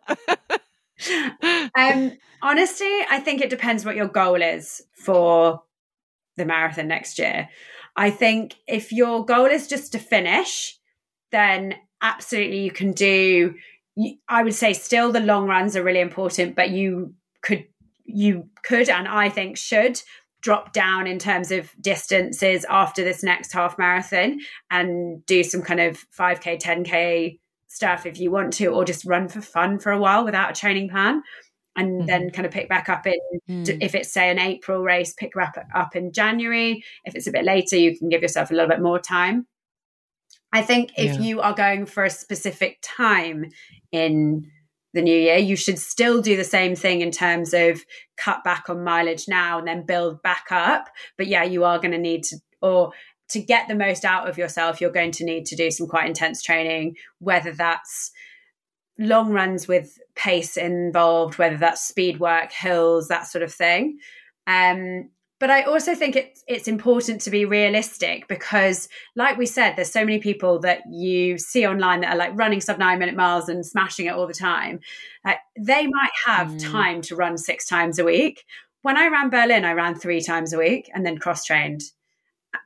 um, 1.78 2.18
honestly, 2.42 3.00
I 3.10 3.20
think 3.20 3.42
it 3.42 3.50
depends 3.50 3.86
what 3.86 3.96
your 3.96 4.08
goal 4.08 4.42
is 4.42 4.82
for 4.94 5.62
the 6.38 6.46
marathon 6.46 6.88
next 6.88 7.20
year. 7.20 7.50
I 7.96 8.10
think 8.10 8.56
if 8.68 8.92
your 8.92 9.26
goal 9.26 9.46
is 9.46 9.68
just 9.68 9.94
to 9.94 10.00
finish, 10.00 10.78
then 11.32 11.76
absolutely 12.02 12.60
you 12.60 12.72
can 12.72 12.92
do 12.92 13.56
I 14.28 14.44
would 14.44 14.54
say 14.54 14.74
still 14.74 15.12
the 15.12 15.22
long 15.22 15.48
runs 15.48 15.76
are 15.76 15.84
really 15.84 16.02
important, 16.02 16.56
but 16.56 16.70
you 16.70 17.14
could 17.42 17.66
you 18.04 18.50
could 18.62 18.90
and 18.90 19.08
I 19.08 19.30
think 19.30 19.58
should 19.58 20.02
drop 20.46 20.74
down 20.74 21.08
in 21.08 21.18
terms 21.18 21.52
of 21.52 21.74
distances 21.82 22.68
after 22.70 23.04
this 23.04 23.24
next 23.24 23.52
half 23.52 23.80
marathon 23.80 24.40
and 24.70 25.26
do 25.26 25.44
some 25.44 25.64
kind 25.64 25.80
of 25.80 26.06
5k 26.12 26.62
10k 26.62 27.40
stuff 27.68 28.06
if 28.06 28.20
you 28.20 28.30
want 28.30 28.54
to 28.54 28.68
or 28.68 28.86
just 28.86 29.06
run 29.06 29.28
for 29.28 29.42
fun 29.42 29.80
for 29.80 29.92
a 29.92 29.98
while 29.98 30.24
without 30.24 30.52
a 30.52 30.54
training 30.54 30.88
plan 30.88 31.24
and 31.76 31.94
mm-hmm. 31.94 32.06
then 32.06 32.30
kind 32.30 32.46
of 32.46 32.52
pick 32.52 32.70
back 32.70 32.90
up 32.90 33.08
in 33.08 33.20
mm. 33.50 33.78
if 33.82 33.96
it's 33.96 34.14
say 34.14 34.30
an 34.30 34.38
april 34.38 34.84
race 34.84 35.16
pick 35.18 35.36
up 35.36 35.58
up 35.74 35.96
in 35.96 36.12
january 36.12 36.84
if 37.06 37.16
it's 37.16 37.26
a 37.26 37.32
bit 37.32 37.44
later 37.44 37.76
you 37.76 37.98
can 37.98 38.08
give 38.08 38.22
yourself 38.22 38.52
a 38.52 38.54
little 38.54 38.70
bit 38.70 38.84
more 38.84 39.00
time 39.00 39.48
i 40.54 40.62
think 40.62 40.92
if 40.96 41.16
yeah. 41.16 41.22
you 41.22 41.42
are 41.42 41.56
going 41.56 41.88
for 41.88 42.04
a 42.04 42.10
specific 42.12 42.78
time 42.84 43.50
in 43.92 44.46
the 44.96 45.02
new 45.02 45.16
year, 45.16 45.38
you 45.38 45.56
should 45.56 45.78
still 45.78 46.22
do 46.22 46.36
the 46.36 46.44
same 46.44 46.76
thing 46.76 47.02
in 47.02 47.12
terms 47.12 47.54
of 47.54 47.86
cut 48.18 48.44
back 48.44 48.70
on 48.70 48.84
mileage 48.84 49.28
now 49.28 49.60
and 49.60 49.68
then 49.68 49.86
build 49.86 50.22
back 50.24 50.46
up. 50.50 50.90
But 51.18 51.28
yeah, 51.28 51.44
you 51.44 51.64
are 51.66 51.78
going 51.78 51.92
to 51.92 52.00
need 52.00 52.24
to, 52.24 52.38
or 52.62 52.94
to 53.30 53.42
get 53.42 53.68
the 53.68 53.76
most 53.76 54.06
out 54.06 54.28
of 54.28 54.38
yourself, 54.38 54.82
you're 54.82 54.92
going 54.92 55.12
to 55.12 55.26
need 55.26 55.46
to 55.48 55.56
do 55.56 55.70
some 55.70 55.88
quite 55.88 56.08
intense 56.08 56.42
training, 56.42 56.96
whether 57.20 57.52
that's 57.52 58.12
long 58.98 59.32
runs 59.32 59.68
with 59.68 60.00
pace 60.16 60.58
involved, 60.58 61.38
whether 61.38 61.58
that's 61.58 61.86
speed 61.86 62.20
work, 62.20 62.52
hills, 62.52 63.10
that 63.10 63.28
sort 63.28 63.44
of 63.44 63.54
thing. 63.54 64.00
Um, 64.48 65.10
but 65.40 65.50
I 65.50 65.64
also 65.64 65.96
think 65.96 66.16
it's 66.16 66.44
it's 66.48 66.68
important 66.68 67.22
to 67.22 67.30
be 67.30 67.44
realistic 67.44 68.28
because, 68.28 68.88
like 69.16 69.38
we 69.38 69.46
said, 69.46 69.76
there's 69.76 69.92
so 69.92 70.06
many 70.06 70.20
people 70.20 70.60
that 70.60 70.82
you 70.90 71.38
see 71.38 71.68
online 71.68 72.02
that 72.02 72.14
are 72.14 72.18
like 72.18 72.32
running 72.36 72.62
sub 72.62 72.80
nine 72.80 73.00
minute 73.00 73.16
miles 73.16 73.50
and 73.50 73.66
smashing 73.66 74.06
it 74.06 74.14
all 74.14 74.28
the 74.28 74.34
time. 74.34 74.80
Like 75.26 75.40
they 75.60 75.88
might 75.88 76.12
have 76.26 76.48
mm. 76.48 76.72
time 76.72 77.02
to 77.04 77.16
run 77.16 77.38
six 77.38 77.68
times 77.68 78.00
a 78.00 78.06
week. 78.06 78.46
When 78.82 78.98
I 78.98 79.08
ran 79.08 79.30
Berlin, 79.30 79.66
I 79.66 79.74
ran 79.74 79.96
three 79.96 80.22
times 80.22 80.54
a 80.54 80.58
week 80.58 80.90
and 80.94 81.06
then 81.06 81.18
cross 81.18 81.44
trained 81.44 81.82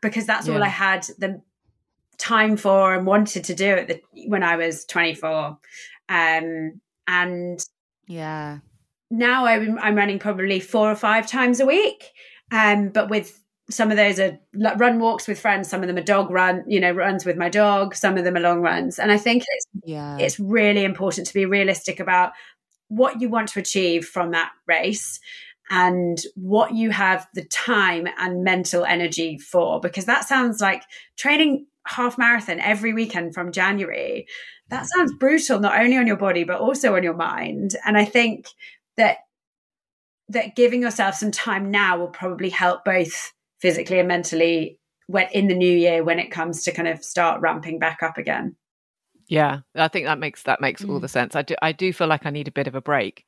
because 0.02 0.26
that's 0.26 0.48
yeah. 0.48 0.54
all 0.54 0.64
I 0.64 0.68
had 0.68 1.08
the 1.18 1.42
time 2.20 2.58
for 2.58 2.94
and 2.94 3.08
wanted 3.08 3.46
to 3.46 3.56
do 3.56 3.70
at 3.70 3.88
the, 3.88 4.02
when 4.28 4.44
I 4.44 4.58
was 4.58 4.86
24. 4.86 5.58
Um, 6.10 6.82
and 7.08 7.66
yeah, 8.06 8.60
now 9.10 9.46
I'm, 9.46 9.80
I'm 9.80 9.96
running 9.96 10.20
probably 10.20 10.60
four 10.60 10.92
or 10.92 10.96
five 10.96 11.26
times 11.26 11.60
a 11.60 11.66
week. 11.66 12.12
Um, 12.52 12.90
but 12.90 13.10
with 13.10 13.44
some 13.70 13.92
of 13.92 13.98
those 13.98 14.20
are 14.20 14.40
run 14.54 15.00
walks 15.00 15.28
with 15.28 15.40
friends, 15.40 15.70
some 15.70 15.82
of 15.82 15.88
them 15.88 15.98
are 15.98 16.02
dog 16.02 16.32
run, 16.32 16.64
you 16.68 16.80
know, 16.80 16.92
runs 16.92 17.26
with 17.26 17.38
my 17.38 17.50
dog, 17.50 17.96
some 17.96 18.18
of 18.18 18.24
them 18.24 18.36
are 18.36 18.42
long 18.42 18.62
runs. 18.62 18.98
And 18.98 19.12
I 19.12 19.18
think 19.18 19.44
it's 19.48 19.66
yeah. 19.84 20.18
it's 20.18 20.40
really 20.40 20.84
important 20.84 21.28
to 21.28 21.34
be 21.34 21.46
realistic 21.46 22.00
about 22.00 22.32
what 22.88 23.22
you 23.22 23.30
want 23.30 23.50
to 23.50 23.60
achieve 23.60 24.06
from 24.06 24.32
that 24.32 24.52
race 24.68 25.20
and 25.70 26.20
what 26.36 26.74
you 26.74 26.90
have 26.90 27.28
the 27.36 27.46
time 27.46 28.08
and 28.18 28.44
mental 28.44 28.84
energy 28.84 29.38
for 29.38 29.80
because 29.80 30.06
that 30.06 30.28
sounds 30.28 30.60
like 30.60 30.82
training 31.16 31.68
half 31.86 32.18
marathon 32.18 32.60
every 32.60 32.92
weekend 32.92 33.36
from 33.36 33.52
January. 33.52 34.26
That 34.70 34.88
sounds 34.88 35.14
brutal 35.20 35.60
not 35.60 35.80
only 35.80 35.98
on 35.98 36.08
your 36.08 36.18
body 36.18 36.44
but 36.44 36.60
also 36.60 36.96
on 36.96 37.04
your 37.04 37.16
mind. 37.16 37.76
And 37.86 37.98
I 37.98 38.06
think 38.06 38.48
that 38.98 39.18
that 40.30 40.56
giving 40.56 40.82
yourself 40.82 41.16
some 41.16 41.32
time 41.32 41.72
now 41.72 41.98
will 41.98 42.08
probably 42.08 42.50
help 42.50 42.86
both 42.86 43.34
physically 43.60 44.00
and 44.00 44.08
mentally 44.08 44.80
when 45.08 45.28
in 45.32 45.48
the 45.48 45.56
new 45.56 45.76
year 45.76 46.04
when 46.04 46.20
it 46.20 46.32
comes 46.32 46.64
to 46.64 46.72
kind 46.72 46.88
of 46.88 47.04
start 47.04 47.42
ramping 47.42 47.80
back 47.80 48.04
up 48.04 48.18
again. 48.18 48.56
Yeah, 49.28 49.60
I 49.76 49.88
think 49.88 50.06
that 50.06 50.20
makes 50.20 50.44
that 50.44 50.62
makes 50.62 50.84
mm. 50.84 50.90
all 50.90 51.00
the 51.00 51.08
sense. 51.08 51.36
I 51.36 51.42
do 51.42 51.56
I 51.62 51.72
do 51.72 51.92
feel 51.94 52.08
like 52.08 52.26
I 52.26 52.30
need 52.30 52.48
a 52.48 52.52
bit 52.52 52.68
of 52.68 52.76
a 52.76 52.82
break. 52.82 53.26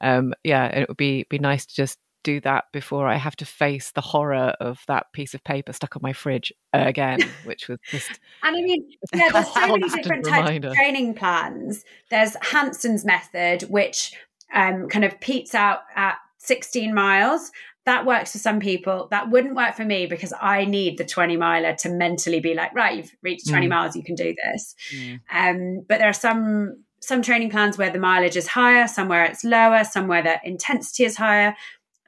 Um, 0.00 0.34
yeah, 0.44 0.66
it 0.66 0.88
would 0.88 0.96
be 0.96 1.26
be 1.28 1.38
nice 1.38 1.66
to 1.66 1.74
just 1.74 1.98
do 2.24 2.40
that 2.40 2.64
before 2.72 3.06
I 3.06 3.16
have 3.16 3.36
to 3.36 3.46
face 3.46 3.92
the 3.92 4.00
horror 4.00 4.54
of 4.60 4.80
that 4.88 5.06
piece 5.12 5.34
of 5.34 5.44
paper 5.44 5.72
stuck 5.72 5.96
on 5.96 6.02
my 6.02 6.12
fridge 6.12 6.52
again, 6.72 7.20
which 7.44 7.68
was 7.68 7.78
just. 7.90 8.20
and 8.42 8.56
I 8.56 8.60
mean, 8.60 8.90
yeah, 9.14 9.28
there's 9.32 9.52
so 9.52 9.66
many 9.66 9.88
different 9.88 10.26
types 10.26 10.66
of 10.66 10.74
training 10.74 11.14
plans. 11.14 11.84
There's 12.10 12.36
Hanson's 12.42 13.04
method, 13.04 13.62
which 13.62 14.14
um, 14.52 14.88
kind 14.88 15.04
of 15.04 15.18
peats 15.20 15.54
out 15.54 15.80
at 15.94 16.18
16 16.38 16.94
miles 16.94 17.50
that 17.84 18.04
works 18.04 18.32
for 18.32 18.38
some 18.38 18.60
people 18.60 19.08
that 19.10 19.30
wouldn't 19.30 19.54
work 19.54 19.74
for 19.74 19.84
me 19.84 20.06
because 20.06 20.32
i 20.40 20.64
need 20.64 20.98
the 20.98 21.04
20 21.04 21.36
miler 21.36 21.74
to 21.74 21.88
mentally 21.88 22.40
be 22.40 22.54
like 22.54 22.74
right 22.74 22.96
you've 22.96 23.16
reached 23.22 23.48
20 23.48 23.66
mm. 23.66 23.70
miles 23.70 23.96
you 23.96 24.02
can 24.02 24.14
do 24.14 24.34
this 24.44 24.74
mm. 24.94 25.20
um, 25.32 25.84
but 25.88 25.98
there 25.98 26.08
are 26.08 26.12
some 26.12 26.84
some 27.00 27.22
training 27.22 27.50
plans 27.50 27.78
where 27.78 27.90
the 27.90 27.98
mileage 27.98 28.36
is 28.36 28.46
higher 28.46 28.86
somewhere 28.86 29.24
it's 29.24 29.44
lower 29.44 29.84
somewhere 29.84 30.22
the 30.22 30.36
intensity 30.44 31.04
is 31.04 31.16
higher 31.16 31.54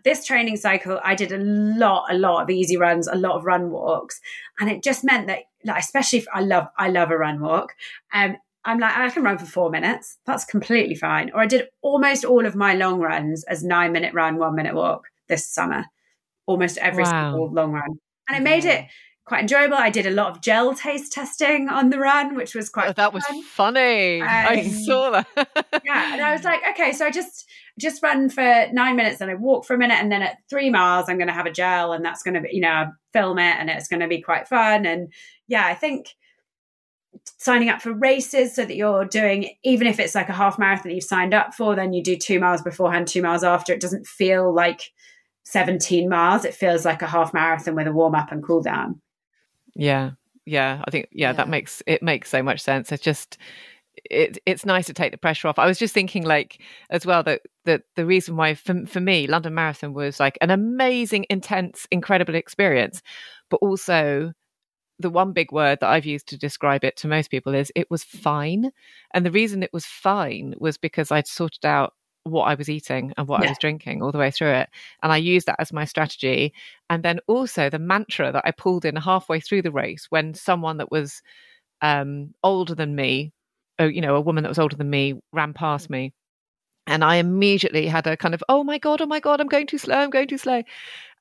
this 0.04 0.24
training 0.24 0.56
cycle 0.56 1.00
i 1.04 1.14
did 1.14 1.32
a 1.32 1.38
lot 1.38 2.06
a 2.10 2.14
lot 2.14 2.42
of 2.42 2.50
easy 2.50 2.76
runs 2.76 3.06
a 3.06 3.16
lot 3.16 3.36
of 3.36 3.44
run 3.44 3.70
walks 3.70 4.20
and 4.58 4.70
it 4.70 4.82
just 4.82 5.04
meant 5.04 5.26
that 5.26 5.40
like, 5.64 5.82
especially 5.82 6.18
if 6.18 6.26
i 6.32 6.40
love 6.40 6.66
i 6.78 6.88
love 6.88 7.10
a 7.10 7.16
run 7.16 7.40
walk 7.40 7.74
um, 8.12 8.36
I'm 8.64 8.78
like, 8.78 8.96
I 8.96 9.08
can 9.10 9.22
run 9.22 9.38
for 9.38 9.46
four 9.46 9.70
minutes. 9.70 10.18
That's 10.26 10.44
completely 10.44 10.94
fine. 10.94 11.30
Or 11.32 11.40
I 11.40 11.46
did 11.46 11.68
almost 11.82 12.24
all 12.24 12.44
of 12.44 12.54
my 12.54 12.74
long 12.74 13.00
runs 13.00 13.44
as 13.44 13.64
nine 13.64 13.92
minute 13.92 14.12
run, 14.14 14.36
one 14.36 14.54
minute 14.54 14.74
walk 14.74 15.04
this 15.28 15.48
summer, 15.48 15.86
almost 16.46 16.76
every 16.78 17.04
wow. 17.04 17.32
single 17.32 17.52
long 17.52 17.72
run. 17.72 17.98
And 18.28 18.36
it 18.36 18.42
made 18.42 18.64
it 18.64 18.86
quite 19.30 19.42
enjoyable. 19.42 19.76
I 19.76 19.90
did 19.90 20.06
a 20.06 20.10
lot 20.10 20.30
of 20.32 20.42
gel 20.42 20.74
taste 20.74 21.12
testing 21.12 21.68
on 21.68 21.90
the 21.90 21.98
run, 21.98 22.34
which 22.34 22.54
was 22.54 22.68
quite. 22.68 22.88
Oh, 22.88 22.92
that 22.92 23.12
was 23.12 23.24
funny. 23.46 24.20
Um, 24.20 24.28
I 24.28 24.68
saw 24.68 25.10
that. 25.10 25.26
yeah, 25.84 26.12
and 26.12 26.20
I 26.20 26.32
was 26.32 26.44
like, 26.44 26.60
okay, 26.70 26.92
so 26.92 27.06
I 27.06 27.10
just 27.10 27.48
just 27.78 28.02
run 28.02 28.28
for 28.28 28.66
nine 28.72 28.96
minutes 28.96 29.20
and 29.20 29.30
I 29.30 29.34
walk 29.34 29.64
for 29.64 29.74
a 29.74 29.78
minute, 29.78 29.98
and 29.98 30.10
then 30.10 30.22
at 30.22 30.38
three 30.50 30.68
miles, 30.68 31.08
I'm 31.08 31.16
going 31.16 31.28
to 31.28 31.32
have 31.32 31.46
a 31.46 31.52
gel, 31.52 31.92
and 31.92 32.04
that's 32.04 32.22
going 32.22 32.34
to 32.34 32.40
be, 32.40 32.48
you 32.52 32.60
know, 32.60 32.90
film 33.12 33.38
it, 33.38 33.56
and 33.58 33.70
it's 33.70 33.88
going 33.88 34.00
to 34.00 34.08
be 34.08 34.20
quite 34.20 34.48
fun. 34.48 34.84
And 34.84 35.12
yeah, 35.46 35.64
I 35.64 35.74
think 35.74 36.08
signing 37.38 37.68
up 37.68 37.80
for 37.82 37.92
races 37.92 38.54
so 38.54 38.64
that 38.64 38.76
you're 38.76 39.04
doing 39.04 39.50
even 39.64 39.86
if 39.86 39.98
it's 39.98 40.14
like 40.14 40.28
a 40.28 40.34
half 40.34 40.58
marathon 40.58 40.92
you've 40.92 41.02
signed 41.02 41.34
up 41.34 41.54
for 41.54 41.74
then 41.74 41.92
you 41.92 42.02
do 42.02 42.16
two 42.16 42.38
miles 42.38 42.62
beforehand 42.62 43.06
two 43.06 43.22
miles 43.22 43.44
after. 43.44 43.72
It 43.72 43.80
doesn't 43.80 44.06
feel 44.06 44.52
like 44.52 44.92
17 45.44 46.08
miles. 46.08 46.44
It 46.44 46.54
feels 46.54 46.84
like 46.84 47.02
a 47.02 47.06
half 47.06 47.34
marathon 47.34 47.74
with 47.74 47.86
a 47.86 47.92
warm 47.92 48.14
up 48.14 48.30
and 48.30 48.42
cool 48.42 48.62
down. 48.62 49.00
Yeah. 49.74 50.12
Yeah. 50.46 50.82
I 50.86 50.90
think 50.90 51.08
yeah, 51.12 51.28
yeah, 51.28 51.32
that 51.34 51.48
makes 51.48 51.82
it 51.86 52.02
makes 52.02 52.30
so 52.30 52.42
much 52.42 52.60
sense. 52.60 52.92
It's 52.92 53.02
just 53.02 53.38
it, 54.04 54.38
it's 54.46 54.64
nice 54.64 54.86
to 54.86 54.94
take 54.94 55.12
the 55.12 55.18
pressure 55.18 55.48
off. 55.48 55.58
I 55.58 55.66
was 55.66 55.78
just 55.78 55.94
thinking, 55.94 56.24
like, 56.24 56.60
as 56.90 57.04
well, 57.04 57.22
that 57.24 57.42
that 57.64 57.82
the 57.96 58.06
reason 58.06 58.36
why 58.36 58.54
for, 58.54 58.86
for 58.86 59.00
me, 59.00 59.26
London 59.26 59.54
Marathon 59.54 59.92
was 59.92 60.20
like 60.20 60.38
an 60.40 60.50
amazing, 60.50 61.26
intense, 61.28 61.86
incredible 61.90 62.34
experience, 62.34 63.02
but 63.50 63.58
also 63.58 64.32
the 65.00 65.10
one 65.10 65.32
big 65.32 65.52
word 65.52 65.80
that 65.80 65.90
I've 65.90 66.06
used 66.06 66.28
to 66.28 66.38
describe 66.38 66.84
it 66.84 66.96
to 66.98 67.08
most 67.08 67.30
people 67.30 67.54
is 67.54 67.72
it 67.74 67.90
was 67.90 68.04
fine. 68.04 68.70
And 69.12 69.24
the 69.24 69.30
reason 69.30 69.62
it 69.62 69.72
was 69.72 69.86
fine 69.86 70.54
was 70.58 70.76
because 70.76 71.10
I'd 71.10 71.26
sorted 71.26 71.64
out 71.64 71.94
what 72.24 72.44
I 72.44 72.54
was 72.54 72.68
eating 72.68 73.12
and 73.16 73.26
what 73.26 73.40
yeah. 73.40 73.48
I 73.48 73.50
was 73.50 73.58
drinking 73.58 74.02
all 74.02 74.12
the 74.12 74.18
way 74.18 74.30
through 74.30 74.52
it. 74.52 74.68
And 75.02 75.12
I 75.12 75.16
used 75.16 75.46
that 75.46 75.56
as 75.58 75.72
my 75.72 75.84
strategy. 75.84 76.52
And 76.90 77.02
then 77.02 77.20
also 77.26 77.70
the 77.70 77.78
mantra 77.78 78.30
that 78.32 78.42
I 78.44 78.50
pulled 78.50 78.84
in 78.84 78.96
halfway 78.96 79.40
through 79.40 79.62
the 79.62 79.72
race 79.72 80.06
when 80.10 80.34
someone 80.34 80.76
that 80.76 80.90
was 80.90 81.22
um, 81.80 82.34
older 82.42 82.74
than 82.74 82.94
me, 82.94 83.32
oh, 83.78 83.86
you 83.86 84.02
know, 84.02 84.16
a 84.16 84.20
woman 84.20 84.44
that 84.44 84.50
was 84.50 84.58
older 84.58 84.76
than 84.76 84.90
me 84.90 85.20
ran 85.32 85.54
past 85.54 85.88
me. 85.88 86.12
And 86.90 87.04
I 87.04 87.16
immediately 87.16 87.86
had 87.86 88.08
a 88.08 88.16
kind 88.16 88.34
of, 88.34 88.42
oh 88.48 88.64
my 88.64 88.76
God, 88.76 89.00
oh 89.00 89.06
my 89.06 89.20
God, 89.20 89.40
I'm 89.40 89.46
going 89.46 89.68
too 89.68 89.78
slow, 89.78 89.94
I'm 89.94 90.10
going 90.10 90.26
too 90.26 90.38
slow. 90.38 90.64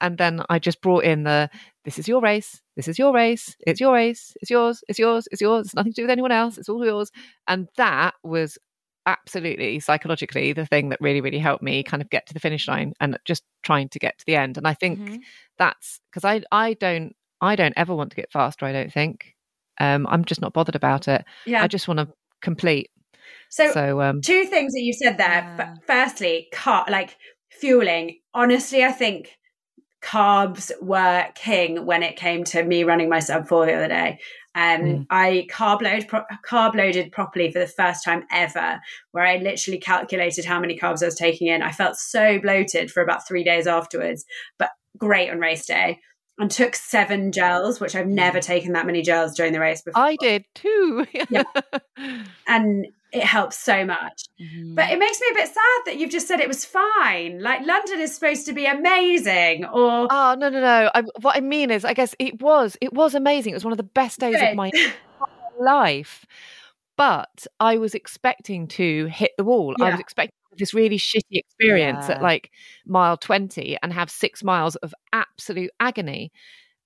And 0.01 0.17
then 0.17 0.43
I 0.49 0.57
just 0.57 0.81
brought 0.81 1.03
in 1.03 1.23
the, 1.23 1.47
this 1.85 1.99
is 1.99 2.07
your 2.07 2.21
race, 2.21 2.59
this 2.75 2.87
is 2.87 2.97
your 2.97 3.13
race, 3.13 3.55
it's 3.67 3.79
your 3.79 3.93
race, 3.93 4.35
it's 4.41 4.49
yours, 4.49 4.83
it's 4.87 4.97
yours, 4.97 5.27
it's 5.31 5.41
yours, 5.41 5.67
it's 5.67 5.75
nothing 5.75 5.93
to 5.93 5.95
do 5.95 6.03
with 6.03 6.09
anyone 6.09 6.31
else, 6.31 6.57
it's 6.57 6.69
all 6.69 6.83
yours. 6.83 7.11
And 7.47 7.69
that 7.77 8.15
was 8.23 8.57
absolutely 9.05 9.79
psychologically 9.79 10.53
the 10.53 10.65
thing 10.65 10.89
that 10.89 11.01
really, 11.01 11.21
really 11.21 11.37
helped 11.37 11.61
me 11.61 11.83
kind 11.83 12.01
of 12.01 12.09
get 12.09 12.25
to 12.25 12.33
the 12.33 12.39
finish 12.39 12.67
line 12.67 12.93
and 12.99 13.19
just 13.23 13.43
trying 13.61 13.89
to 13.89 13.99
get 13.99 14.17
to 14.17 14.25
the 14.25 14.37
end. 14.37 14.57
And 14.57 14.67
I 14.67 14.73
think 14.73 14.99
mm-hmm. 14.99 15.17
that's 15.59 15.99
because 16.09 16.25
I, 16.25 16.41
I 16.51 16.73
don't, 16.73 17.15
I 17.41 17.55
don't 17.55 17.75
ever 17.77 17.93
want 17.93 18.09
to 18.09 18.15
get 18.15 18.31
faster, 18.31 18.65
I 18.65 18.71
don't 18.71 18.91
think. 18.91 19.35
Um, 19.79 20.07
I'm 20.07 20.25
just 20.25 20.41
not 20.41 20.53
bothered 20.53 20.75
about 20.75 21.07
it. 21.07 21.23
Yeah. 21.45 21.61
I 21.63 21.67
just 21.67 21.87
want 21.87 21.99
to 21.99 22.07
complete. 22.41 22.89
So, 23.49 23.71
so 23.71 24.01
um, 24.01 24.21
two 24.21 24.45
things 24.45 24.73
that 24.73 24.81
you 24.81 24.93
said 24.93 25.17
there. 25.17 25.55
Yeah. 25.57 25.75
Firstly, 25.85 26.47
car 26.53 26.85
like 26.89 27.17
fueling. 27.49 28.19
Honestly, 28.33 28.83
I 28.83 28.91
think 28.91 29.37
carbs 30.01 30.71
were 30.81 31.27
king 31.35 31.85
when 31.85 32.03
it 32.03 32.15
came 32.15 32.43
to 32.45 32.63
me 32.63 32.83
running 32.83 33.09
my 33.09 33.19
sub 33.19 33.47
four 33.47 33.65
the 33.65 33.73
other 33.73 33.87
day. 33.87 34.19
Um, 34.55 34.81
mm. 34.81 35.05
I 35.09 35.47
carb 35.49 35.81
loaded, 35.81 36.07
pro- 36.07 36.25
carb 36.47 36.75
loaded 36.75 37.11
properly 37.11 37.51
for 37.51 37.59
the 37.59 37.67
first 37.67 38.03
time 38.03 38.25
ever, 38.31 38.79
where 39.11 39.25
I 39.25 39.37
literally 39.37 39.79
calculated 39.79 40.45
how 40.45 40.59
many 40.59 40.77
carbs 40.77 41.03
I 41.03 41.05
was 41.05 41.15
taking 41.15 41.47
in. 41.47 41.61
I 41.61 41.71
felt 41.71 41.97
so 41.97 42.39
bloated 42.39 42.91
for 42.91 43.03
about 43.03 43.27
three 43.27 43.43
days 43.43 43.67
afterwards, 43.67 44.25
but 44.57 44.71
great 44.97 45.29
on 45.29 45.39
race 45.39 45.65
day. 45.65 45.99
And 46.39 46.49
took 46.49 46.73
seven 46.73 47.33
gels, 47.33 47.81
which 47.81 47.97
I've 47.97 48.07
never 48.07 48.39
taken 48.39 48.71
that 48.71 48.85
many 48.85 49.01
gels 49.01 49.35
during 49.35 49.51
the 49.51 49.59
race 49.59 49.81
before. 49.81 50.01
I 50.01 50.15
did 50.21 50.45
too. 50.55 51.05
yeah. 51.29 51.43
And 52.47 52.87
it 53.11 53.23
helps 53.23 53.57
so 53.57 53.85
much. 53.85 54.23
Mhm. 54.39 54.75
But 54.75 54.91
it 54.91 54.99
makes 54.99 55.19
me 55.19 55.27
a 55.31 55.33
bit 55.33 55.47
sad 55.47 55.81
that 55.85 55.97
you've 55.97 56.11
just 56.11 56.27
said 56.27 56.39
it 56.39 56.47
was 56.47 56.65
fine. 56.65 57.41
Like 57.41 57.65
London 57.65 57.99
is 57.99 58.13
supposed 58.13 58.45
to 58.45 58.53
be 58.53 58.65
amazing, 58.65 59.65
or 59.65 60.07
Oh 60.09 60.35
no 60.37 60.49
no 60.49 60.59
no! 60.61 60.91
I, 60.93 61.01
what 61.21 61.35
I 61.35 61.39
mean 61.41 61.71
is, 61.71 61.85
I 61.85 61.93
guess 61.93 62.15
it 62.19 62.41
was 62.41 62.77
it 62.81 62.93
was 62.93 63.15
amazing. 63.15 63.51
It 63.51 63.55
was 63.55 63.65
one 63.65 63.73
of 63.73 63.77
the 63.77 63.83
best 63.83 64.19
days 64.19 64.35
Good. 64.35 64.49
of 64.49 64.55
my 64.55 64.71
life. 65.59 66.25
But 66.97 67.47
I 67.61 67.77
was 67.77 67.95
expecting 67.95 68.67
to 68.69 69.05
hit 69.05 69.31
the 69.37 69.45
wall. 69.45 69.73
I 69.79 69.91
was 69.91 70.01
expecting 70.01 70.33
this 70.57 70.73
really 70.73 70.97
shitty 70.97 71.23
experience 71.31 72.09
at 72.09 72.21
like 72.21 72.51
mile 72.85 73.15
20 73.15 73.77
and 73.81 73.93
have 73.93 74.09
six 74.09 74.43
miles 74.43 74.75
of 74.77 74.93
absolute 75.13 75.71
agony. 75.79 76.33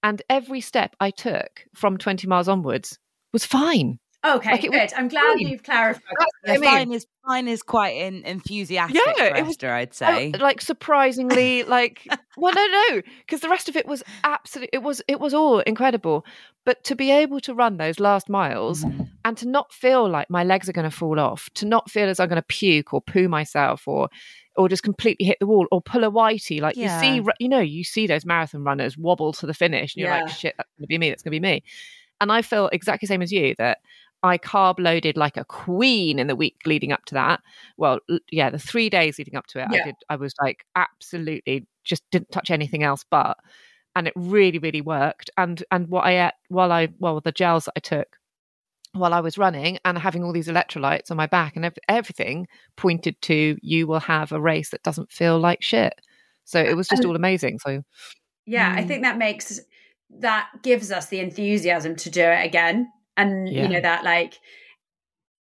And 0.04 0.22
every 0.30 0.62
step 0.62 0.96
I 1.00 1.10
took 1.10 1.66
from 1.74 1.98
20 1.98 2.28
miles 2.28 2.48
onwards 2.48 3.00
was 3.32 3.44
fine. 3.44 3.98
Okay, 4.26 4.52
Like, 4.52 4.64
it 4.64 4.72
was 4.72 4.80
good. 4.80 4.94
I'm 4.96 5.08
glad 5.08 5.38
fine. 5.38 5.48
you've 5.48 5.64
clarified. 5.64 6.04
That's 6.20 6.32
Yeah, 6.46 6.54
I 6.54 6.58
mean. 6.58 6.70
fine 6.70 6.92
is 6.94 7.08
fine 7.26 7.48
is 7.48 7.64
quite 7.64 7.96
in, 7.96 8.24
enthusiastic 8.26 8.96
Yeah, 9.18 9.30
for 9.30 9.36
it 9.38 9.46
was- 9.46 9.58
I'd 9.64 9.94
say. 9.94 10.32
like 10.40 10.60
surprisingly 10.62 11.64
like 11.78 12.08
well 12.38 12.54
no 12.54 12.66
no 12.68 13.02
because 13.26 13.40
the 13.42 13.50
rest 13.50 13.70
of 13.70 13.76
it 13.76 13.86
was 13.88 14.04
absolutely 14.24 14.70
it 14.74 14.84
was 14.84 15.02
it 15.08 15.20
was 15.20 15.34
all 15.34 15.60
incredible 15.62 16.26
but 16.66 16.84
to 16.86 16.96
be 16.96 17.12
able 17.12 17.40
to 17.42 17.54
run 17.54 17.78
those 17.78 18.00
last 18.00 18.30
miles 18.30 18.84
Mhm. 18.84 19.10
and 19.26 19.38
to 19.38 19.48
not 19.48 19.72
feel 19.72 20.08
like 20.10 20.30
my 20.30 20.44
legs 20.44 20.68
are 20.70 20.74
going 20.74 20.90
to 20.90 20.96
fall 20.96 21.20
off 21.20 21.50
to 21.56 21.66
not 21.66 21.90
feel 21.90 22.10
as 22.10 22.20
i'm 22.20 22.28
going 22.30 22.42
to 22.42 22.46
puke 22.48 22.94
or 22.94 23.02
poo 23.02 23.28
myself 23.30 23.88
or 23.88 24.10
or 24.56 24.68
just 24.70 24.84
completely 24.84 25.26
hit 25.26 25.38
the 25.40 25.48
wall 25.48 25.66
or 25.72 25.82
pull 25.82 26.04
a 26.04 26.12
whitey 26.12 26.62
like 26.62 26.76
you 26.78 26.90
see 26.90 27.22
you 27.40 27.50
know 27.50 27.60
you 27.60 27.84
see 27.84 28.06
those 28.06 28.26
marathon 28.26 28.64
runners 28.64 28.98
wobble 28.98 29.32
to 29.34 29.46
the 29.48 29.54
finish 29.54 29.96
and 29.96 30.02
you're 30.02 30.10
Yeah. 30.10 30.24
like 30.24 30.30
shit 30.30 30.54
that's 30.58 30.70
going 30.78 30.84
to 30.84 30.88
be 30.88 30.98
me 30.98 31.10
that's 31.10 31.24
going 31.24 31.32
to 31.34 31.40
be 31.40 31.48
me 31.48 31.64
and 32.22 32.32
i 32.32 32.42
feel 32.42 32.68
exactly 32.74 33.06
the 33.08 33.12
same 33.14 33.22
as 33.22 33.32
you 33.32 33.56
that 33.58 33.80
I 34.24 34.38
carb 34.38 34.80
loaded 34.80 35.18
like 35.18 35.36
a 35.38 35.46
queen 35.46 36.18
in 36.18 36.28
the 36.28 36.36
week 36.36 36.56
leading 36.66 36.92
up 36.94 37.04
to 37.06 37.14
that. 37.16 37.42
Well, 37.78 38.00
yeah, 38.32 38.50
the 38.50 38.58
three 38.60 38.90
days 38.90 39.18
leading 39.18 39.36
up 39.36 39.48
to 39.48 39.60
it, 39.60 39.68
Yeah. 39.72 39.82
I 39.82 39.84
did. 39.86 39.96
I 40.10 40.16
was 40.16 40.34
like 40.42 40.66
absolutely 40.76 41.68
just 41.84 42.04
didn't 42.12 42.32
touch 42.32 42.50
anything 42.50 42.82
else 42.84 43.04
but, 43.10 43.38
and 43.96 44.08
it 44.08 44.14
really, 44.16 44.58
really 44.60 44.82
worked. 44.82 45.30
And 45.38 45.64
and 45.72 45.88
what 45.90 46.06
I 46.06 46.28
ate 46.28 46.34
while 46.50 46.72
I 46.72 46.88
well 47.00 47.20
the 47.22 47.32
gels 47.32 47.66
that 47.66 47.74
I 47.76 47.80
took 47.82 48.18
while 48.94 49.14
I 49.14 49.20
was 49.22 49.38
running 49.40 49.80
and 49.86 49.98
having 49.98 50.24
all 50.24 50.32
these 50.34 50.48
electrolytes 50.48 51.10
on 51.12 51.18
my 51.18 51.26
back 51.28 51.56
and 51.56 51.66
ev- 51.66 51.78
everything 51.90 52.48
pointed 52.78 53.20
to 53.24 53.58
you 53.62 53.88
will 53.88 54.00
have 54.00 54.32
a 54.32 54.40
race 54.40 54.70
that 54.70 54.84
doesn't 54.84 55.12
feel 55.12 55.40
like 55.40 55.64
shit. 55.64 55.94
So 56.46 56.60
it 56.62 56.76
was 56.78 56.88
just 56.88 57.04
all 57.04 57.16
amazing. 57.16 57.58
So 57.60 57.84
Yeah, 58.46 58.72
I 58.78 58.84
Mm. 58.84 58.88
think 58.88 59.02
that 59.04 59.18
makes 59.18 59.60
that 60.20 60.50
gives 60.62 60.92
us 60.92 61.08
the 61.08 61.20
enthusiasm 61.20 61.96
to 61.98 62.10
do 62.12 62.22
it 62.22 62.46
again. 62.46 62.88
And 63.18 63.48
Yeah. 63.48 63.64
you 63.64 63.70
know 63.70 63.82
that 63.82 64.04
like 64.04 64.40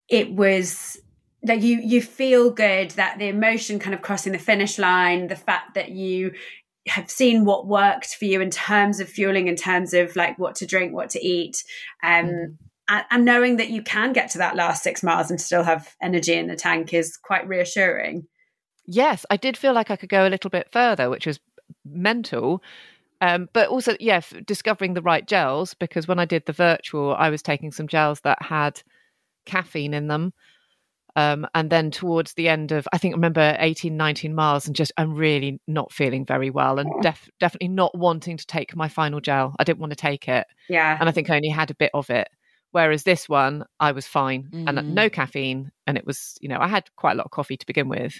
it 0.08 0.32
was 0.32 0.98
that 1.42 1.60
you 1.60 1.78
you 1.78 2.00
feel 2.02 2.50
good 2.50 2.90
that 2.92 3.18
the 3.18 3.28
emotion 3.28 3.78
kind 3.78 3.94
of 3.94 4.02
crossing 4.02 4.32
the 4.32 4.38
finish 4.38 4.78
line, 4.78 5.28
the 5.28 5.36
fact 5.36 5.74
that 5.74 5.90
you 5.90 6.32
have 6.88 7.10
seen 7.10 7.44
what 7.44 7.66
worked 7.66 8.14
for 8.16 8.24
you 8.24 8.40
in 8.40 8.50
terms 8.50 9.00
of 9.00 9.08
fueling, 9.08 9.46
in 9.48 9.56
terms 9.56 9.94
of 9.94 10.14
like 10.16 10.38
what 10.38 10.56
to 10.56 10.66
drink, 10.66 10.92
what 10.92 11.10
to 11.10 11.24
eat, 11.24 11.62
um, 12.02 12.26
Mhm. 12.26 12.56
and, 12.88 13.04
and 13.10 13.24
knowing 13.24 13.56
that 13.56 13.70
you 13.70 13.82
can 13.82 14.12
get 14.12 14.30
to 14.30 14.38
that 14.38 14.56
last 14.56 14.82
six 14.82 15.02
miles 15.02 15.30
and 15.30 15.40
still 15.40 15.62
have 15.62 15.94
energy 16.02 16.34
in 16.34 16.48
the 16.48 16.56
tank 16.56 16.92
is 16.92 17.16
quite 17.16 17.46
reassuring. 17.46 18.26
yes, 18.84 19.24
I 19.30 19.36
did 19.36 19.56
feel 19.56 19.72
like 19.72 19.92
I 19.92 19.96
could 19.96 20.08
go 20.08 20.26
a 20.26 20.28
little 20.28 20.50
bit 20.50 20.68
further, 20.72 21.08
which 21.08 21.24
was 21.24 21.38
mental. 21.84 22.62
Um, 23.22 23.48
but 23.52 23.68
also, 23.68 23.96
yeah, 24.00 24.20
discovering 24.46 24.94
the 24.94 25.00
right 25.00 25.26
gels 25.26 25.74
because 25.74 26.08
when 26.08 26.18
I 26.18 26.24
did 26.24 26.44
the 26.44 26.52
virtual, 26.52 27.14
I 27.14 27.30
was 27.30 27.40
taking 27.40 27.70
some 27.70 27.86
gels 27.86 28.20
that 28.22 28.42
had 28.42 28.82
caffeine 29.46 29.94
in 29.94 30.08
them. 30.08 30.32
Um, 31.14 31.46
and 31.54 31.70
then 31.70 31.90
towards 31.90 32.34
the 32.34 32.48
end 32.48 32.72
of, 32.72 32.88
I 32.92 32.98
think, 32.98 33.14
I 33.14 33.16
remember 33.16 33.56
18, 33.60 33.96
19 33.96 34.34
miles, 34.34 34.66
and 34.66 34.74
just 34.74 34.92
I'm 34.96 35.14
really 35.14 35.60
not 35.68 35.92
feeling 35.92 36.24
very 36.24 36.50
well 36.50 36.78
and 36.78 36.90
def- 37.02 37.30
definitely 37.38 37.68
not 37.68 37.96
wanting 37.96 38.38
to 38.38 38.46
take 38.46 38.74
my 38.74 38.88
final 38.88 39.20
gel. 39.20 39.54
I 39.58 39.64
didn't 39.64 39.78
want 39.78 39.90
to 39.92 39.96
take 39.96 40.26
it. 40.26 40.46
Yeah. 40.68 40.96
And 40.98 41.08
I 41.08 41.12
think 41.12 41.30
I 41.30 41.36
only 41.36 41.50
had 41.50 41.70
a 41.70 41.74
bit 41.76 41.90
of 41.94 42.10
it. 42.10 42.28
Whereas 42.70 43.02
this 43.04 43.28
one, 43.28 43.64
I 43.78 43.92
was 43.92 44.06
fine 44.06 44.48
Mm. 44.52 44.68
and 44.78 44.94
no 44.94 45.10
caffeine. 45.10 45.70
And 45.86 45.98
it 45.98 46.06
was, 46.06 46.38
you 46.40 46.48
know, 46.48 46.58
I 46.58 46.66
had 46.66 46.84
quite 46.96 47.12
a 47.12 47.16
lot 47.16 47.26
of 47.26 47.30
coffee 47.30 47.58
to 47.58 47.66
begin 47.66 47.88
with, 47.88 48.18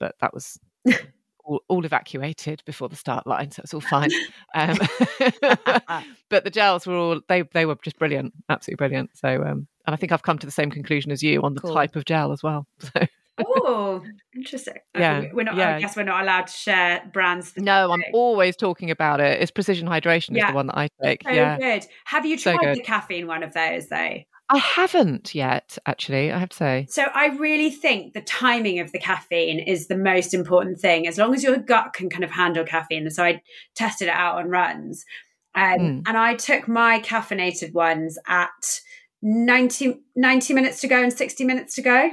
but 0.00 0.16
that 0.20 0.34
was 0.34 0.58
all, 1.44 1.62
all 1.68 1.84
evacuated 1.84 2.62
before 2.64 2.88
the 2.88 2.96
start 2.96 3.26
line. 3.26 3.50
So 3.50 3.62
it's 3.62 3.74
all 3.74 3.80
fine. 3.80 4.10
Um, 4.54 4.78
but 6.28 6.44
the 6.44 6.50
gels 6.50 6.86
were 6.86 6.94
all, 6.94 7.20
they, 7.26 7.40
they 7.40 7.64
were 7.64 7.76
just 7.82 7.98
brilliant, 7.98 8.34
absolutely 8.50 8.76
brilliant. 8.76 9.16
So, 9.16 9.42
um, 9.42 9.66
and 9.86 9.94
I 9.94 9.96
think 9.96 10.12
I've 10.12 10.22
come 10.22 10.38
to 10.38 10.46
the 10.46 10.52
same 10.52 10.70
conclusion 10.70 11.10
as 11.10 11.22
you 11.22 11.40
on 11.40 11.54
the 11.54 11.62
Cool. 11.62 11.72
type 11.72 11.96
of 11.96 12.04
gel 12.04 12.32
as 12.32 12.42
well. 12.42 12.66
So, 13.38 13.46
oh, 13.46 14.02
interesting. 14.36 14.74
Yeah, 14.94 15.24
We're 15.32 15.44
not, 15.44 15.56
yeah. 15.56 15.76
I 15.76 15.80
guess 15.80 15.96
we're 15.96 16.02
not 16.02 16.20
allowed 16.20 16.48
to 16.48 16.52
share 16.52 17.10
brands. 17.14 17.54
no, 17.56 17.90
I'm 17.90 18.04
always 18.12 18.56
talking 18.56 18.90
about 18.90 19.20
it. 19.20 19.40
It's 19.40 19.50
precision 19.50 19.88
hydration 19.88 20.36
is 20.36 20.44
the 20.46 20.52
one 20.52 20.66
that 20.66 20.76
I 20.76 20.88
take. 21.02 21.22
So 21.22 21.30
yeah. 21.30 21.56
good. 21.56 21.86
Have 22.04 22.26
you 22.26 22.36
tried 22.36 22.58
good. 22.60 22.76
the 22.76 22.82
caffeine 22.82 23.26
one 23.26 23.42
of 23.42 23.54
those 23.54 23.88
though? 23.88 24.18
I 24.52 24.58
haven't 24.58 25.34
yet, 25.34 25.78
actually, 25.86 26.30
I 26.30 26.38
have 26.38 26.50
to 26.50 26.56
say. 26.56 26.86
So 26.90 27.04
I 27.14 27.28
really 27.28 27.70
think 27.70 28.12
the 28.12 28.20
timing 28.20 28.80
of 28.80 28.92
the 28.92 28.98
caffeine 28.98 29.58
is 29.58 29.88
the 29.88 29.96
most 29.96 30.34
important 30.34 30.78
thing. 30.78 31.06
As 31.06 31.16
long 31.16 31.34
as 31.34 31.42
your 31.42 31.56
gut 31.56 31.94
can 31.94 32.10
kind 32.10 32.22
of 32.22 32.30
handle 32.30 32.62
caffeine. 32.62 33.08
So 33.08 33.24
I 33.24 33.40
tested 33.74 34.08
it 34.08 34.14
out 34.14 34.36
on 34.36 34.50
runs. 34.50 35.06
Um, 35.54 35.78
Mm. 35.78 36.02
And 36.06 36.16
I 36.18 36.34
took 36.34 36.68
my 36.68 37.00
caffeinated 37.00 37.72
ones 37.72 38.18
at 38.26 38.80
90, 39.22 40.00
90 40.16 40.54
minutes 40.54 40.80
to 40.82 40.88
go 40.88 41.02
and 41.02 41.12
60 41.12 41.44
minutes 41.44 41.74
to 41.76 41.82
go. 41.82 42.10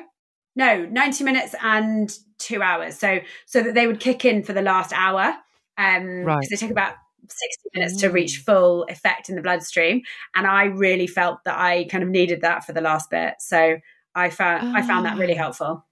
No, 0.55 0.85
90 0.85 1.23
minutes 1.25 1.55
and 1.61 2.09
two 2.37 2.61
hours. 2.61 2.97
So 2.97 3.19
so 3.47 3.61
that 3.61 3.73
they 3.73 3.85
would 3.85 3.99
kick 3.99 4.23
in 4.23 4.43
for 4.43 4.53
the 4.53 4.61
last 4.61 4.93
hour. 4.93 5.35
Um, 5.77 6.23
Right. 6.23 6.39
Because 6.39 6.49
they 6.49 6.55
take 6.55 6.71
about 6.71 6.95
60 7.31 7.69
minutes 7.73 7.97
to 8.01 8.09
reach 8.09 8.37
full 8.45 8.83
effect 8.89 9.29
in 9.29 9.35
the 9.35 9.41
bloodstream. 9.41 10.01
And 10.35 10.45
I 10.47 10.65
really 10.65 11.07
felt 11.07 11.43
that 11.45 11.57
I 11.57 11.85
kind 11.85 12.03
of 12.03 12.09
needed 12.09 12.41
that 12.41 12.63
for 12.65 12.73
the 12.73 12.81
last 12.81 13.09
bit. 13.09 13.35
So 13.39 13.77
I 14.15 14.29
found 14.29 14.75
I 14.77 14.81
found 14.81 15.05
that 15.05 15.17
really 15.17 15.35
Ah. 15.35 15.43
helpful. 15.43 15.85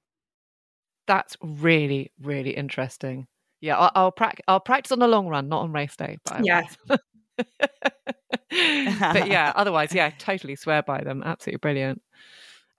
That's 1.08 1.38
really, 1.42 2.12
really 2.22 2.52
interesting. 2.52 3.28
Yeah, 3.62 3.78
I'll, 3.78 3.92
I'll, 3.96 4.12
prac- 4.12 4.42
I'll 4.48 4.60
practice 4.60 4.92
on 4.92 5.00
the 5.00 5.08
long 5.08 5.28
run, 5.28 5.48
not 5.48 5.62
on 5.64 5.72
race 5.72 5.96
day. 5.96 6.18
But 6.26 6.46
Yeah. 6.46 6.64
but 8.50 9.28
yeah, 9.28 9.54
otherwise, 9.56 9.94
yeah, 9.94 10.10
totally 10.18 10.56
swear 10.56 10.84
by 10.84 11.02
them. 11.02 11.24
Absolutely 11.24 11.60
brilliant. 11.60 12.02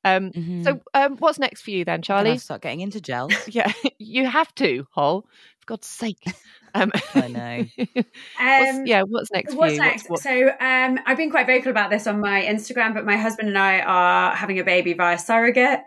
Um, 0.04 0.30
Mhm. 0.30 0.64
So, 0.64 0.80
um, 0.94 1.16
what's 1.18 1.38
next 1.38 1.62
for 1.62 1.70
you 1.70 1.84
then, 1.84 1.96
Then 1.98 2.02
Charlie? 2.02 2.30
I'll 2.32 2.38
start 2.38 2.62
getting 2.62 2.80
into 2.80 3.00
gels. 3.00 3.32
Yeah, 3.48 3.72
you 3.98 4.26
have 4.26 4.54
to, 4.56 4.86
Hol. 4.92 5.26
God's 5.68 5.86
sake. 5.86 6.24
Um, 6.74 6.92
I 7.14 7.28
know. 7.28 7.64
what's- 7.94 8.74
Um, 8.76 8.84
yeah, 8.86 9.02
what's 9.02 9.30
next 9.32 9.54
What's 9.54 9.78
next? 9.78 10.10
what- 10.10 10.20
So 10.20 10.48
um, 10.60 10.98
I've 11.06 11.16
been 11.16 11.30
quite 11.30 11.46
vocal 11.46 11.70
about 11.70 11.88
this 11.90 12.06
on 12.06 12.20
my 12.20 12.42
Instagram, 12.42 12.92
but 12.92 13.06
my 13.06 13.16
husband 13.16 13.48
and 13.48 13.56
I 13.56 13.80
are 13.80 14.34
having 14.36 14.58
a 14.58 14.64
baby 14.64 14.92
via 14.92 15.18
surrogate 15.18 15.80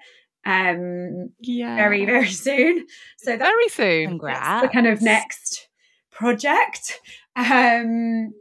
um, 0.43 1.29
yeah, 1.39 1.75
very, 1.75 2.05
very 2.05 2.31
soon. 2.47 2.87
So 3.19 3.37
that's 3.37 3.47
very 3.47 3.67
soon. 3.69 4.07
Congrats. 4.09 4.63
the 4.63 4.69
kind 4.69 4.87
of 4.87 5.03
next 5.03 5.67
project. 6.11 6.99
Um, 7.35 8.33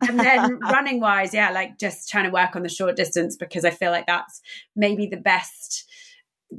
and 0.00 0.20
then 0.20 0.60
running 0.60 1.00
wise, 1.00 1.34
yeah, 1.34 1.50
like 1.50 1.78
just 1.78 2.08
trying 2.08 2.26
to 2.26 2.30
work 2.30 2.54
on 2.54 2.62
the 2.62 2.68
short 2.68 2.94
distance 2.94 3.36
because 3.36 3.64
I 3.64 3.70
feel 3.70 3.90
like 3.90 4.06
that's 4.06 4.40
maybe 4.76 5.06
the 5.08 5.16
best 5.16 5.84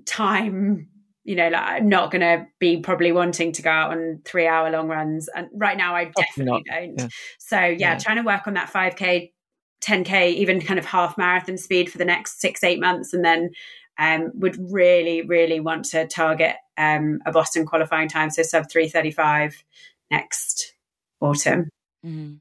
time. 0.05 0.89
You 1.28 1.36
know, 1.36 1.50
like 1.50 1.62
I'm 1.62 1.90
not 1.90 2.10
going 2.10 2.22
to 2.22 2.48
be 2.58 2.78
probably 2.78 3.12
wanting 3.12 3.52
to 3.52 3.62
go 3.62 3.70
out 3.70 3.92
on 3.92 4.22
three 4.26 4.48
hour 4.48 4.72
long 4.72 4.88
runs. 4.88 5.28
And 5.28 5.48
right 5.54 5.78
now, 5.78 5.96
I 5.96 6.12
definitely 6.16 6.64
don't. 6.66 6.98
Yeah. 6.98 7.08
So, 7.38 7.60
yeah, 7.60 7.76
Yeah. 7.76 7.98
trying 7.98 8.18
to 8.18 8.24
work 8.24 8.48
on 8.48 8.54
that 8.56 8.72
5K, 8.72 9.34
10K, 9.82 10.34
even 10.36 10.62
kind 10.62 10.80
of 10.80 10.86
half 10.86 11.18
marathon 11.18 11.58
speed 11.58 11.92
for 11.92 11.98
the 11.98 12.06
next 12.06 12.42
six, 12.42 12.64
eight 12.64 12.80
months. 12.80 13.14
And 13.14 13.24
then 13.24 13.52
um, 14.00 14.32
would 14.36 14.58
really, 14.72 15.22
really 15.22 15.60
want 15.60 15.86
to 15.86 16.08
target 16.08 16.56
um, 16.78 17.20
a 17.26 17.32
Boston 17.32 17.66
qualifying 17.66 18.08
time. 18.08 18.30
So, 18.30 18.42
sub 18.44 18.70
335 18.72 19.64
next 20.10 20.76
autumn. 21.22 21.70
Mhm. 22.06 22.40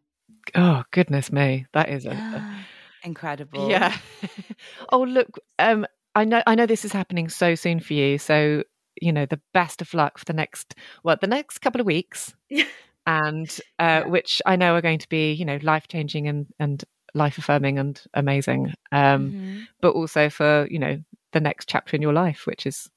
Oh 0.54 0.84
goodness 0.92 1.32
me, 1.32 1.66
that 1.72 1.88
is 1.88 2.06
a, 2.06 2.10
a 2.10 2.66
Incredible. 3.02 3.68
Yeah. 3.70 3.96
oh 4.92 5.02
look, 5.02 5.38
um, 5.58 5.86
I 6.14 6.24
know 6.24 6.42
I 6.46 6.54
know 6.54 6.66
this 6.66 6.84
is 6.84 6.92
happening 6.92 7.28
so 7.28 7.54
soon 7.54 7.80
for 7.80 7.94
you. 7.94 8.18
So 8.18 8.64
you 9.00 9.12
know 9.12 9.26
the 9.26 9.40
best 9.52 9.82
of 9.82 9.92
luck 9.94 10.18
for 10.18 10.24
the 10.24 10.32
next 10.32 10.74
well 11.02 11.16
the 11.20 11.26
next 11.26 11.58
couple 11.58 11.80
of 11.80 11.86
weeks, 11.86 12.34
and 13.06 13.60
uh, 13.78 14.02
Yeah. 14.02 14.06
which 14.06 14.42
I 14.46 14.56
know 14.56 14.74
are 14.74 14.82
going 14.82 14.98
to 14.98 15.08
be 15.08 15.32
you 15.32 15.44
know 15.44 15.58
life 15.62 15.88
changing 15.88 16.28
and 16.28 16.46
and 16.58 16.84
life 17.14 17.38
affirming 17.38 17.78
and 17.78 18.00
amazing. 18.14 18.74
Um, 18.92 19.32
Mhm. 19.32 19.66
but 19.80 19.94
also 19.94 20.28
for 20.30 20.66
you 20.70 20.78
know 20.78 20.98
the 21.32 21.40
next 21.40 21.68
chapter 21.68 21.96
in 21.96 22.02
your 22.02 22.12
life, 22.12 22.46
which 22.46 22.66
is 22.66 22.90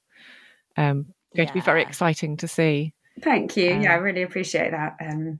um 0.76 1.06
going 1.36 1.46
to 1.46 1.54
be 1.54 1.60
very 1.60 1.82
exciting 1.82 2.36
to 2.38 2.48
see. 2.48 2.92
Thank 3.22 3.56
you. 3.56 3.64
yeah, 3.74 3.92
I 3.92 3.96
Um, 3.96 4.02
really 4.02 4.22
appreciate 4.22 4.70
that. 4.70 4.96
Um, 5.00 5.38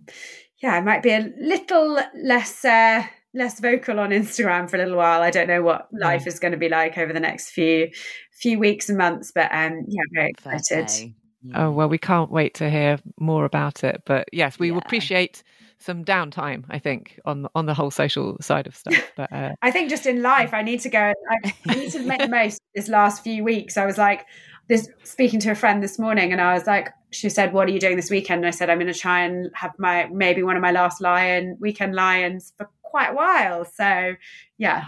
yeah, 0.62 0.74
I 0.74 0.80
might 0.80 1.02
be 1.02 1.10
a 1.10 1.32
little 1.38 1.98
less 2.14 2.64
uh, 2.64 3.02
less 3.34 3.60
vocal 3.60 4.00
on 4.00 4.10
Instagram 4.10 4.68
for 4.68 4.76
a 4.76 4.80
little 4.80 4.96
while. 4.96 5.22
I 5.22 5.30
don't 5.30 5.48
know 5.48 5.62
what 5.62 5.88
life 5.92 6.26
is 6.26 6.38
going 6.38 6.52
to 6.52 6.58
be 6.58 6.68
like 6.68 6.98
over 6.98 7.12
the 7.12 7.20
next 7.20 7.50
few 7.50 7.90
few 8.32 8.58
weeks 8.58 8.88
and 8.88 8.96
months, 8.96 9.32
but 9.34 9.50
um, 9.52 9.84
yeah, 9.86 10.02
very 10.12 10.30
excited. 10.30 11.14
Oh 11.54 11.70
well, 11.70 11.88
we 11.88 11.98
can't 11.98 12.30
wait 12.30 12.54
to 12.54 12.68
hear 12.68 12.98
more 13.18 13.44
about 13.44 13.84
it. 13.84 14.02
But 14.04 14.28
yes, 14.32 14.58
we 14.58 14.70
yeah. 14.70 14.78
appreciate 14.78 15.42
some 15.78 16.04
downtime. 16.04 16.64
I 16.68 16.78
think 16.78 17.18
on 17.24 17.46
on 17.54 17.66
the 17.66 17.74
whole 17.74 17.90
social 17.90 18.36
side 18.40 18.66
of 18.66 18.76
stuff. 18.76 19.12
But 19.16 19.32
uh, 19.32 19.50
I 19.62 19.70
think 19.70 19.90
just 19.90 20.06
in 20.06 20.22
life, 20.22 20.52
I 20.52 20.62
need 20.62 20.80
to 20.80 20.88
go. 20.88 21.12
I, 21.30 21.54
I 21.68 21.74
need 21.74 21.92
to 21.92 22.00
make 22.06 22.20
the 22.20 22.28
most 22.28 22.60
this 22.74 22.88
last 22.88 23.22
few 23.22 23.44
weeks. 23.44 23.76
I 23.76 23.86
was 23.86 23.98
like, 23.98 24.26
this 24.68 24.88
speaking 25.04 25.40
to 25.40 25.50
a 25.50 25.54
friend 25.54 25.82
this 25.82 25.98
morning, 25.98 26.32
and 26.32 26.40
I 26.40 26.54
was 26.54 26.66
like, 26.66 26.90
she 27.10 27.28
said, 27.28 27.52
"What 27.52 27.68
are 27.68 27.72
you 27.72 27.80
doing 27.80 27.96
this 27.96 28.10
weekend?" 28.10 28.38
And 28.38 28.46
I 28.46 28.50
said, 28.50 28.70
"I'm 28.70 28.78
going 28.78 28.92
to 28.92 28.98
try 28.98 29.24
and 29.24 29.50
have 29.54 29.72
my 29.78 30.08
maybe 30.12 30.42
one 30.42 30.56
of 30.56 30.62
my 30.62 30.72
last 30.72 31.00
lion 31.00 31.56
weekend 31.60 31.94
lions 31.94 32.52
for 32.56 32.68
quite 32.90 33.10
a 33.10 33.14
while." 33.14 33.64
So, 33.64 34.16
yeah. 34.58 34.84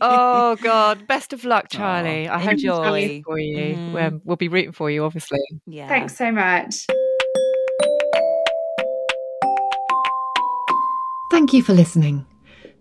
oh 0.00 0.56
God, 0.62 1.06
best 1.06 1.32
of 1.32 1.44
luck, 1.44 1.66
Charlie. 1.68 2.28
Oh, 2.28 2.34
I 2.34 2.38
hope 2.38 2.52
enjoy 2.52 3.22
for 3.24 3.38
you. 3.38 3.74
Mm. 3.76 4.20
We'll 4.24 4.36
be 4.36 4.48
rooting 4.48 4.72
for 4.72 4.90
you, 4.90 5.04
obviously. 5.04 5.40
Yeah. 5.66 5.88
Thanks 5.88 6.16
so 6.16 6.32
much. 6.32 6.86
Thank 11.30 11.52
you 11.52 11.62
for 11.62 11.72
listening. 11.72 12.26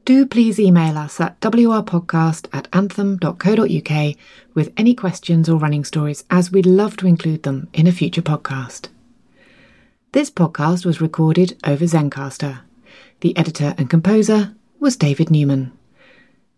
Do 0.05 0.25
please 0.25 0.59
email 0.59 0.97
us 0.97 1.21
at 1.21 1.39
wrpodcast 1.39 2.47
at 2.51 2.67
anthem.co.uk 2.73 4.15
with 4.53 4.73
any 4.75 4.93
questions 4.93 5.47
or 5.47 5.57
running 5.57 5.85
stories, 5.85 6.25
as 6.29 6.51
we'd 6.51 6.65
love 6.65 6.97
to 6.97 7.07
include 7.07 7.43
them 7.43 7.69
in 7.73 7.87
a 7.87 7.91
future 7.91 8.21
podcast. 8.21 8.89
This 10.11 10.29
podcast 10.29 10.85
was 10.85 10.99
recorded 10.99 11.57
over 11.65 11.85
Zencastr. 11.85 12.61
The 13.21 13.35
editor 13.37 13.73
and 13.77 13.89
composer 13.89 14.55
was 14.79 14.97
David 14.97 15.31
Newman. 15.31 15.71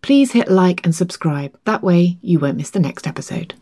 Please 0.02 0.32
hit 0.32 0.48
like 0.48 0.84
and 0.84 0.94
subscribe, 0.94 1.58
that 1.64 1.82
way 1.82 2.18
you 2.22 2.38
won't 2.38 2.56
miss 2.56 2.70
the 2.70 2.80
next 2.80 3.06
episode. 3.06 3.54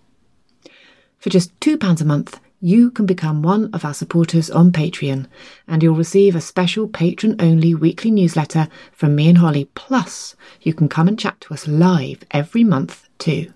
For 1.18 1.30
just 1.30 1.58
£2 1.60 2.00
a 2.00 2.04
month, 2.04 2.38
you 2.60 2.90
can 2.90 3.04
become 3.04 3.42
one 3.42 3.68
of 3.74 3.84
our 3.84 3.92
supporters 3.92 4.50
on 4.50 4.72
Patreon, 4.72 5.26
and 5.68 5.82
you'll 5.82 5.94
receive 5.94 6.34
a 6.34 6.40
special 6.40 6.88
patron 6.88 7.36
only 7.38 7.74
weekly 7.74 8.10
newsletter 8.10 8.68
from 8.92 9.14
me 9.14 9.28
and 9.28 9.38
Holly. 9.38 9.66
Plus, 9.74 10.34
you 10.62 10.72
can 10.72 10.88
come 10.88 11.08
and 11.08 11.18
chat 11.18 11.40
to 11.42 11.52
us 11.52 11.68
live 11.68 12.24
every 12.30 12.64
month 12.64 13.08
too. 13.18 13.52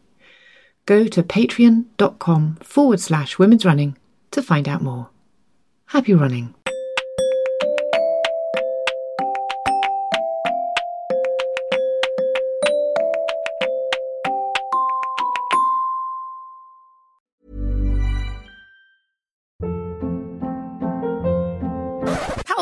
Go 0.84 1.06
to 1.06 1.22
patreon.com 1.22 2.56
forward 2.56 3.00
slash 3.00 3.38
women's 3.38 3.64
running 3.64 3.96
to 4.30 4.42
find 4.42 4.68
out 4.68 4.82
more. 4.82 5.10
Happy 5.86 6.12
running. 6.12 6.54